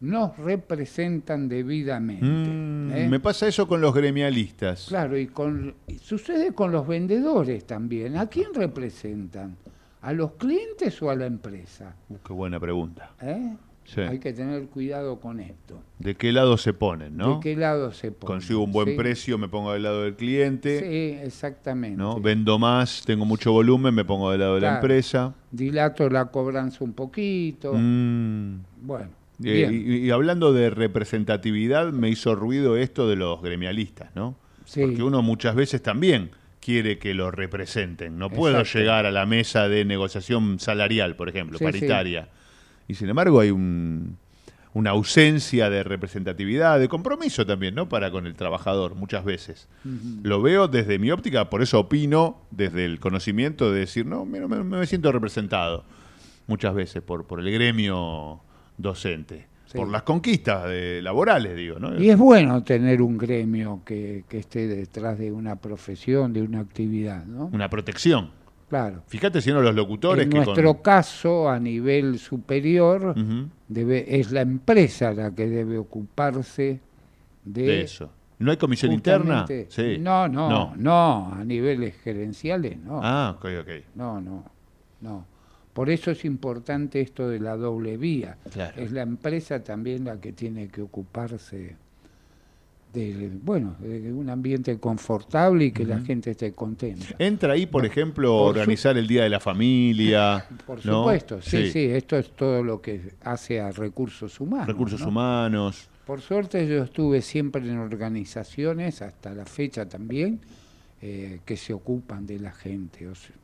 [0.00, 2.24] nos representan debidamente.
[2.24, 3.08] Mm, ¿eh?
[3.08, 4.86] Me pasa eso con los gremialistas.
[4.88, 8.16] Claro, y, con, y sucede con los vendedores también.
[8.16, 9.56] ¿A quién representan?
[10.02, 11.94] ¿A los clientes o a la empresa?
[12.08, 13.10] Uh, qué buena pregunta.
[13.20, 13.54] ¿Eh?
[13.84, 14.00] Sí.
[14.02, 15.82] Hay que tener cuidado con esto.
[15.98, 17.34] ¿De qué lado se ponen, no?
[17.36, 18.28] ¿De qué lado se pone?
[18.34, 18.94] Consigo un buen Sí.
[18.96, 20.78] precio, me pongo del lado del cliente.
[20.80, 21.96] Sí, exactamente.
[21.98, 22.20] ¿no?
[22.20, 25.34] Vendo más, tengo mucho volumen, me pongo del lado de la empresa.
[25.50, 27.72] Dilato la cobranza un poquito.
[27.74, 28.60] Mm.
[28.82, 29.08] Bueno,
[29.42, 29.74] Eh, bien.
[29.74, 34.36] y, y hablando de representatividad, me hizo ruido esto de los gremialistas, ¿no?
[34.66, 34.82] Sí.
[34.82, 38.18] Porque uno muchas veces también quiere que lo representen.
[38.18, 38.78] No puedo Exacto.
[38.78, 42.28] llegar a la mesa de negociación salarial, por ejemplo, Sí, paritaria.
[42.88, 44.18] Y sin embargo hay un-
[44.72, 47.88] una ausencia de representatividad, de compromiso también, ¿no?
[47.88, 49.68] Para con el trabajador, muchas veces.
[50.22, 54.46] Lo veo desde mi óptica, por eso opino desde el conocimiento de decir, no, mira,
[54.46, 55.84] me, me siento representado
[56.46, 58.40] muchas veces por, por el gremio
[58.78, 59.78] docente, Sí.
[59.78, 61.96] por las conquistas de- laborales, digo, ¿no?
[62.00, 66.58] Y es bueno tener un gremio que, que esté detrás de una profesión, de una
[66.60, 67.50] actividad, ¿no?
[67.52, 68.30] Una protección.
[68.68, 69.02] Claro.
[69.06, 70.82] Fíjate si no los locutores En que nuestro con...
[70.82, 73.14] caso, a nivel superior,
[73.68, 76.80] debe, es la empresa la que debe ocuparse
[77.44, 78.10] de, de eso.
[78.40, 79.44] ¿No hay comisión interna?
[79.68, 79.98] Sí.
[80.00, 83.00] No, no, no, a niveles gerenciales no.
[83.02, 83.68] Ah, ok, ok.
[83.94, 84.44] No, no,
[85.00, 85.26] no.
[85.72, 88.36] Por eso es importante esto de la doble vía.
[88.52, 88.80] Claro.
[88.80, 91.76] Es la empresa también la que tiene que ocuparse
[92.92, 97.06] de, bueno, de un ambiente confortable y que la gente esté contenta.
[97.18, 100.44] Entra ahí, por ejemplo, por organizar el Día de la Familia.
[100.66, 101.02] Por ¿no?
[101.02, 104.66] supuesto, sí, sí, esto es todo lo que hace a recursos humanos.
[104.66, 105.08] Recursos ¿no?
[105.08, 105.88] humanos.
[106.04, 110.40] Por suerte yo estuve siempre en organizaciones, hasta la fecha también,
[111.00, 113.06] eh, que se ocupan de la gente.
[113.06, 113.36] o sea,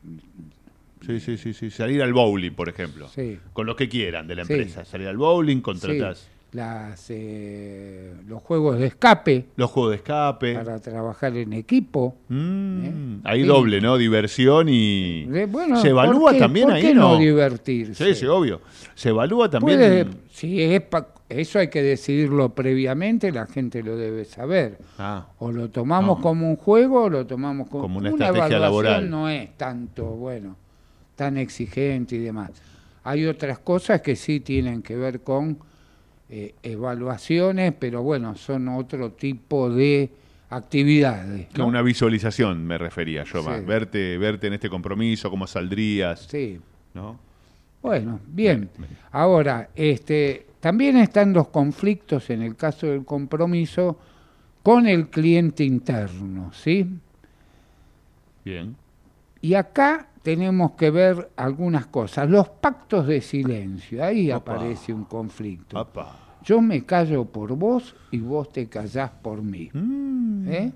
[1.05, 1.69] Sí, sí, sí, sí.
[1.69, 3.07] Salir al bowling, por ejemplo.
[3.09, 3.39] Sí.
[3.53, 4.53] Con lo que quieran de la Sí.
[4.53, 4.83] empresa.
[4.85, 10.53] Salir al bowling, contratas sí, las, eh, los juegos de escape los juegos de escape.
[10.55, 12.15] para trabajar en equipo.
[12.29, 13.19] Mm, ¿eh?
[13.25, 13.47] Ahí Sí.
[13.47, 13.97] doble, ¿no?
[13.97, 15.27] Diversión y...
[15.33, 17.13] Eh, bueno, ¿Se evalúa ¿por qué- también ahí, no?
[17.13, 17.93] no divertirse?
[18.13, 18.61] Sí, sí, obvio.
[18.95, 19.77] Se evalúa también...
[19.77, 24.77] Puede- si es pa- eso hay que decidirlo previamente, la gente lo debe saber.
[24.97, 26.23] Ah, O lo tomamos No.
[26.23, 29.09] como un juego o lo tomamos como, Como una estrategia evaluación laboral.
[29.09, 30.55] no es tanto, bueno,
[31.17, 32.51] tan exigente y demás.
[33.03, 35.57] Hay otras cosas que sí tienen que ver con
[36.29, 40.09] eh, evaluaciones, pero bueno, son otro tipo de
[40.49, 41.47] actividades.
[41.57, 41.67] ¿no?
[41.67, 43.59] una visualización me refería yo más.
[43.59, 43.65] Sí.
[43.65, 46.59] Verte, verte en este compromiso, cómo saldrías, Sí.
[46.93, 47.19] ¿no?
[47.81, 48.69] Bueno, bien.
[49.11, 53.97] Ahora, este, también están los conflictos en el caso del compromiso
[54.63, 56.85] con el cliente interno, ¿sí?
[58.43, 58.75] Bien.
[59.41, 62.29] Y acá tenemos que ver algunas cosas.
[62.29, 64.55] Los pactos de silencio, ahí Opa.
[64.55, 65.77] aparece un conflicto.
[65.79, 66.17] Apa.
[66.43, 69.69] Yo me callo por vos y vos te callás por mí.
[69.71, 70.71] Mm, ¿eh?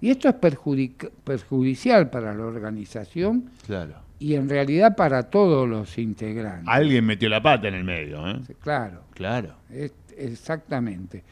[0.00, 3.96] Y esto es perjudic- perjudicial para la organización Claro.
[4.18, 6.64] y en realidad para todos los integrantes.
[6.66, 8.40] Alguien metió la pata en el medio, ¿eh?
[8.62, 9.02] Claro.
[9.12, 9.52] Claro.
[9.70, 11.24] Es- exactamente.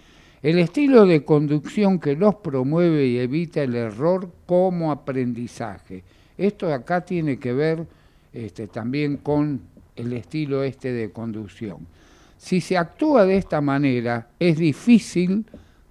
[0.42, 6.04] El estilo de conducción que los promueve y evita el error como aprendizaje.
[6.38, 7.86] Esto acá tiene que ver
[8.32, 9.60] este, también con
[9.96, 11.86] el estilo este de conducción.
[12.36, 15.46] Si se actúa de esta manera, es difícil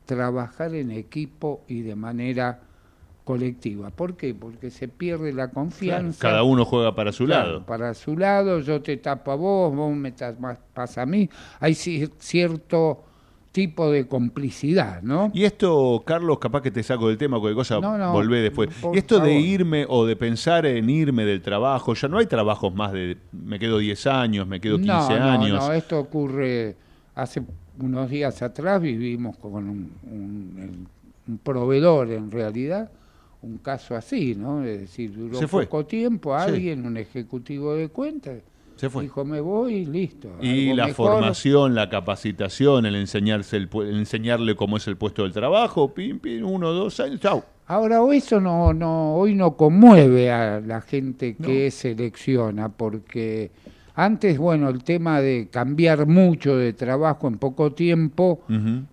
[0.06, 2.60] trabajar en equipo y de manera
[3.24, 3.90] colectiva.
[3.90, 4.36] ¿Por qué?
[4.36, 6.20] Porque se pierde la confianza.
[6.22, 7.66] Cada uno juega para su Claro, lado.
[7.66, 11.28] Para su lado, yo te tapo a vos, vos me tapas a mí.
[11.60, 13.04] Hay ci- cierto
[13.56, 15.32] tipo de complicidad, ¿no?
[15.34, 18.70] Y esto, Carlos, capaz que te saco del tema, cualquier cosa, No, no, volvé después.
[18.94, 22.76] Y esto de irme o de pensar en irme del trabajo, ya no hay trabajos
[22.76, 25.66] más de, me quedo 10 años, me quedo 15 no, no, años.
[25.68, 26.76] no, esto ocurre
[27.16, 27.44] hace
[27.80, 32.92] unos días atrás, vivimos con un, un- proveedor en realidad,
[33.42, 34.66] un caso así, ¿no?
[34.66, 36.52] Es decir, duró poco tiempo, Sí.
[36.52, 38.40] alguien, un ejecutivo de cuentas,
[38.76, 39.04] Se fue.
[39.04, 40.30] dijo, me voy y listo.
[40.42, 41.14] Y la mejor.
[41.14, 46.20] formación, la capacitación, el enseñarse el, el enseñarle cómo es el puesto del trabajo, pim,
[46.20, 47.44] pim, uno, dos años, chau.
[47.68, 53.52] Ahora, hoy eso no, no, hoy no conmueve a la gente que selecciona, porque
[53.98, 58.42] Antes, bueno, el tema de cambiar mucho de trabajo en poco tiempo,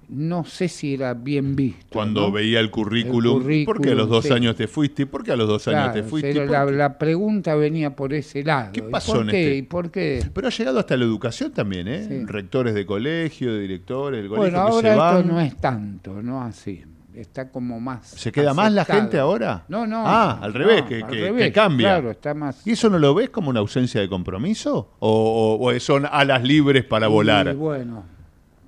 [0.08, 1.86] no sé si era bien visto.
[1.90, 2.32] Cuando ¿no?
[2.32, 4.32] veía el currículum, El ¿por qué a los dos sí.
[4.32, 5.06] años te fuiste?
[5.06, 6.32] ¿Por qué a los dos años te fuiste?
[6.32, 8.70] pero ¿Por la, pregunta venía por ese lado.
[8.72, 9.42] ¿Qué ¿Y pasó por en qué?
[9.42, 9.56] este?
[9.56, 10.24] ¿Y por qué?
[10.32, 12.06] Pero ha llegado hasta la educación también, ¿eh?
[12.06, 12.24] Sí.
[12.24, 16.42] Rectores de colegio, directores del colegio Bueno, que ahora se esto no es tanto, no
[16.42, 16.82] así.
[17.14, 18.06] Está como más.
[18.08, 19.64] ¿Se queda más la gente ahora?
[19.68, 20.02] No, no.
[20.06, 21.88] Ah, al revés, no, que, al que- revés, que cambia.
[21.88, 22.66] Claro, está más.
[22.66, 24.92] ¿Y eso no lo ves como una ausencia de compromiso?
[24.98, 27.54] ¿O, o- o son alas libres para Y volar?
[27.54, 28.04] bueno,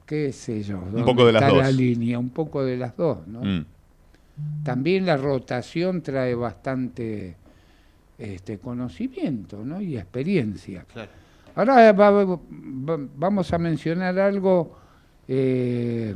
[0.04, 0.78] qué sé yo.
[0.78, 1.62] ¿dónde poco de las está dos.
[1.64, 3.40] la línea, un poco de las dos, ¿no?
[3.42, 3.64] Mm.
[4.62, 7.36] También la rotación trae bastante
[8.18, 9.80] este conocimiento, ¿no?
[9.80, 10.84] Y experiencia.
[11.56, 14.76] Ahora va- va- va- vamos a mencionar algo
[15.28, 16.14] eh,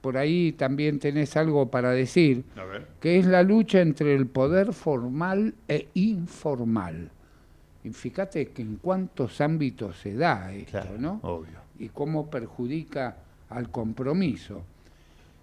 [0.00, 2.86] por ahí también tenés algo para decir, A ver.
[3.00, 7.10] que es la lucha entre el poder formal e informal.
[7.84, 11.20] Y fíjate que en cuántos ámbitos se da esto, ¿no?
[11.22, 11.58] Obvio.
[11.78, 13.16] Y cómo perjudica
[13.48, 14.62] al compromiso.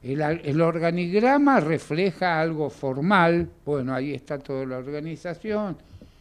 [0.04, 5.76] El, el organigrama refleja algo formal, bueno, ahí está toda la organización,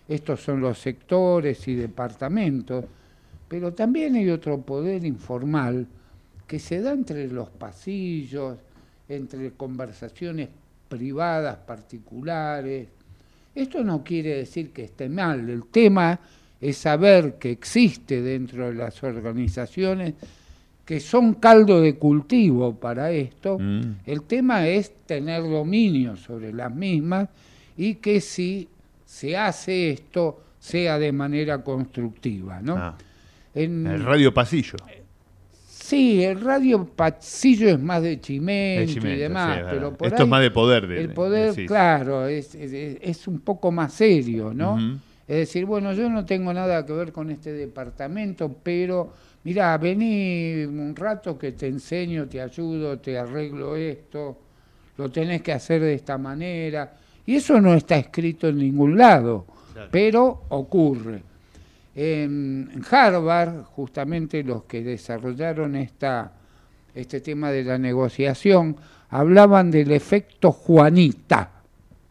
[0.09, 2.85] estos son los sectores y departamentos,
[3.49, 5.87] pero también hay otro poder informal
[6.47, 8.59] que se da entre los pasillos,
[9.09, 10.49] entre conversaciones
[10.89, 12.89] privadas, particulares.
[13.55, 16.19] Esto no quiere decir que esté mal, el tema
[16.61, 20.15] es saber que existe dentro de las organizaciones
[20.85, 23.59] que son caldo de cultivo para esto.
[23.59, 23.97] Mm.
[24.07, 27.29] El tema es tener dominio sobre las mismas
[27.77, 28.69] y que si
[29.05, 32.77] se hace esto sea de manera constructiva, ¿no?
[32.77, 32.97] Ah.
[33.55, 34.77] En- El radio pasillo.
[35.87, 39.97] Sí, el radio pasillo es más de chimento, De chimento, y demás, sí, es pero
[39.97, 41.69] por Esto es más de poder, de- el poder, decís.
[41.69, 44.77] claro, es, es- es un poco más serio, ¿no?
[45.29, 49.13] Es decir, bueno, yo no tengo nada que ver con este departamento, pero
[49.45, 54.39] mira, vení un rato que te enseño, te ayudo, te arreglo esto,
[54.99, 56.97] lo tenés que hacer de esta manera.
[57.27, 59.89] Y eso no está escrito en ningún lado, Claro.
[59.93, 61.23] pero ocurre.
[61.99, 66.31] En Harvard, justamente los que desarrollaron esta,
[66.95, 68.77] este tema de la negociación,
[69.09, 71.51] hablaban del efecto Juanita.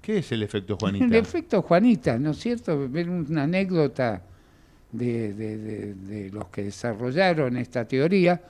[0.01, 1.05] ¿Qué es el efecto Juanita?
[1.05, 2.89] El efecto Juanita, ¿no es cierto?
[2.89, 4.23] Ver una anécdota
[4.91, 8.41] de, de- de- de los que desarrollaron esta teoría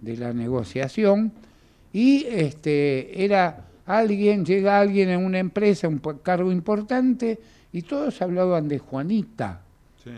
[0.00, 1.32] de la negociación
[1.92, 7.40] y este era alguien, llega alguien en una empresa, un cargo importante
[7.72, 9.62] y todos hablaban de Juanita,
[10.04, 10.10] Sí.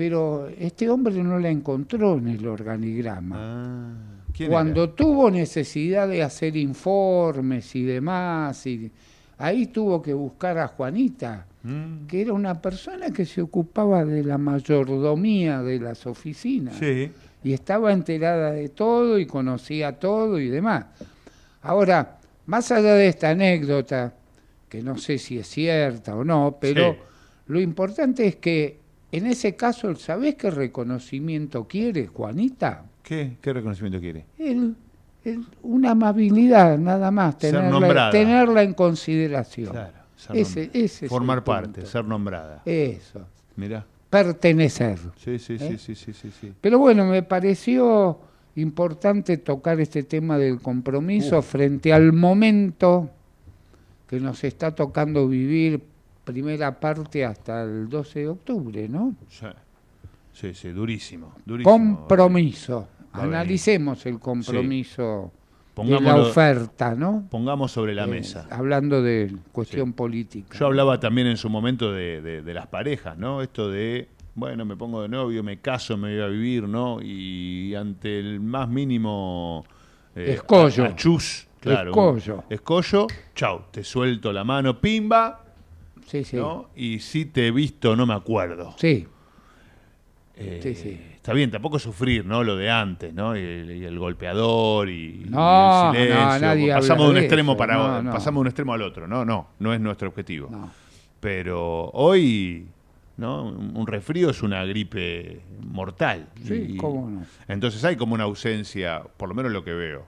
[0.00, 3.36] Pero este hombre no la encontró en el organigrama.
[3.38, 3.92] Ah,
[4.34, 4.94] ¿quién Cuando era?
[4.94, 8.90] tuvo necesidad de hacer informes y demás, y
[9.36, 12.06] ahí tuvo que buscar a Juanita, Mm.
[12.06, 16.76] que era una persona que se ocupaba de la mayordomía de las oficinas.
[16.78, 17.10] Sí.
[17.44, 20.86] Y estaba enterada de todo y conocía todo y demás.
[21.60, 22.16] Ahora,
[22.46, 24.14] más allá de esta anécdota,
[24.66, 26.98] que no sé si es cierta o no, pero Sí.
[27.48, 28.79] lo importante es que
[29.12, 32.84] en ese caso, ¿sabés qué reconocimiento quiere Juanita?
[33.02, 33.36] ¿Qué?
[33.40, 34.24] ¿Qué reconocimiento quiere?
[34.38, 34.76] El-
[35.24, 39.70] el- una amabilidad, nada más, tenerla, tenerla en consideración.
[39.72, 39.92] Claro.
[40.16, 42.62] ser Ese- ese es Formar parte, ser nombrada.
[42.66, 43.26] Eso,
[43.56, 43.84] Mirá.
[44.10, 44.98] pertenecer.
[45.16, 45.78] Sí, sí, sí, ¿Eh?
[45.78, 46.52] sí, sí, sí, sí.
[46.60, 48.18] Pero bueno, me pareció
[48.56, 51.46] importante tocar este tema del compromiso Uf.
[51.46, 53.10] frente al momento
[54.06, 55.80] que nos está tocando vivir
[56.30, 59.14] primera parte hasta el 12 de octubre, ¿no?
[59.28, 59.46] Sí,
[60.32, 61.70] sí, sí, durísimo, durísimo.
[61.72, 62.88] Compromiso.
[63.12, 65.32] Analicemos el compromiso
[65.76, 67.26] de la oferta, ¿no?
[67.30, 68.46] Pongamos sobre la Eh, mesa.
[68.50, 70.56] hablando de cuestión política.
[70.58, 73.42] Yo hablaba también en su momento de, de- de las parejas, ¿no?
[73.42, 77.00] Esto de, bueno, me pongo de novio, me caso, me voy a vivir, ¿no?
[77.02, 79.64] Y ante el más mínimo...
[80.14, 80.84] eh, Escollo.
[80.84, 81.90] achus, claro.
[81.90, 82.44] Escollo.
[82.50, 85.44] Escollo, chau, te suelto la mano, pimba,
[86.06, 86.36] Sí, sí.
[86.36, 86.68] ¿no?
[86.76, 88.74] Y si te he visto, no me acuerdo.
[88.78, 89.06] Sí,
[90.36, 91.00] Eh, sí, sí.
[91.16, 92.42] Está bien, tampoco sufrir, ¿no?
[92.42, 93.36] Lo de antes, ¿no?
[93.36, 96.16] Y el, y el golpeador y, y No, el silencio.
[96.24, 99.06] no, nadie pasamos de un extremo eso, para no, pasamos de un extremo al otro.
[99.06, 100.48] No, no, no es nuestro objetivo.
[100.50, 100.70] no.
[101.20, 102.66] Pero hoy,
[103.18, 103.42] ¿no?
[103.44, 106.28] Un resfrío es una gripe mortal.
[106.42, 107.22] Sí, Y- cómo no.
[107.46, 110.06] Entonces hay como una ausencia, por lo menos lo que veo.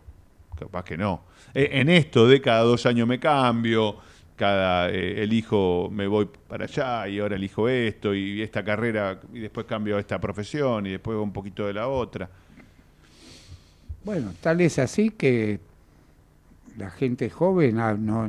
[0.59, 1.25] Capaz que no.
[1.53, 3.99] Eh, En esto de cada dos años me cambio,
[4.43, 9.39] cada eh, elijo me voy para allá y ahora elijo esto y esta carrera y
[9.39, 12.29] después cambio a esta profesión y después un poquito de la otra.
[14.05, 15.61] Bueno, tal es así que
[16.77, 18.29] la gente joven ah, no,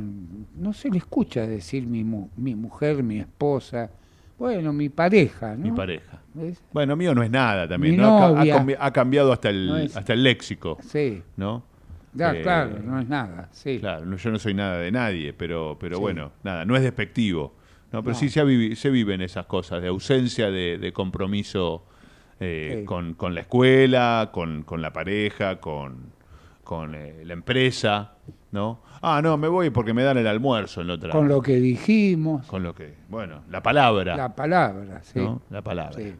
[0.56, 3.90] no se le escucha decir mi, mu- mi mujer, mi esposa,
[4.38, 5.64] Bueno, mi pareja, ¿no?
[5.64, 6.20] Mi pareja.
[6.34, 6.60] ¿Ves?
[6.72, 7.96] Bueno, mío no es nada también.
[7.96, 8.36] Mi ¿no?
[8.78, 10.78] Ha cambiado hasta el, No es- hasta el léxico.
[10.80, 11.22] Sí.
[11.36, 11.64] ¿No?
[12.14, 13.78] Ya, Eh, claro, no es nada, sí.
[13.80, 16.00] Claro, yo no soy nada de nadie, pero, pero Sí.
[16.02, 17.54] bueno, nada, no es despectivo.
[17.92, 18.02] ¿no?
[18.02, 18.18] Pero No.
[18.18, 21.84] sí se, se viven esas cosas, de ausencia de, de compromiso
[22.40, 22.84] eh, Sí.
[22.84, 26.12] con, con la escuela, con, con la pareja, con,
[26.64, 28.14] con eh, la empresa,
[28.50, 28.80] ¿no?
[29.02, 31.10] Ah, no, me voy porque me dan el almuerzo en la otra.
[31.10, 34.16] Con lo que dijimos, Con lo que, bueno, la palabra.
[34.16, 35.20] la palabra, sí.
[35.20, 35.42] ¿no?
[35.50, 35.92] La palabra.
[35.96, 36.12] Sí.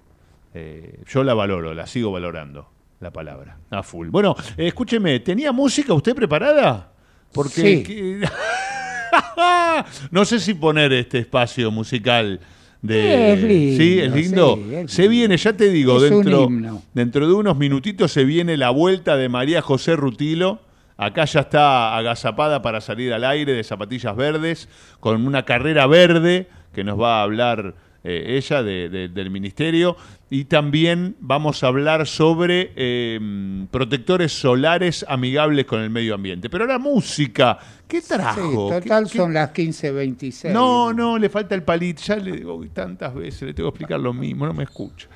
[0.55, 2.69] Eh, yo la valoro, la sigo valorando,
[3.01, 3.59] la palabra.
[3.71, 4.09] A full.
[4.09, 6.93] Bueno, eh, escúcheme, ¿tenía música usted preparada?
[7.33, 7.83] Porque Sí.
[7.83, 8.21] que-
[10.11, 12.41] no sé si poner este espacio musical
[12.83, 14.57] de Es lindo, sí, es lindo.
[14.57, 16.49] sí, es se viene, ya te digo, dentro
[16.93, 20.61] dentro de unos minutitos se viene la vuelta de María José Rutilo.
[20.97, 24.69] Acá ya está agazapada para salir al aire de zapatillas verdes,
[25.01, 27.75] con una carrera verde que nos va a hablar
[28.05, 29.97] eh, ella de- de- del ministerio.
[30.31, 36.51] Y también vamos a hablar sobre eh, protectores solares amigables con el medio ambiente.
[36.51, 37.59] Pero la música,
[37.89, 38.71] ¿qué Sí, trajo?
[38.71, 40.53] ¿Qué- total qué- son las 15.26.
[40.53, 42.03] no, no, le falta el palito.
[42.05, 45.09] Ya le digo tantas veces, le tengo que explicar lo mismo, no me escucha.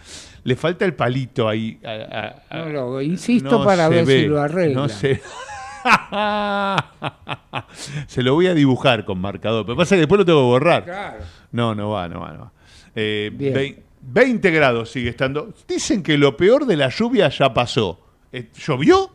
[0.45, 1.79] Le falta el palito ahí.
[1.85, 4.75] a- a- a- No lo- insisto no para ver ve, si lo arregla.
[4.83, 5.21] No sé.
[8.07, 9.65] se lo voy a dibujar con marcador.
[9.67, 10.85] Pero pasa que después lo tengo que borrar.
[10.85, 11.19] Claro.
[11.53, 12.53] No, no va, no va, no va.
[13.01, 13.55] Eh, Bien.
[13.55, 15.55] vein- 20 grados sigue estando.
[15.69, 18.01] Dicen que lo peor de la lluvia ya pasó.
[18.33, 19.11] Eh, ¿Llovió?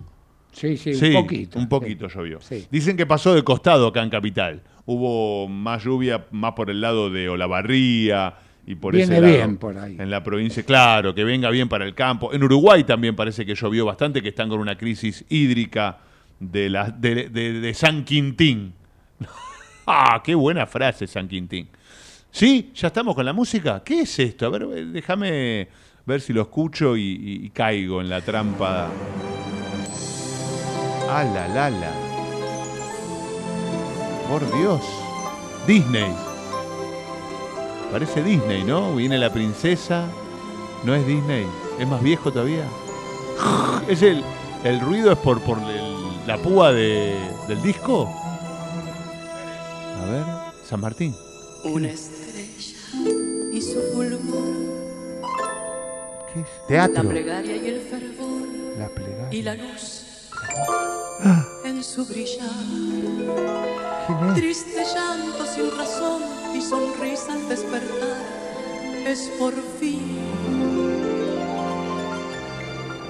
[0.53, 1.59] Sí, sí, Sí, un poquito.
[1.59, 2.39] Un poquito llovió.
[2.41, 2.65] Sí.
[2.71, 4.61] Dicen que pasó de costado acá en Capital.
[4.85, 8.35] Hubo más lluvia más por el lado de Olavarría
[8.65, 9.33] y por Viene ese lado.
[9.33, 9.97] bien por ahí.
[9.99, 12.31] En la provincia, claro, que venga bien para el campo.
[12.33, 15.97] En Uruguay también parece que llovió bastante, que están con una crisis hídrica
[16.39, 18.73] de, la, de, de- de San Quintín.
[19.87, 21.67] ah, qué buena frase, San Quintín.
[22.33, 22.71] ¿Sí?
[22.73, 23.83] ¿Ya estamos con la música?
[23.85, 24.47] ¿Qué es esto?
[24.47, 25.67] A ver, eh, déjame
[26.03, 28.89] ver si lo escucho y, caigo en la trampa.
[31.07, 31.91] ¡Ah, la, la!
[34.27, 34.81] Por Dios.
[35.67, 36.11] Disney.
[37.91, 38.95] Parece Disney, ¿no?
[38.95, 40.07] Viene la princesa.
[40.83, 41.45] No es Disney.
[41.79, 42.65] Es más viejo todavía.
[43.87, 44.23] Es el,
[44.63, 45.57] el ruido es por, por
[46.25, 48.09] la púa de- del disco.
[50.01, 50.23] A ver,
[50.65, 51.13] San Martín.
[53.73, 54.53] Su fulgor,
[56.33, 56.47] ¿Qué es?
[56.67, 57.03] Teatro.
[57.03, 58.47] la plegaria y el fervor
[58.77, 59.27] La plegaria.
[59.31, 60.01] y la luz
[61.25, 61.45] Ah.
[61.65, 62.49] en su brillar.
[64.07, 64.35] ¿Quién es?
[64.35, 66.21] Triste llanto sin razón
[66.53, 68.17] y sonrisa al despertar
[69.07, 70.17] es por fin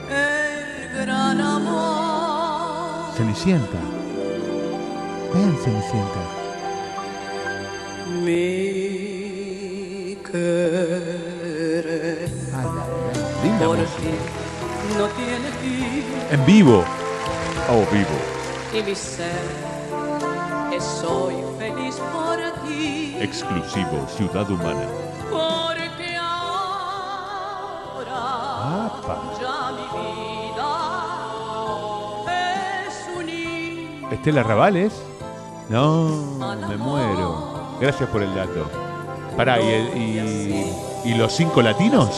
[0.09, 3.13] el gran amor.
[3.17, 3.79] Cenicienta.
[5.33, 6.21] Vean Cenicienta.
[13.67, 13.99] Por música.
[13.99, 16.83] ti no tiene fin En vivo.
[17.69, 18.17] Oh, vivo.
[18.73, 19.31] y mi ser
[20.73, 22.37] es soy feliz por
[22.67, 24.85] ti Exclusivo Ciudad Humana.
[25.29, 26.17] porque
[28.03, 28.21] ahora
[28.85, 29.15] Apa.
[29.39, 29.85] ya mi
[30.47, 30.71] vida
[32.87, 34.93] es unir ¿Estela Ravales?
[35.69, 36.05] No,
[36.67, 37.77] me muero.
[37.79, 38.69] Gracias por el dato.
[39.37, 40.73] Pará, ¿y, el- y-
[41.05, 42.09] y los cinco latinos?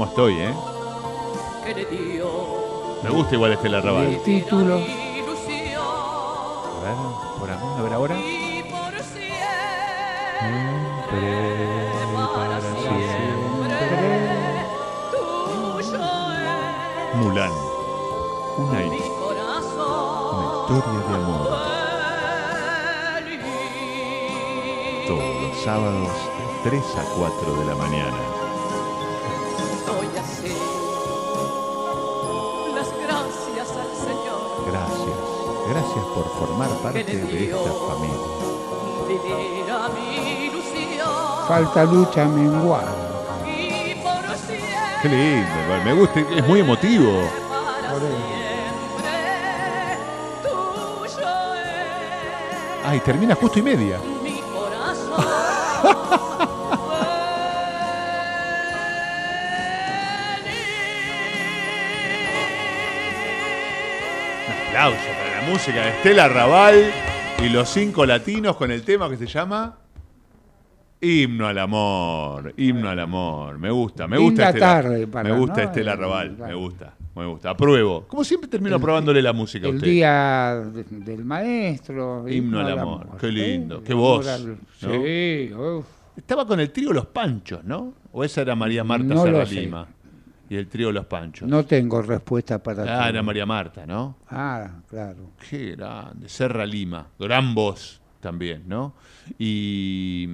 [0.00, 0.54] ¿Cómo estoy, eh?
[3.02, 4.22] Me gusta igual Estela El Ravales.
[4.24, 4.76] título.
[4.76, 4.86] A ver,
[7.38, 8.16] por acá, a ver ahora.
[8.18, 9.36] y por Siempre,
[12.34, 13.20] para siempre.
[17.16, 17.52] Mulan.
[18.56, 18.82] Una, una
[20.46, 21.46] historia de amor.
[25.06, 26.08] Todos los sábados
[26.64, 28.19] de 3 a 4 de la mañana.
[30.40, 30.56] Así
[32.74, 34.40] las gracias al Señor
[34.70, 35.18] Gracias.
[35.68, 38.26] Gracias por formar parte de esta familia.
[39.08, 41.08] vivir a mi ilusión
[41.46, 42.94] Falta lucha menguada.
[43.46, 44.22] y por
[45.02, 47.22] Qué lindo, me gusta, es muy emotivo.
[47.48, 49.10] para siempre
[50.42, 51.18] tuyo es
[52.84, 53.98] Ay, termina justo y media.
[65.50, 66.76] Música de Estela Raval
[67.42, 69.76] y los cinco latinos con el tema que se llama
[71.00, 73.58] Himno al amor, himno al amor.
[73.58, 74.66] Me gusta, me Linda gusta Estela.
[74.66, 75.68] tarde para, me gusta ¿no?
[75.68, 76.94] Estela Eh, Raval, me gusta.
[77.16, 77.50] Me gusta.
[77.50, 78.06] Apruebo.
[78.06, 79.88] Como siempre termino El- aprobándole la música a El usted.
[79.88, 82.28] día de- del maestro.
[82.28, 83.06] Himno al amor.
[83.20, 83.82] Qué lindo.
[83.82, 84.26] Qué voz.
[84.82, 84.92] ¿no?
[85.02, 85.84] Sí, uf.
[86.16, 87.94] Estaba con el trío Los Panchos, ¿no?
[88.12, 89.24] ¿O esa era María Marta No.
[89.44, 89.88] Lima?
[90.50, 91.48] Y el trío Los Panchos.
[91.48, 93.08] No tengo respuesta para Ah, todo.
[93.08, 94.18] era María Marta, ¿no?
[94.28, 95.30] Ah, claro.
[95.48, 96.28] Qué grande.
[96.28, 97.06] Serra Lima.
[97.18, 98.94] Gran voz también, ¿no?
[99.38, 100.28] Y,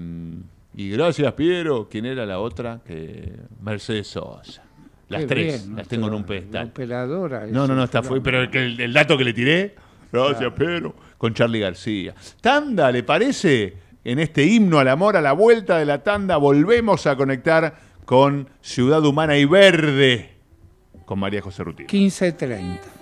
[0.75, 1.89] y gracias, Piero.
[1.91, 2.81] ¿Quién era la otra?
[2.85, 4.63] Que Mercedes Sosa.
[5.09, 5.65] Las Qué tres.
[5.67, 6.67] bien, las tengo en un pedestal.
[6.69, 7.47] operadora.
[7.47, 9.75] No, no, no, está fue, pero el, dato que le tiré,
[10.11, 12.15] gracias, Pedro, con Charlie García.
[12.41, 13.77] Tanda, ¿le parece?
[14.03, 18.49] En este himno al amor, a la vuelta de la tanda, volvemos a conectar con
[18.63, 20.37] Ciudad Humana y Verde,
[21.05, 21.87] con María José Rutín.
[21.87, 22.96] 15.30.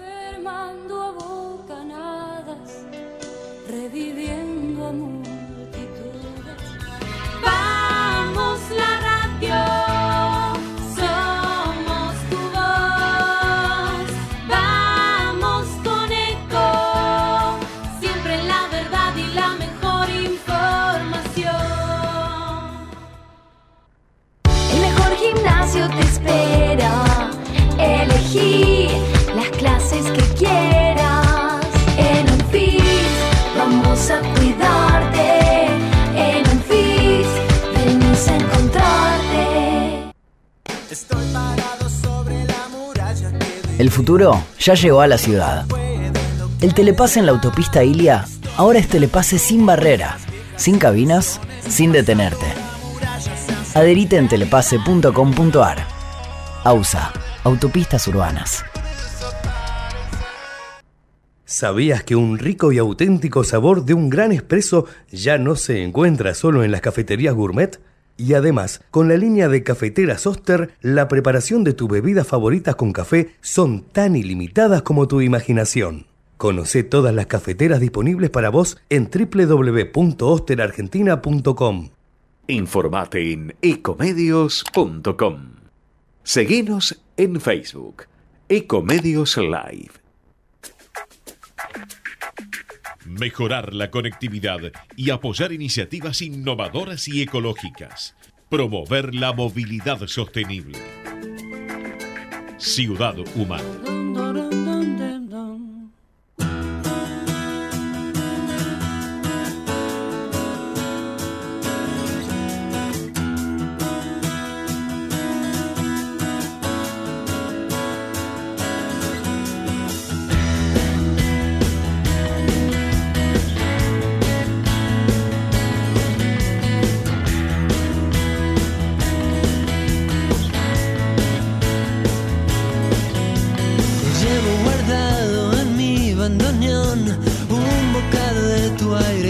[43.77, 45.67] El futuro ya llegó a la ciudad.
[46.61, 48.25] El telepase en la autopista Ilia
[48.57, 50.17] ahora es telepase sin barrera,
[50.55, 52.47] sin cabinas, sin detenerte.
[53.75, 55.79] Adherite en telepase.com.ar.
[56.63, 58.65] AUSA, Autopistas Urbanas.
[61.45, 66.35] ¿Sabías que un rico y auténtico sabor de un gran espresso ya no se encuentra
[66.35, 67.81] solo en las cafeterías gourmet?
[68.17, 72.93] Y además, con la línea de cafeteras Oster, la preparación de tus bebidas favoritas con
[72.93, 76.07] café son tan ilimitadas como tu imaginación.
[76.37, 81.91] Conoce todas las cafeteras disponibles para vos en www.osterargentina.com.
[82.47, 85.55] Informate en ecomedios.com.
[86.23, 88.05] Seguinos en Facebook,
[88.49, 89.91] Ecomedios Live.
[93.05, 94.61] Mejorar la conectividad
[94.97, 98.17] y apoyar iniciativas innovadoras y ecológicas.
[98.49, 100.79] Promover la movilidad sostenible.
[102.59, 104.64] Ciudad Humana.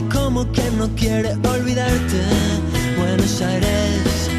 [0.03, 2.21] Como que no quiere olvidarte.
[2.99, 4.31] Buenos Aires.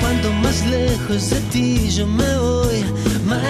[0.00, 2.61] Cuanto más lejos de ti yo me voy,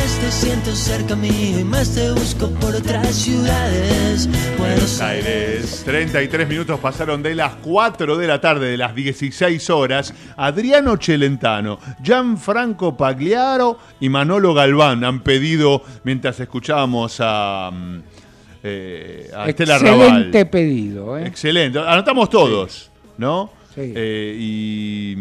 [0.03, 4.29] más te siento cerca mío y más te busco por otras ciudades.
[4.59, 5.83] Buenos Aires.
[5.85, 10.13] 33 minutos pasaron de las 4 de la tarde, de las 16 horas.
[10.37, 17.99] Adriano Celentano, Gianfranco Pagliaro y Manolo Galván han pedido, mientras escuchábamos a, mm,
[18.65, 20.01] eh, a Estela Raval.
[20.01, 21.29] Excelente pedido, ¿eh?
[21.29, 21.79] Excelente.
[21.79, 23.62] Anotamos todos, ¿no?
[23.75, 23.93] Sí.
[23.95, 25.17] Eh, y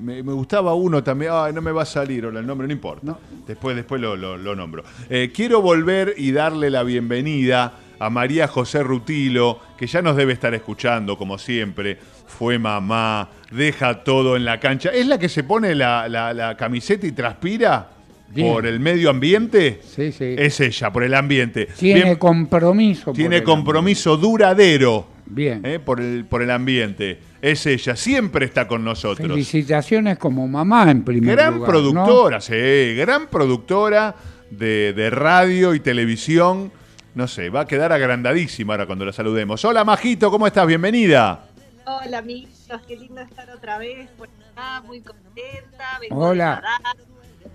[0.00, 1.32] me, me gustaba uno también.
[1.34, 3.18] Ay, no me va a salir el nombre, no importa.
[3.46, 4.82] Después, después lo, lo- lo nombro.
[5.10, 10.32] Eh, quiero volver y darle la bienvenida a María José Rutilo, que ya nos debe
[10.32, 11.98] estar escuchando, como siempre.
[12.26, 14.88] Fue mamá, deja todo en la cancha.
[14.90, 17.90] ¿Es la que se pone la, la- la camiseta y transpira
[18.30, 18.52] Bien.
[18.52, 19.80] por el medio ambiente?
[19.84, 20.34] Sí, sí.
[20.38, 21.68] Es ella, por el ambiente.
[21.78, 23.12] Tiene Bien- compromiso.
[23.12, 25.60] tiene compromiso duradero Bien.
[25.64, 27.18] eh, por, el, por el ambiente.
[27.42, 29.26] Es ella, siempre está con nosotros.
[29.26, 31.74] Felicitaciones como mamá en primer Gran lugar.
[31.74, 31.80] ¿no?
[31.80, 34.14] productora, sí, gran productora
[34.48, 36.70] de, de radio y televisión.
[37.16, 39.64] No sé, va a quedar agrandadísima ahora cuando la saludemos.
[39.64, 40.68] Hola, Majito, ¿cómo estás?
[40.68, 41.46] Bienvenida.
[41.84, 42.52] Hola amigos,
[42.86, 45.98] qué lindo estar otra vez por acá, muy contenta.
[46.00, 46.62] vengo Hola.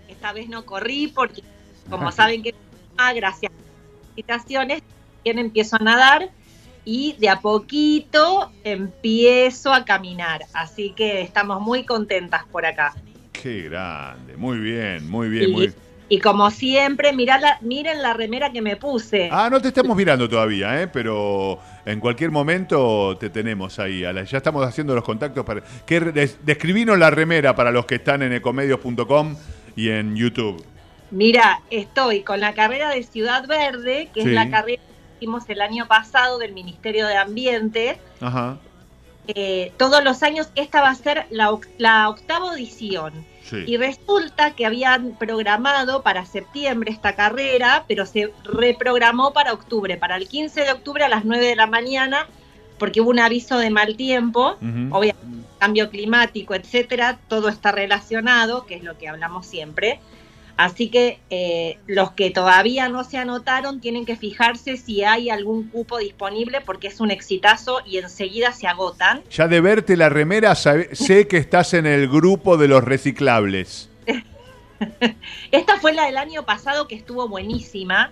[0.09, 1.43] Esta vez no corrí porque,
[1.89, 2.53] como saben que
[2.97, 4.84] ah, gracias a las felicitaciones,
[5.23, 6.30] también empiezo a nadar
[6.89, 10.45] y de a poquito empiezo a caminar.
[10.53, 12.93] Así que estamos muy contentas por acá.
[13.34, 15.51] Qué grande, muy bien, muy bien, Sí.
[15.51, 15.73] muy
[16.09, 19.27] Y como siempre, la- miren la remera que me puse.
[19.30, 20.88] Ah, no te estamos mirando todavía, ¿eh?
[20.88, 24.05] pero en cualquier momento te tenemos ahí.
[24.23, 25.61] ya estamos haciendo los contactos para.
[25.85, 29.35] Que, des- describinos la remera para los que están en ecomedios.com
[29.76, 30.64] y en YouTube.
[31.11, 34.30] Mira, estoy con la carrera de Ciudad Verde, que Sí.
[34.30, 34.81] es la carrera
[35.18, 37.99] hicimos el año pasado del Ministerio de Ambiente.
[38.22, 38.57] Ajá.
[39.27, 43.26] Eh, todos los años, esta va a ser la, la octava edición.
[43.44, 43.64] Sí.
[43.65, 50.15] Y resulta que habían programado para septiembre esta carrera, pero se reprogramó para octubre, para
[50.18, 52.27] el 15 de octubre a las 9 de la mañana,
[52.77, 54.57] porque hubo un aviso de mal tiempo,
[54.91, 59.99] obviamente cambio climático, etcétera, todo está relacionado, que es lo que hablamos siempre.
[60.58, 65.70] Así que eh, los que todavía no se anotaron tienen que fijarse si hay algún
[65.70, 69.22] cupo disponible porque es un exitazo y enseguida se agotan.
[69.30, 73.90] Ya de verte la remera, sabe- sé que estás en el grupo de los reciclables.
[75.52, 78.12] Esta fue la del año pasado que estuvo buenísima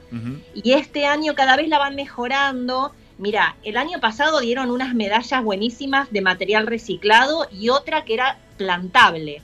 [0.56, 2.92] y este año cada vez la van mejorando.
[3.18, 8.40] Mira, el año pasado dieron unas medallas buenísimas de material reciclado y otra que era
[8.58, 9.42] plantable.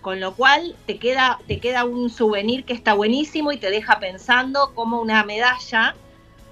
[0.00, 3.98] Con lo cual te queda, te queda un souvenir que está buenísimo y te deja
[3.98, 5.94] pensando cómo una medalla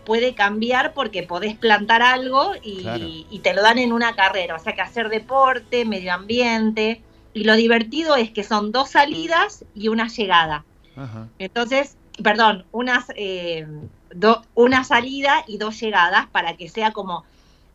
[0.05, 3.05] puede cambiar porque podés plantar algo y, Claro.
[3.07, 4.57] y te lo dan en una carrera.
[4.57, 7.03] O sea que hacer deporte, medio ambiente.
[7.35, 10.65] Y lo divertido es que son dos salidas y una llegada.
[10.97, 11.29] Ajá.
[11.39, 13.67] Entonces, perdón, unas, eh,
[14.15, 17.25] do- una salida y dos llegadas para que sea como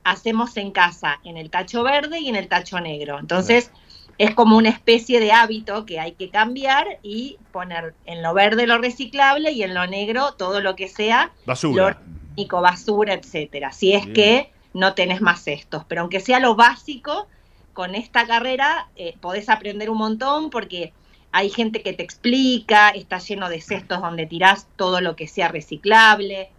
[0.04, 3.20] hacemos en casa, en el tacho verde y en el tacho negro.
[3.20, 3.72] Entonces,
[4.18, 8.68] es como una especie de hábito que hay que cambiar y poner en lo verde
[8.68, 12.00] lo reciclable y en lo negro todo lo que sea Basura.
[12.36, 13.72] lo basura, etcétera.
[13.72, 14.14] Si es Bien.
[14.14, 17.28] que no tenés más cestos, pero aunque sea lo básico,
[17.74, 20.94] con esta carrera eh, podés aprender un montón porque
[21.32, 25.48] hay gente que te explica, está lleno de cestos donde tirás todo lo que sea
[25.48, 26.52] reciclable.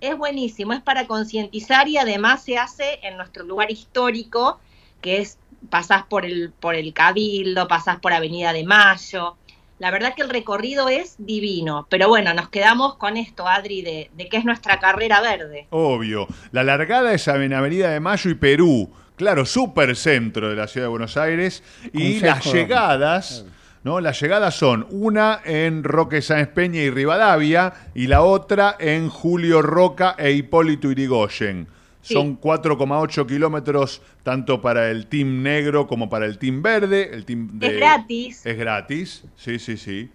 [0.00, 4.60] Es buenísimo, es para concientizar y además se hace en nuestro lugar histórico,
[5.00, 9.36] que es pasás por el, por el Cabildo, pasás por Avenida de Mayo.
[9.78, 14.10] La verdad que el recorrido es divino, pero bueno, nos quedamos con esto, Adri, de,
[14.14, 15.66] de que es nuestra carrera verde.
[15.70, 16.26] Obvio.
[16.52, 18.90] La largada es en Avenida de Mayo y Perú.
[19.16, 21.62] Claro, súper centro de la ciudad de Buenos Aires.
[21.92, 22.26] Y Consejo.
[22.26, 23.44] las llegadas,
[23.82, 24.00] ¿no?
[24.00, 29.62] Las llegadas son una en Roque Sáenz Peña y Rivadavia y la otra en Julio
[29.62, 31.68] Roca e Hipólito Irigoyen.
[32.02, 32.14] Sí.
[32.14, 37.10] Son 4,8 kilómetros tanto para el team negro como para el team verde.
[37.12, 38.46] El team de- Es gratis.
[38.46, 40.10] Es gratis, sí, sí, sí.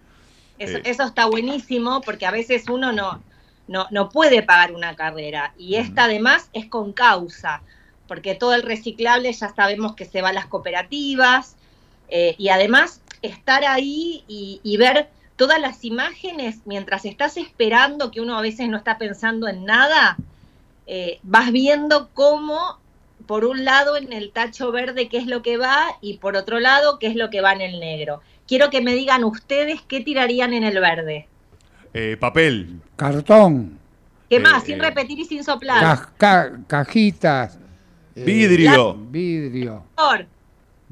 [0.58, 0.82] Eso, Eh.
[0.84, 3.22] eso está buenísimo porque a veces uno no,
[3.68, 7.62] no, no puede pagar una carrera y esta además es con causa,
[8.08, 11.56] porque todo el reciclable ya sabemos que se va a las cooperativas
[12.08, 18.20] eh, y además estar ahí y, y ver todas las imágenes mientras estás esperando, que
[18.20, 20.16] uno a veces no está pensando en nada,
[20.86, 22.78] eh, vas viendo cómo
[23.26, 26.60] por un lado en el tacho verde qué es lo que va y por otro
[26.60, 28.20] lado qué es lo que va en el negro.
[28.46, 31.26] Quiero que me digan ustedes qué tirarían en el verde.
[31.92, 32.80] Eh, papel.
[32.94, 33.78] Cartón,
[34.28, 34.62] ¿Qué Eh, más?
[34.64, 35.80] eh, Sin repetir y sin soplar.
[35.80, 37.58] ca- ca- cajitas,
[38.14, 38.94] eh, Vidrio.
[38.94, 39.84] vidrio,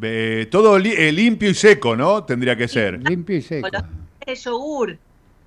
[0.02, 2.24] Eh, todo li- eh, limpio y seco, ¿no?
[2.24, 3.00] Tendría que ser.
[3.08, 3.68] limpio y seco.
[4.26, 4.98] de yogur.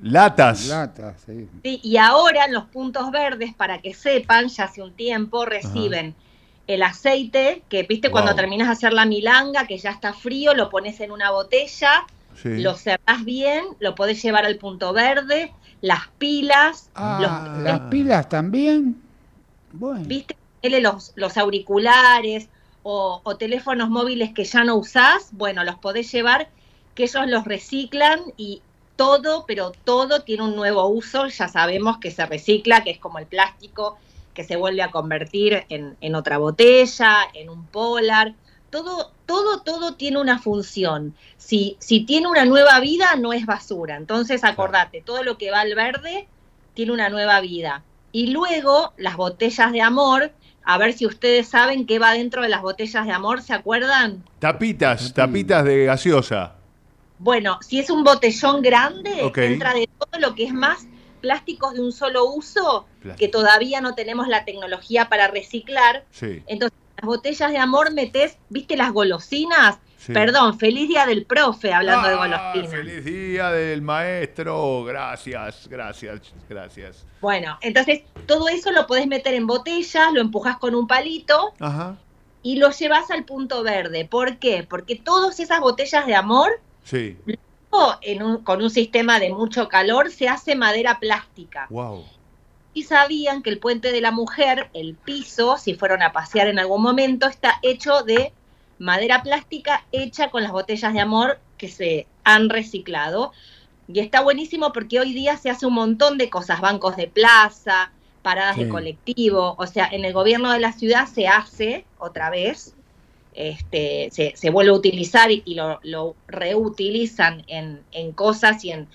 [0.02, 0.68] Latas.
[0.68, 1.48] Latas, sí.
[1.64, 6.16] Sí, y ahora en los puntos verdes, para que sepan, ya hace un tiempo reciben
[6.68, 8.38] el aceite, que viste cuando Wow.
[8.38, 12.06] terminas de hacer la milanga, que ya está frío, lo pones en una botella,
[12.36, 12.62] Sí.
[12.62, 15.52] lo cerrás bien, lo podés llevar al punto verde,
[15.82, 17.18] las pilas, Ah,
[17.56, 19.02] los, las pilas también.
[19.72, 20.36] Bueno, viste,
[20.82, 22.50] los, los auriculares
[22.84, 26.50] o, o teléfonos móviles que ya no usás, bueno, los podés llevar,
[26.96, 28.62] que ellos los reciclan y
[28.98, 33.20] todo, pero todo tiene un nuevo uso, ya sabemos que se recicla, que es como
[33.20, 33.98] el plástico
[34.34, 38.36] que se vuelve a convertir en, en otra botella, en un polar,
[38.70, 41.16] todo, todo, todo tiene una función.
[41.38, 43.96] Si, si tiene una nueva vida, no es basura.
[43.96, 46.28] Entonces, acordate, todo lo que va al verde
[46.74, 47.84] tiene una nueva vida.
[48.12, 50.32] Y luego, las botellas de amor,
[50.64, 54.24] a ver si ustedes saben qué va dentro de las botellas de amor, ¿se acuerdan?
[54.40, 56.57] Tapitas, tapitas de gaseosa.
[57.20, 59.38] Bueno, si es un botellón grande, Ok.
[59.40, 60.86] entra de todo lo que es más
[61.22, 63.18] plásticos de un solo uso, Plástico.
[63.18, 66.06] que todavía no tenemos la tecnología para reciclar.
[66.12, 66.44] Sí.
[66.48, 69.78] Entonces, las botellas de amor metes, ¿viste las golosinas?
[69.98, 70.14] Sí.
[70.14, 72.18] Perdón, feliz día del profe, hablando de Ah,
[72.54, 72.72] golosinas.
[72.72, 74.84] Feliz día del maestro.
[74.84, 77.06] Gracias, gracias, gracias.
[77.20, 81.98] Bueno, entonces todo eso lo podés meter en botellas, lo empujas con un palito Ajá.
[82.44, 84.06] y lo llevas al punto verde.
[84.06, 84.66] ¿Por qué?
[84.70, 86.52] Porque todas esas botellas de amor
[86.88, 87.18] Sí.
[88.02, 91.68] en un- con un sistema de mucho calor se hace madera plástica.
[91.70, 92.06] Wow.
[92.74, 96.58] Y sabían que el puente de la mujer, el piso, si fueron a pasear en
[96.60, 98.32] algún momento, está hecho de
[98.80, 103.32] madera plástica hecha con las botellas de amor que se han reciclado.
[103.88, 107.92] Y está buenísimo porque hoy día se hace un montón de cosas, bancos de plaza,
[108.22, 108.64] paradas Sí.
[108.64, 112.76] de colectivo, o sea, en el gobierno de la ciudad se hace otra vez,
[113.38, 118.72] este, se, se vuelve a utilizar y, y lo, lo reutilizan en, en cosas y
[118.72, 118.88] en,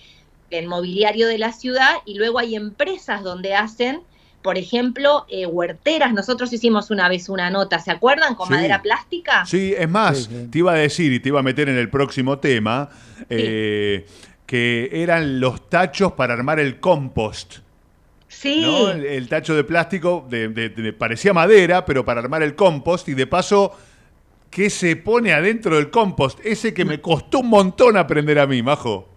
[0.50, 4.00] en mobiliario de la ciudad, y luego hay empresas donde hacen,
[4.42, 6.12] por ejemplo, eh, huerteras.
[6.12, 8.34] Nosotros hicimos una vez una nota, ¿se acuerdan?
[8.34, 8.54] Con Sí.
[8.54, 9.46] madera plástica.
[9.46, 12.38] Sí, es más, te iba a decir y te iba a meter en el próximo
[12.38, 12.90] tema
[13.30, 14.04] eh,
[14.44, 17.58] que eran los tachos para armar el compost.
[18.28, 18.62] Sí.
[18.62, 18.90] ¿no?
[18.90, 23.08] El, el tacho de plástico de- de- de- parecía madera, pero para armar el compost
[23.08, 23.72] y de paso,
[24.52, 26.38] ¿qué se pone adentro del compost?
[26.44, 29.08] Ese que me costó un montón aprender a mí, Majo.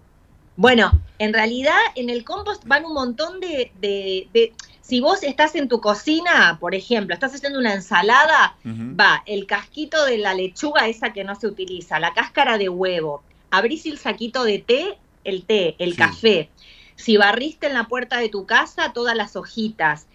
[0.55, 5.55] Bueno, en realidad en el compost van un montón de, de- de- Si vos estás
[5.55, 8.55] en tu cocina, por ejemplo, estás haciendo una ensalada,
[8.99, 13.23] va el casquito de la lechuga, esa que no se utiliza, la cáscara de huevo,
[13.51, 16.49] abrís el saquito de té, el té, el café.
[16.95, 20.05] Si barriste en la puerta de tu casa, todas las hojitas.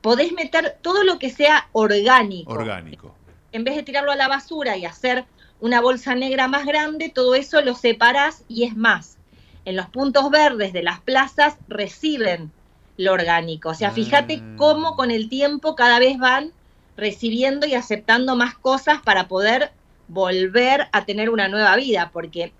[0.00, 3.14] Podés meter todo lo que sea orgánico Orgánico.
[3.56, 5.24] En vez de tirarlo a la basura y hacer
[5.60, 9.16] una bolsa negra más grande, todo eso lo separas y es más.
[9.64, 12.52] En los puntos verdes de las plazas reciben
[12.96, 13.70] lo orgánico.
[13.70, 16.52] O sea, fíjate cómo con el tiempo cada vez van
[16.96, 19.72] recibiendo y aceptando más cosas para poder
[20.08, 22.52] volver a tener una nueva vida, porque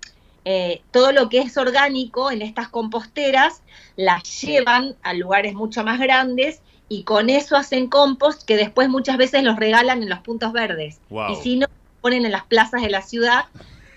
[0.45, 3.61] eh, todo lo que es orgánico en estas composteras
[3.95, 9.17] las llevan a lugares mucho más grandes y con eso hacen compost que después muchas
[9.17, 10.99] veces los regalan en los puntos verdes.
[11.09, 11.33] Wow.
[11.33, 11.67] Y si no,
[12.01, 13.45] ponen en las plazas de la ciudad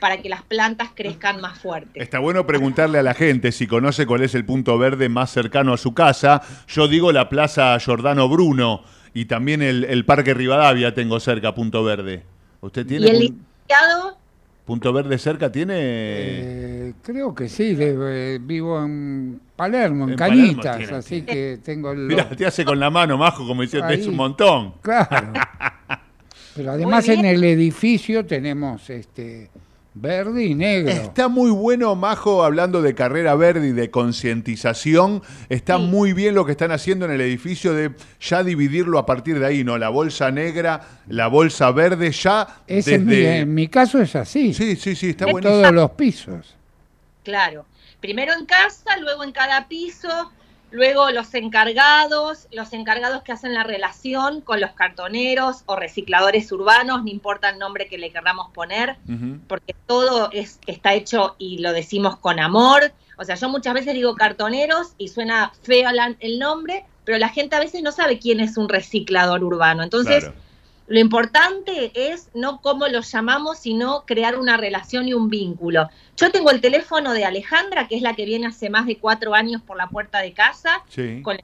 [0.00, 2.02] para que las plantas crezcan más fuerte.
[2.02, 5.74] Está bueno preguntarle a la gente si conoce cuál es el punto verde más cercano
[5.74, 6.42] a su casa.
[6.68, 11.84] Yo digo la Plaza Giordano Bruno y también el, el Parque Rivadavia tengo cerca, punto
[11.84, 12.24] verde.
[12.62, 14.16] ¿Usted tiene Y el licenciado,
[14.70, 15.50] punto verde cerca?
[15.50, 15.74] ¿Tiene?
[15.76, 21.22] Eh, creo que sí, de- eh, vivo en Palermo, en, En Palermo Cañitas, tiene, así
[21.22, 21.98] que tengo el...
[22.06, 24.74] Mira, te hace con la mano, Majo, como diciendo, es un montón.
[24.80, 25.32] Claro.
[26.54, 29.50] Pero además en el edificio tenemos este
[29.94, 30.90] verde y negro.
[30.90, 35.22] Está muy bueno, Majo, hablando de carrera verde y de concientización.
[35.48, 39.38] Está muy bien lo que están haciendo en el edificio de ya dividirlo a partir
[39.38, 39.78] de ahí, ¿no?
[39.78, 43.38] La bolsa negra, la bolsa verde, ya Es en, mi, desde...
[43.40, 44.54] en mi caso es así.
[44.54, 45.60] Sí, sí, sí, está En buenísimo.
[45.60, 46.56] todos los pisos.
[47.24, 47.66] claro.
[48.00, 50.08] Primero en casa, luego en cada piso,
[50.70, 57.02] luego los encargados, los encargados que hacen la relación con los cartoneros o recicladores urbanos,
[57.02, 58.96] no importa el nombre que le querramos poner,
[59.48, 62.92] porque todo es, está hecho y lo decimos con amor.
[63.16, 67.28] O sea, yo muchas veces digo cartoneros y suena feo la- el nombre, pero la
[67.28, 69.82] gente a veces no sabe quién es un reciclador urbano.
[69.82, 70.36] Entonces, Claro.
[70.90, 75.88] Lo importante es no cómo lo llamamos, sino crear una relación y un vínculo.
[76.16, 79.32] Yo tengo el teléfono de Alejandra, que es la que viene hace más de cuatro
[79.32, 81.22] años por la puerta de casa, Sí.
[81.22, 81.38] con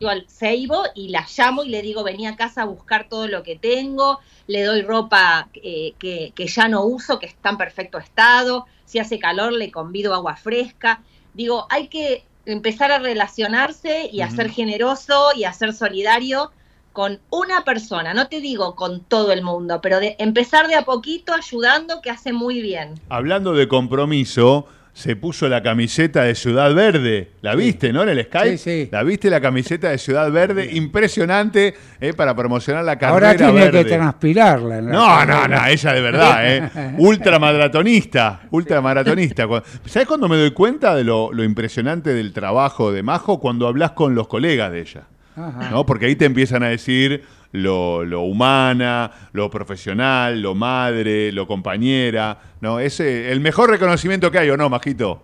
[0.00, 3.28] yo al Seibo y la llamo y le digo, vení a casa a buscar todo
[3.28, 4.18] lo que tengo,
[4.48, 8.98] le doy ropa eh, que, que ya no uso, que está en perfecto estado, si
[8.98, 11.02] hace calor le convido agua fresca.
[11.34, 16.50] Digo, hay que empezar a relacionarse y a ser generoso y a ser solidario
[16.98, 20.82] con una persona, no te digo con todo el mundo, pero de empezar de a
[20.82, 22.94] poquito ayudando que hace muy bien.
[23.08, 27.30] Hablando de compromiso, se puso la camiseta de Ciudad Verde.
[27.40, 28.02] ¿La viste, no?
[28.02, 28.58] En el Skype.
[28.58, 28.88] Sí, sí.
[28.90, 30.70] ¿La viste la camiseta de Ciudad Verde?
[30.72, 33.84] Impresionante eh, para promocionar la carrera Ahora tiene verde.
[33.84, 34.80] que transpirarla.
[34.80, 35.60] No, no, carrera.
[35.60, 36.94] no, ella de verdad, ¿eh?
[36.98, 39.46] Ultramaratonista, ultramaratonista.
[39.84, 43.38] ¿Sabes cuando me doy cuenta de lo, lo impresionante del trabajo de Majo?
[43.38, 45.02] Cuando hablas con los colegas de ella.
[45.38, 45.70] Ajá.
[45.70, 45.86] ¿no?
[45.86, 52.38] Porque ahí te empiezan a decir lo, lo humana, lo profesional, lo madre, lo compañera,
[52.60, 52.80] ¿no?
[52.80, 55.22] Ese, el mejor reconocimiento que hay, ¿o no, Majito?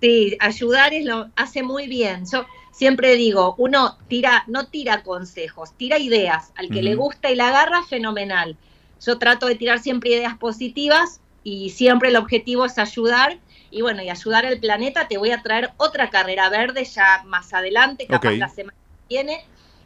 [0.00, 2.24] Sí, ayudar es lo hace muy bien.
[2.30, 6.52] Yo siempre digo, uno tira, no tira consejos, tira ideas.
[6.56, 8.56] Al que le gusta y la agarra, fenomenal.
[9.04, 13.38] Yo trato de tirar siempre ideas positivas y siempre el objetivo es ayudar.
[13.70, 17.52] Y bueno, y ayudar al planeta, te voy a traer otra carrera verde ya más
[17.52, 18.38] adelante, capaz Ok.
[18.38, 19.40] la semana que viene.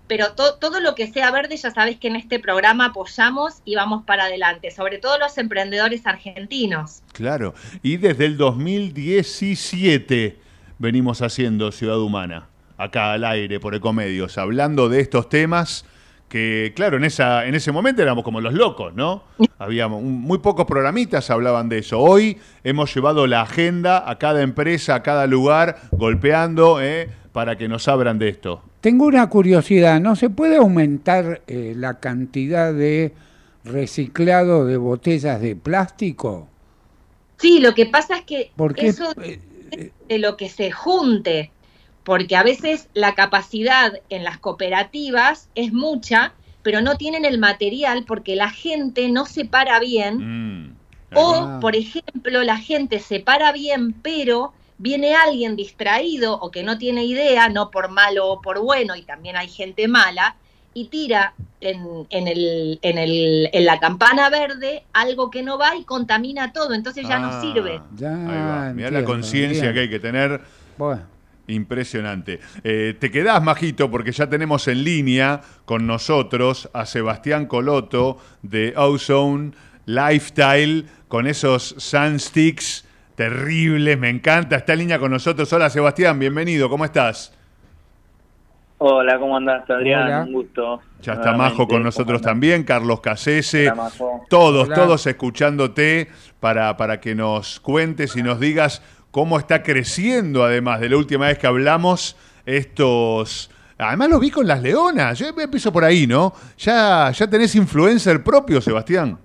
[0.09, 3.77] Pero to- todo lo que sea verde, ya sabes que en este programa apoyamos y
[3.77, 7.03] vamos para adelante, sobre todo los emprendedores argentinos.
[7.13, 7.55] Claro.
[7.83, 10.37] Y desde el 2017
[10.79, 15.87] venimos haciendo Ciudad Humana, acá al aire, por Ecomedios, hablando de estos temas
[16.29, 19.23] que claro, en, esa, en ese momento éramos como los locos, ¿no?
[19.59, 21.99] Habíamos un- muy pocos programitas hablaban de eso.
[22.01, 27.09] Hoy hemos llevado la agenda a cada empresa, a cada lugar, golpeando ¿eh?
[27.33, 28.63] para que nos abran de esto.
[28.83, 33.15] Tengo una curiosidad, ¿no se puede aumentar eh, la cantidad de
[33.65, 36.49] reciclado de botellas de plástico?
[37.39, 41.53] Sí, lo que pasa es que Porque, eso de lo que se junte,
[42.03, 48.05] porque a veces la capacidad en las cooperativas es mucha, pero no tienen el material
[48.05, 50.77] porque la gente no separa bien.
[51.15, 51.59] O, Ah.
[51.61, 54.53] por ejemplo, la gente separa bien, pero
[54.83, 59.03] viene alguien distraído o que no tiene idea, no por malo o por bueno, y
[59.03, 60.35] también hay gente mala,
[60.75, 65.77] y tira en, en, el, en, el, en la campana verde algo que no va
[65.77, 67.81] y contamina todo, entonces ya Ah, no sirve.
[67.95, 68.73] Ya.
[68.75, 70.41] Mirá la conciencia que hay que tener.
[70.77, 71.03] Bueno.
[71.47, 72.41] Impresionante.
[72.65, 78.75] Eh, te quedás, Majito, porque ya tenemos en línea con nosotros a Sebastián Coloto de
[78.77, 79.53] Ozone
[79.87, 82.85] Lifestyle con esos Sunsticks
[83.15, 83.99] terribles.
[83.99, 84.57] Me encanta.
[84.57, 85.53] Está en línea con nosotros.
[85.53, 86.19] Hola, Sebastián.
[86.19, 86.69] Bienvenido.
[86.69, 87.33] ¿Cómo estás?
[88.85, 90.03] Hola, ¿cómo andás, Adrián?
[90.03, 90.23] Hola.
[90.23, 90.81] Un gusto.
[91.03, 93.73] Ya está Nuevamente, Majo con ¿cómo nosotros también, Carlos Casese,
[94.29, 94.75] todos, Hola.
[94.75, 96.09] todos escuchándote
[96.41, 98.83] para, para que nos cuentes y nos digas
[99.13, 103.51] cómo está creciendo, además de la última vez que hablamos, estos...
[103.79, 106.33] Además lo vi con las leonas, yo empiezo por ahí, ¿no?
[106.59, 109.17] Ya, ya tenés influencer propio, Sebastián.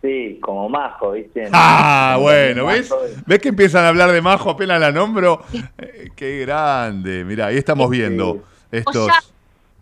[0.00, 1.48] Sí, como Majo, ¿viste?
[1.52, 2.94] Ah, Como bueno, ¿ves?
[3.26, 5.42] ¿Ves que empiezan a hablar de Majo apenas la nombro?
[5.78, 8.96] Eh, qué grande, mira, ahí estamos viendo estos...
[8.96, 9.20] O ya,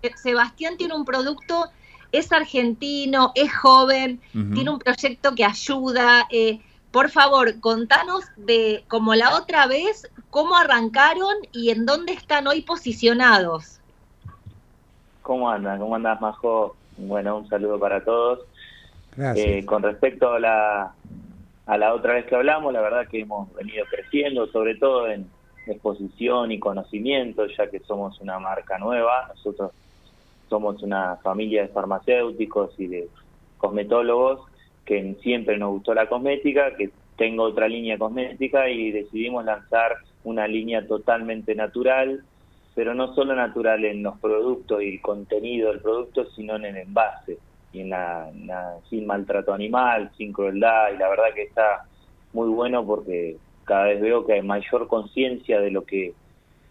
[0.03, 1.67] eh, Sebastián tiene un producto,
[2.13, 4.21] es argentino, es joven,
[4.55, 6.27] tiene un proyecto que ayuda.
[6.31, 6.61] eh,
[6.91, 12.63] por favor, contanos de, como la otra vez, cómo arrancaron y en dónde están hoy
[12.63, 13.81] posicionados.
[15.21, 15.79] ¿Cómo andas?
[15.79, 16.75] ¿Cómo andás, Majo?
[16.97, 18.39] Bueno, un saludo para todos.
[19.19, 20.95] Eh, con respecto a la,
[21.67, 25.27] a la otra vez que hablamos, la verdad que hemos venido creciendo, sobre todo en
[25.67, 29.29] exposición y conocimiento, ya que somos una marca nueva.
[29.29, 29.73] Nosotros
[30.49, 33.09] somos una familia de farmacéuticos y de
[33.59, 34.41] cosmetólogos
[34.85, 40.47] que siempre nos gustó la cosmética, que tengo otra línea cosmética y decidimos lanzar una
[40.47, 42.23] línea totalmente natural,
[42.75, 46.77] pero no solo natural en los productos y el contenido del producto, sino en el
[46.77, 47.39] envase
[47.73, 48.31] y en la,
[48.89, 51.85] sin maltrato animal, sin crueldad y la verdad que está
[52.33, 56.15] muy bueno porque cada vez veo que hay mayor conciencia de lo que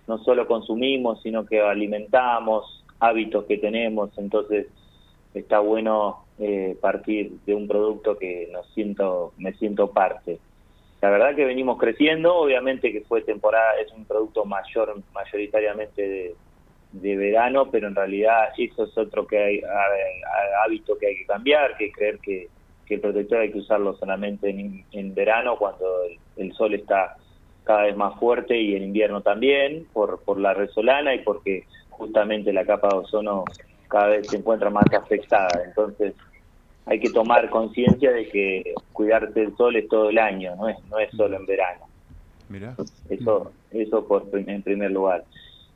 [0.07, 4.67] no solo consumimos, sino que alimentamos, hábitos que tenemos, entonces
[5.33, 10.39] está bueno eh, partir de un producto que nos siento, me siento parte.
[11.01, 16.35] La verdad que venimos creciendo, obviamente que fue temporada, es un producto mayor, mayoritariamente de,
[17.01, 19.61] de verano, pero en realidad eso es otro que hay,
[20.65, 22.47] hábito que hay que cambiar, que es creer que,
[22.85, 27.17] que el protector hay que usarlo solamente en, en verano cuando el, el sol está
[27.63, 32.53] cada vez más fuerte y en invierno también, por, por la resolana y porque justamente
[32.53, 33.43] la capa de ozono
[33.87, 35.63] cada vez se encuentra más afectada.
[35.65, 36.13] Entonces
[36.85, 40.77] hay que tomar conciencia de que cuidarse del sol es todo el año, no es,
[40.89, 41.85] no es solo en verano.
[42.47, 42.75] Mira.
[43.09, 45.23] Eso, eso por, en primer lugar.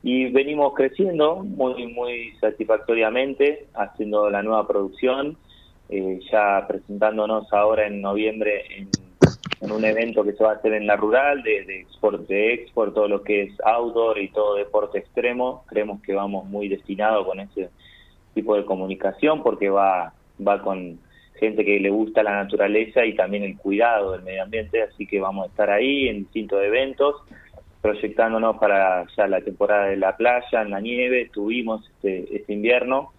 [0.02, 5.36] Y venimos creciendo muy, muy satisfactoriamente, haciendo la nueva producción,
[5.90, 8.88] eh, ya presentándonos ahora en noviembre en,
[9.60, 12.94] un evento que se va a hacer en la rural, de, de export, de export,
[12.94, 15.64] todo lo que es outdoor y todo deporte extremo.
[15.68, 17.68] Creemos que vamos muy destinados con ese
[18.32, 20.14] tipo de comunicación porque va,
[20.46, 20.98] va con
[21.40, 25.20] gente que le gusta la naturaleza y también el cuidado del medio ambiente, así que
[25.20, 27.16] vamos a estar ahí en distintos eventos,
[27.80, 33.12] proyectándonos para ya la temporada de la playa, en la nieve, estuvimos este, este invierno,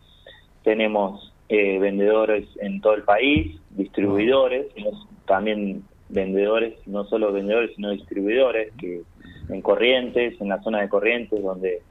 [0.63, 4.67] tenemos eh, vendedores en todo el país, distribuidores,
[5.25, 9.01] también vendedores, no solo vendedores, sino distribuidores, que
[9.49, 11.81] en Corrientes, en la zona de Corrientes, donde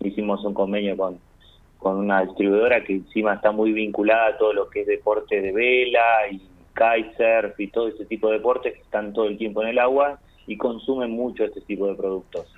[0.00, 1.18] hicimos un convenio con,
[1.78, 5.52] con una distribuidora que encima está muy vinculada a todo lo que es deporte de
[5.52, 6.40] vela y
[6.74, 10.20] kitesurf y todo ese tipo de deportes que están todo el tiempo en el agua
[10.50, 12.52] y consumen mucho este tipo de productos.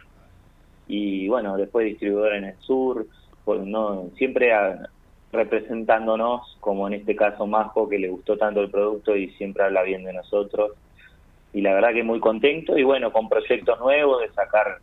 [0.88, 3.06] Y bueno, después distribuidora en el sur,
[3.46, 4.50] no siempre
[5.30, 9.82] representándonos, como en este caso Majo, que le gustó tanto el producto y siempre habla
[9.82, 10.72] bien de nosotros.
[11.52, 14.78] Y la verdad que muy contento y bueno, con proyectos nuevos, de sacar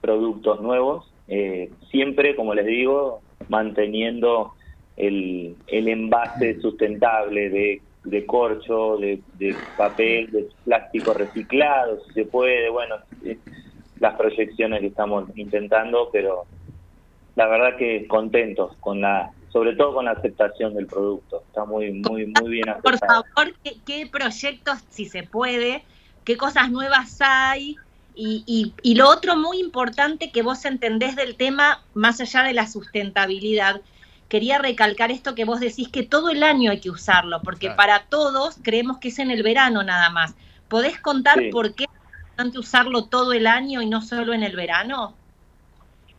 [0.00, 3.20] productos nuevos, eh, siempre, como les digo,
[3.50, 4.54] manteniendo
[4.96, 12.24] el, el envase sustentable de, de corcho, de, de papel, de plástico reciclado, si se
[12.26, 13.38] puede, bueno, eh,
[14.00, 16.46] las proyecciones que estamos intentando, pero
[17.34, 21.44] la verdad que contentos con la sobre todo con la aceptación del producto.
[21.46, 23.24] Está muy, muy, muy bien Por aceptado.
[23.34, 25.84] favor, ¿qué, qué proyectos, si se puede,
[26.24, 27.74] qué cosas nuevas hay?
[28.14, 32.52] Y, y- y lo otro muy importante que vos entendés del tema, más allá de
[32.52, 33.80] la sustentabilidad,
[34.28, 38.04] quería recalcar esto que vos decís que todo el año hay que usarlo, porque para
[38.08, 40.34] todos creemos que es en el verano nada más.
[40.68, 41.48] ¿Podés contar Sí.
[41.50, 41.90] por qué es
[42.22, 45.14] importante usarlo todo el año y no solo en el verano?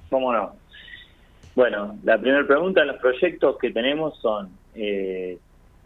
[0.09, 0.55] ¿Cómo no?
[1.55, 5.37] Bueno, la primera pregunta, los proyectos que tenemos son eh,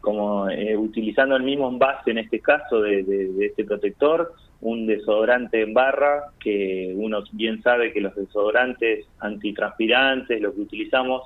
[0.02, 4.86] como eh, utilizando el mismo envase en este caso de, de- de este protector, un
[4.86, 11.24] desodorante en barra, que uno bien sabe que los desodorantes antitranspirantes, lo que utilizamos,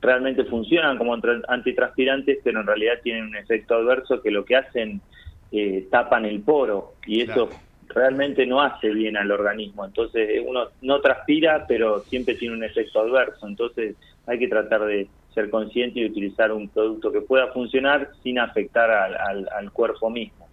[0.00, 4.56] realmente funcionan como tra- antitranspirantes, pero en realidad tienen un efecto adverso que lo que
[4.56, 5.02] hacen
[5.50, 9.84] eh, tapan el poro y eso realmente no hace bien al organismo.
[9.84, 13.46] Entonces eh, uno no transpira, pero siempre tiene un efecto adverso.
[13.46, 13.96] Entonces
[14.26, 18.90] hay que tratar de ser consciente y utilizar un producto que pueda funcionar sin afectar
[18.90, 20.50] al, al- al cuerpo mismo.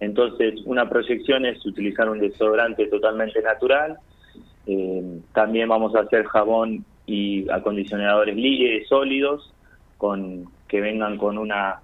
[0.00, 3.96] Entonces una proyección es utilizar un desodorante totalmente natural.
[4.66, 5.02] Eh,
[5.32, 9.52] también vamos a hacer jabón y acondicionadores li- sólidos
[9.96, 11.80] con que vengan con una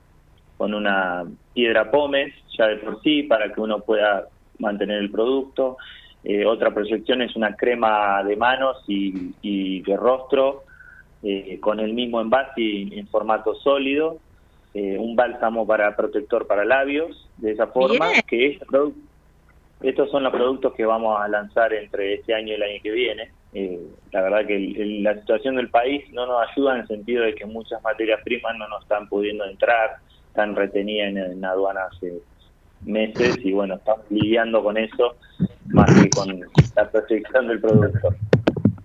[0.57, 1.24] con una
[1.55, 4.27] piedra pómez ya de por sí para que uno pueda
[4.59, 5.77] mantener el producto.
[6.24, 10.62] Eh, otra proyección es una crema de manos y, y de rostro
[11.23, 14.19] eh, con el mismo envase y en formato sólido.
[14.74, 18.23] Eh, un bálsamo para protector para labios, de esa forma, Bien.
[18.27, 18.94] que produ-
[19.82, 22.90] estos son los productos que vamos a lanzar entre este año y el año que
[22.93, 23.32] viene.
[23.53, 23.81] Eh,
[24.12, 27.24] la verdad que el- el- la situación del país no nos ayuda en el sentido
[27.24, 29.91] de que muchas materias primas no nos están pudiendo entrar,
[30.29, 32.15] están retenidas en, en aduana hace
[32.81, 35.16] meses y bueno, estamos lidiando con eso
[35.66, 36.41] más que con
[36.74, 38.15] la protección del producto.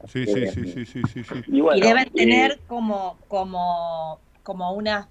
[0.07, 1.41] Sí, sí, sí, sí, sí, sí, sí.
[1.47, 5.09] Y bueno, y deben eh, tener como, como, como una,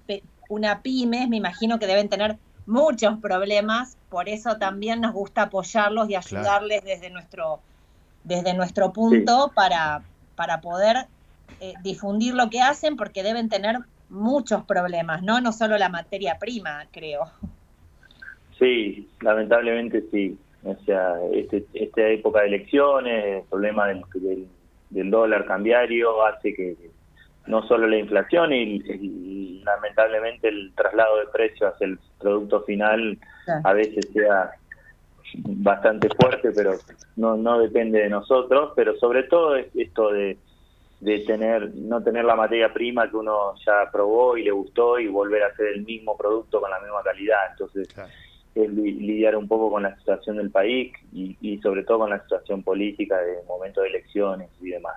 [0.49, 6.09] una pymes, me imagino que deben tener muchos problemas, por eso también nos gusta apoyarlos
[6.09, 7.61] y ayudarles desde nuestro,
[8.27, 10.01] desde nuestro punto para,
[10.35, 11.07] para poder
[11.61, 13.77] eh, difundir lo que hacen, porque deben tener
[14.09, 15.39] muchos problemas, ¿no?
[15.41, 17.31] No solo la materia prima, creo.
[18.59, 20.37] Sí, lamentablemente sí.
[20.63, 24.47] O sea, este, esta época de elecciones, el problema del, del,
[24.89, 26.75] del dólar cambiario hace que
[27.45, 33.17] no solo la inflación y, y lamentablemente el traslado de precios hacia el producto final
[33.63, 34.51] a veces sea
[35.35, 36.77] bastante fuerte, pero
[37.15, 40.37] no, no depende de nosotros, pero sobre todo es esto de,
[40.99, 45.07] de tener no tener la materia prima que uno ya probó y le gustó y
[45.07, 47.37] volver a hacer el mismo producto con la misma calidad.
[47.51, 47.87] Entonces,
[48.55, 52.09] es li- lidiar un poco con la situación del país y, y sobre todo con
[52.09, 54.95] la situación política de momento de elecciones y demás.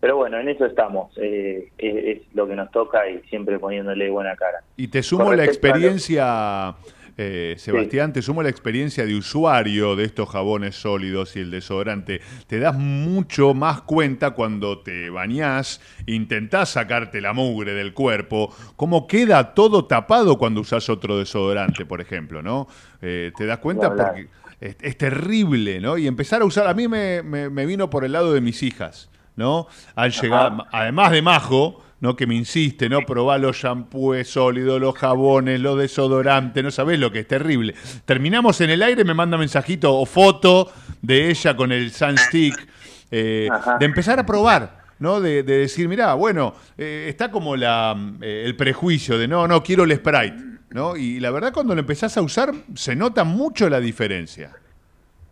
[0.00, 4.10] Pero bueno, en eso estamos, eh, es, es lo que nos toca y siempre poniéndole
[4.10, 4.58] buena cara.
[4.76, 6.74] Y te sumo la a experiencia,
[7.18, 12.20] eh, Sebastián, te sumo la experiencia de usuario de estos jabones sólidos y el desodorante.
[12.46, 19.06] Te das mucho más cuenta cuando te bañás, intentás sacarte la mugre del cuerpo, cómo
[19.06, 22.68] queda todo tapado cuando usás otro desodorante, por ejemplo, ¿no?
[23.00, 24.28] Eh, te das cuenta porque
[24.60, 25.96] es, es terrible, ¿no?
[25.98, 28.62] Y empezar a usar, a mí me, me- me vino por el lado de mis
[28.62, 29.66] hijas, ¿no?
[29.94, 32.14] Al llegar, además de majo, ¿no?
[32.16, 33.00] Que me insiste, ¿no?
[33.02, 37.74] Probar los shampoos sólidos, los jabones, los desodorantes, no sabés lo que es terrible.
[38.04, 40.70] Terminamos en el aire, me manda mensajito o foto
[41.02, 42.68] de ella con el Sunstick,
[43.10, 43.48] eh,
[43.78, 44.86] de empezar a probar.
[44.98, 45.20] ¿no?
[45.20, 49.62] De, de decir, mirá, bueno, eh, está como la, eh, el prejuicio de no, no,
[49.62, 50.36] quiero el Sprite,
[50.70, 50.96] ¿no?
[50.96, 54.52] Y la verdad cuando lo empezás a usar se nota mucho la diferencia.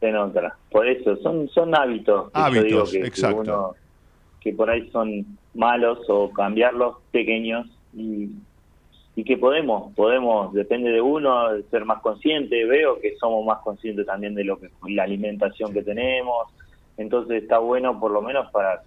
[0.00, 0.54] Se nota.
[0.70, 2.30] Por eso, son, son hábitos.
[2.34, 3.40] Hábitos, digo que, que exacto.
[3.40, 3.74] uno-
[4.38, 5.24] que por ahí son
[5.54, 8.30] malos o cambiarlos pequeños y,
[9.16, 12.64] y que podemos, podemos, depende de uno, ser más consciente.
[12.64, 16.48] Veo que somos más conscientes también de lo que la alimentación que tenemos.
[16.96, 18.82] Entonces está bueno por lo menos para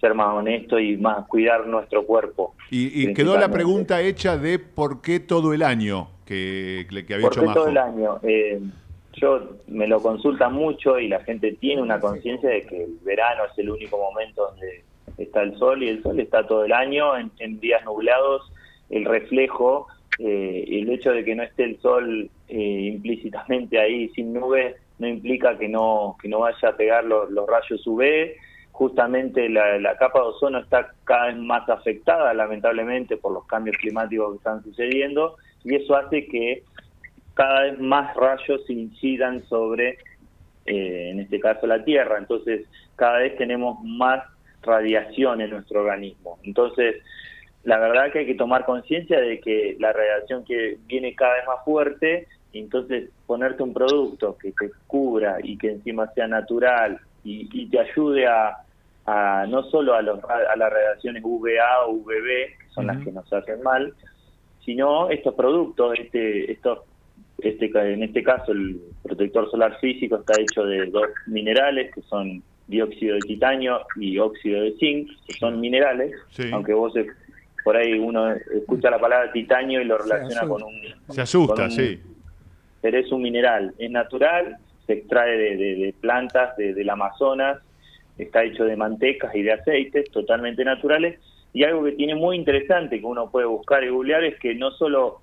[0.00, 2.54] ser más honesto y más cuidar nuestro cuerpo.
[2.70, 7.26] Y, y quedó la pregunta hecha de por qué todo el año que, que había
[7.26, 7.58] ¿Por hecho qué Majo.
[7.60, 8.20] todo el año?
[8.22, 8.60] Eh,
[9.14, 13.44] yo me lo consultan mucho y la gente tiene una conciencia de que el verano
[13.50, 14.84] es el único momento donde
[15.18, 18.50] está el sol y el sol está todo el año en, días nublados.
[18.88, 19.86] El reflejo,
[20.18, 25.06] eh, el hecho de que no esté el sol eh, implícitamente ahí sin nubes no
[25.06, 28.32] implica que no que no vaya a pegar los, los rayos UV.
[28.72, 33.76] Justamente la, la capa de ozono está cada vez más afectada, lamentablemente, por los cambios
[33.76, 36.62] climáticos que están sucediendo y eso hace que
[37.34, 39.98] cada vez más rayos incidan sobre,
[40.66, 42.18] eh, en este caso, la Tierra.
[42.18, 42.66] Entonces,
[42.96, 44.24] cada vez tenemos más
[44.68, 46.38] radiación en nuestro organismo.
[46.44, 46.96] Entonces,
[47.64, 51.46] la verdad que hay que tomar conciencia de que la radiación que viene cada vez
[51.46, 57.48] más fuerte, entonces ponerte un producto que te cubra y que encima sea natural y,
[57.52, 58.58] y te ayude a,
[59.08, 63.10] a no solo a, los, a las radiaciones UVA o UVB, que son las que
[63.10, 63.94] nos hacen mal,
[64.64, 66.80] sino estos productos, este, estos,
[67.38, 72.42] este, en este caso el protector solar físico está hecho de dos minerales que son
[72.68, 76.14] dióxido de titanio y óxido de zinc, que son minerales,
[76.52, 76.92] aunque vos
[77.64, 81.70] por ahí uno escucha la palabra titanio y lo relaciona con un Se asusta, un-
[81.70, 82.00] sí.
[82.80, 87.58] pero es un mineral, es natural, se extrae de, de- de plantas de- del Amazonas,
[88.16, 91.20] está hecho de mantecas y de aceites totalmente naturales.
[91.52, 94.70] Y algo que tiene muy interesante que uno puede buscar y googlear es que no
[94.72, 95.22] solo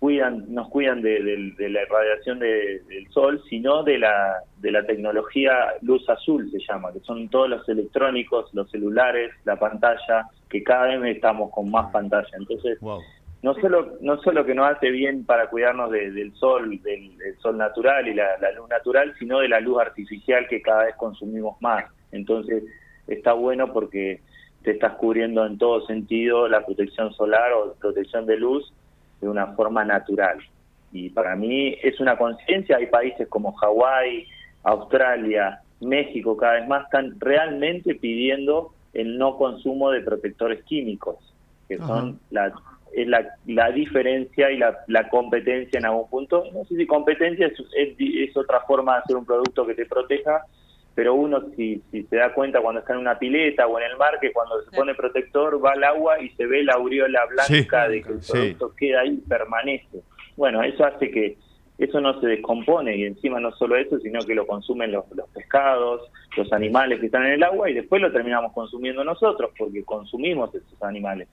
[0.00, 4.72] cuidan, nos cuidan de, de- de la irradiación de- del sol, sino de la, de
[4.72, 5.52] la tecnología
[5.82, 10.96] luz azul, se llama, que son todos los electrónicos, los celulares, la pantalla, que cada
[10.96, 12.28] vez estamos con más pantalla.
[12.36, 12.78] Entonces,
[13.42, 17.36] no solo no solo que nos hace bien para cuidarnos de- del sol del, del
[17.38, 20.94] sol natural y la, la luz natural sino de la luz artificial que cada vez
[20.96, 21.84] consumimos más.
[22.12, 22.64] Entonces
[23.06, 24.20] está bueno porque
[24.62, 28.72] te estás cubriendo en todo sentido la protección solar o protección de luz
[29.20, 30.38] de una forma natural
[30.92, 34.26] y para mí es una conciencia hay países como Hawái
[34.64, 41.16] Australia México cada vez más están realmente pidiendo el no consumo de protectores químicos
[41.68, 42.52] que son la
[42.92, 46.44] es la, la diferencia y la, la competencia en algún punto.
[46.52, 49.86] No sé si competencia es, es, es otra forma de hacer un producto que te
[49.86, 50.44] proteja,
[51.00, 53.96] pero uno si, si se da cuenta cuando está en una pileta o en el
[53.96, 57.86] mar, que cuando se pone protector va al agua y se ve la aureola blanca
[57.86, 58.32] Sí, de que el sí.
[58.32, 60.02] producto queda ahí, permanece.
[60.36, 61.38] Bueno, eso hace que
[61.78, 65.26] eso no se descompone y encima no solo eso, sino que lo consumen los, los
[65.30, 66.02] pescados,
[66.36, 70.54] los animales que están en el agua y después lo terminamos consumiendo nosotros porque consumimos
[70.54, 71.28] esos animales.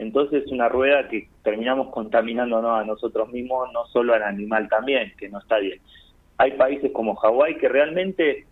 [0.00, 5.12] Entonces es una rueda que terminamos contaminándonos a nosotros mismos, no solo al animal también,
[5.16, 5.78] que no está bien.
[6.38, 8.46] Hay países como Hawái que realmente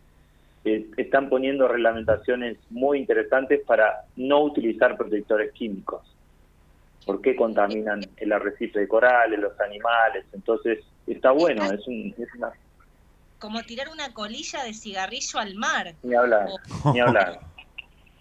[0.65, 6.03] eh, están poniendo reglamentaciones muy interesantes para no utilizar protectores químicos.
[7.07, 10.25] ¿Por qué contaminan el arrecife de corales, los animales?
[10.33, 12.53] Entonces está bueno, es, un, es una...
[13.39, 15.95] Como tirar una colilla de cigarrillo al mar.
[16.03, 16.49] Ni hablar,
[16.93, 17.41] ni hablar.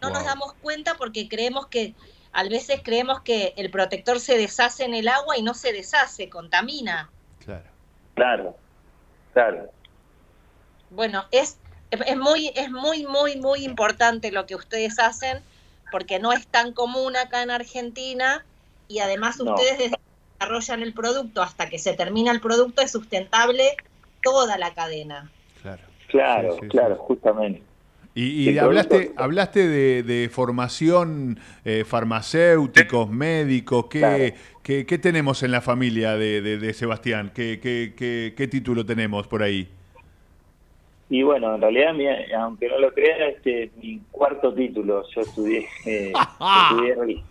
[0.01, 1.93] No nos damos cuenta porque creemos que,
[2.31, 6.29] a veces creemos que el protector se deshace en el agua y no se deshace,
[6.29, 7.09] contamina.
[8.15, 8.55] Claro,
[9.33, 9.69] claro.
[10.89, 11.57] Bueno, es,
[11.91, 15.39] es muy, es muy, muy, muy importante lo que ustedes hacen
[15.91, 18.45] porque no es tan común acá en Argentina
[18.87, 19.53] y además No.
[19.53, 20.01] ustedes desde que
[20.39, 23.75] desarrollan el producto hasta que se termina el producto es sustentable
[24.21, 25.31] toda la cadena.
[26.07, 27.63] Claro, Sí, sí, claro, justamente.
[28.15, 34.59] Y, y hablaste, hablaste de, de formación, eh, farmacéuticos, médicos, ¿qué, Claro.
[34.63, 37.31] qué, qué tenemos en la familia de, de- de Sebastián?
[37.33, 39.69] ¿Qué, qué, qué, qué título tenemos por ahí?
[41.09, 45.03] Y bueno, en realidad, mi- aunque no lo crean, este es mi cuarto título.
[45.15, 47.23] Yo estudié, eh, estudié-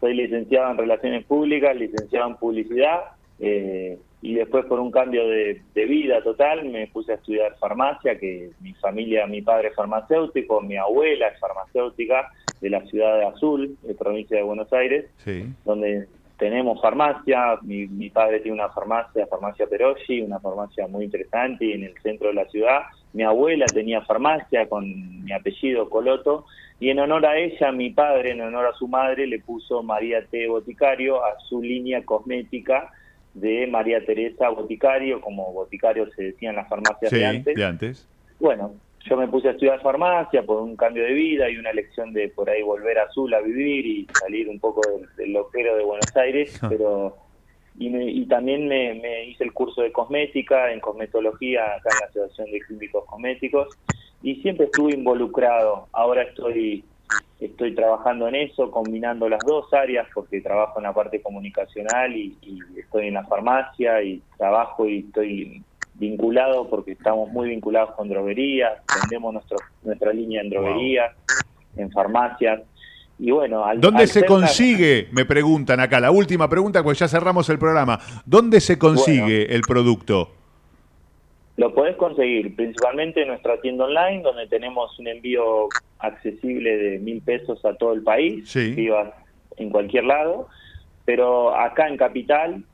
[0.00, 3.00] soy licenciado en Relaciones Públicas, licenciado en Publicidad,
[3.38, 8.18] eh, y después por un cambio de, de vida total me puse a estudiar farmacia,
[8.18, 13.24] que mi familia, mi padre es farmacéutico, mi abuela es farmacéutica de la ciudad de
[13.24, 15.44] Azul, de provincia de Buenos Aires, Sí.
[15.64, 16.06] donde
[16.40, 21.84] tenemos farmacia, mi, mi padre tiene una farmacia, farmacia Peroshi, una farmacia muy interesante en
[21.84, 22.80] el centro de la ciudad,
[23.12, 26.46] mi abuela tenía farmacia con mi apellido Coloto,
[26.80, 30.24] y en honor a ella, mi padre, en honor a su madre, le puso María
[30.24, 30.48] T.
[30.48, 32.90] Boticario a su línea cosmética
[33.34, 37.54] de María Teresa Boticario, como Boticario se decía en las farmacias Sí, de antes.
[37.54, 38.08] de antes.
[38.40, 38.72] Bueno,
[39.08, 42.28] yo me puse a estudiar farmacia por un cambio de vida y una elección de
[42.30, 45.84] por ahí volver a Azul a vivir y salir un poco del, del loquero de
[45.84, 47.16] Buenos Aires, pero
[47.74, 52.00] y, me- y también me, me hice el curso de cosmética en cosmetología acá en
[52.00, 53.68] la Asociación de Clínicos Cosméticos
[54.20, 55.88] y siempre estuve involucrado.
[55.92, 56.86] Ahora estoy
[57.38, 62.38] estoy trabajando en eso, combinando las dos áreas porque trabajo en la parte comunicacional y,
[62.42, 65.64] y estoy en la farmacia y trabajo y estoy
[66.00, 68.72] vinculado porque estamos muy vinculados con droguerías,
[69.02, 71.14] vendemos nuestro, nuestra línea en droguerías,
[71.76, 72.62] en farmacias.
[73.18, 75.08] Y bueno, al, ¿Dónde al se consigue?
[75.12, 76.00] Me preguntan acá.
[76.00, 78.00] La última pregunta, pues ya cerramos el programa.
[78.24, 80.30] ¿Dónde se consigue el producto?
[81.58, 85.68] Lo podés conseguir principalmente en nuestra tienda online, donde tenemos un envío
[85.98, 88.70] accesible de mil pesos a todo el país, Sí.
[88.74, 89.12] vivas
[89.58, 90.48] en cualquier lado.
[91.04, 92.64] Pero acá en Capital,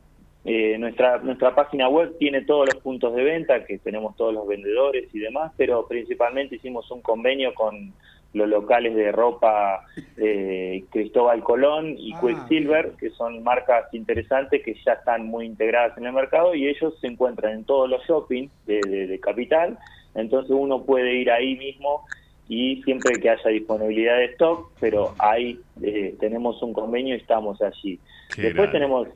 [0.47, 4.47] eh, nuestra, nuestra página web tiene todos los puntos de venta, que tenemos todos los
[4.47, 7.93] vendedores y demás, pero principalmente hicimos un convenio con
[8.33, 9.81] los locales de ropa
[10.19, 15.97] eh, Cristóbal Colón y Ah, Quicksilver, que son marcas interesantes que ya están muy integradas
[15.99, 19.79] en el mercado y ellos se encuentran en todos los shopping de, de- de Capital,
[20.15, 22.05] entonces uno puede ir ahí mismo
[22.49, 27.61] y siempre que haya disponibilidad de stock, pero ahí eh, tenemos un convenio y estamos
[27.61, 27.99] allí.
[28.35, 28.73] Qué Después grande.
[28.73, 29.09] tenemos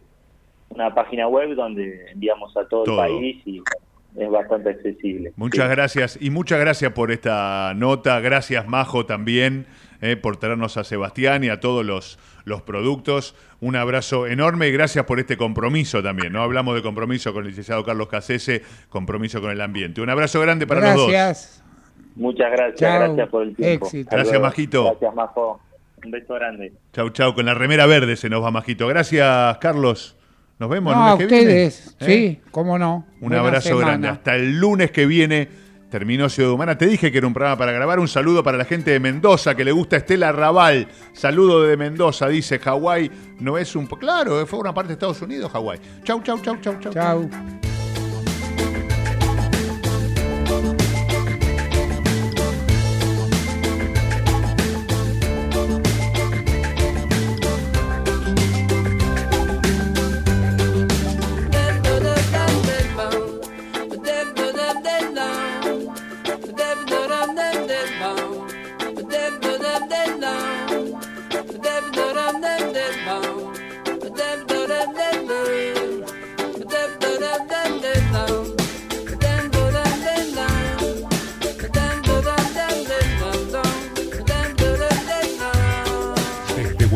[0.70, 3.04] una página web donde enviamos a todo, Todo.
[3.04, 3.62] el país y
[4.16, 5.32] es bastante accesible.
[5.36, 5.70] Muchas Sí.
[5.70, 8.18] gracias y muchas gracias por esta nota.
[8.20, 9.66] Gracias, Majo, también
[10.00, 13.36] eh, por traernos a Sebastián y a todos los, los productos.
[13.60, 16.32] Un abrazo enorme y gracias por este compromiso también.
[16.32, 16.42] ¿no?
[16.42, 20.00] Hablamos de compromiso con el licenciado Carlos Casese, compromiso con el ambiente.
[20.00, 21.10] Un abrazo grande para los dos.
[21.12, 21.62] Gracias.
[22.16, 22.98] Muchas gracias, Chao.
[23.00, 23.86] gracias por el tiempo.
[23.86, 24.10] Éxito.
[24.10, 24.40] Gracias.
[24.40, 24.84] Majito.
[24.84, 25.60] Gracias, Majo.
[26.04, 26.72] Un beso grande.
[26.92, 27.34] Chau, chau.
[27.34, 28.86] Con la remera verde se nos va, Majito.
[28.88, 30.16] Gracias, Carlos.
[30.60, 31.66] Nos vemos No, el a lunes que viene.
[31.66, 32.04] ustedes, ¿Eh?
[32.06, 33.06] sí, cómo no.
[33.20, 33.86] Un Buena abrazo semana.
[33.88, 34.08] grande.
[34.08, 35.48] Hasta el lunes que viene
[35.90, 36.76] terminó Ciudad Humana.
[36.78, 37.98] Te dije que era un programa para grabar.
[37.98, 40.86] Un saludo para la gente de Mendoza que le gusta Estela Raval.
[41.14, 43.10] Saludo de Mendoza, dice Hawái.
[43.40, 43.86] No es un.
[43.86, 45.80] Claro, fue una parte de Estados Unidos, Hawái.
[46.04, 46.92] Chau, chau, chau, chau, chau.
[46.92, 47.20] Chau.
[47.22, 47.79] Desde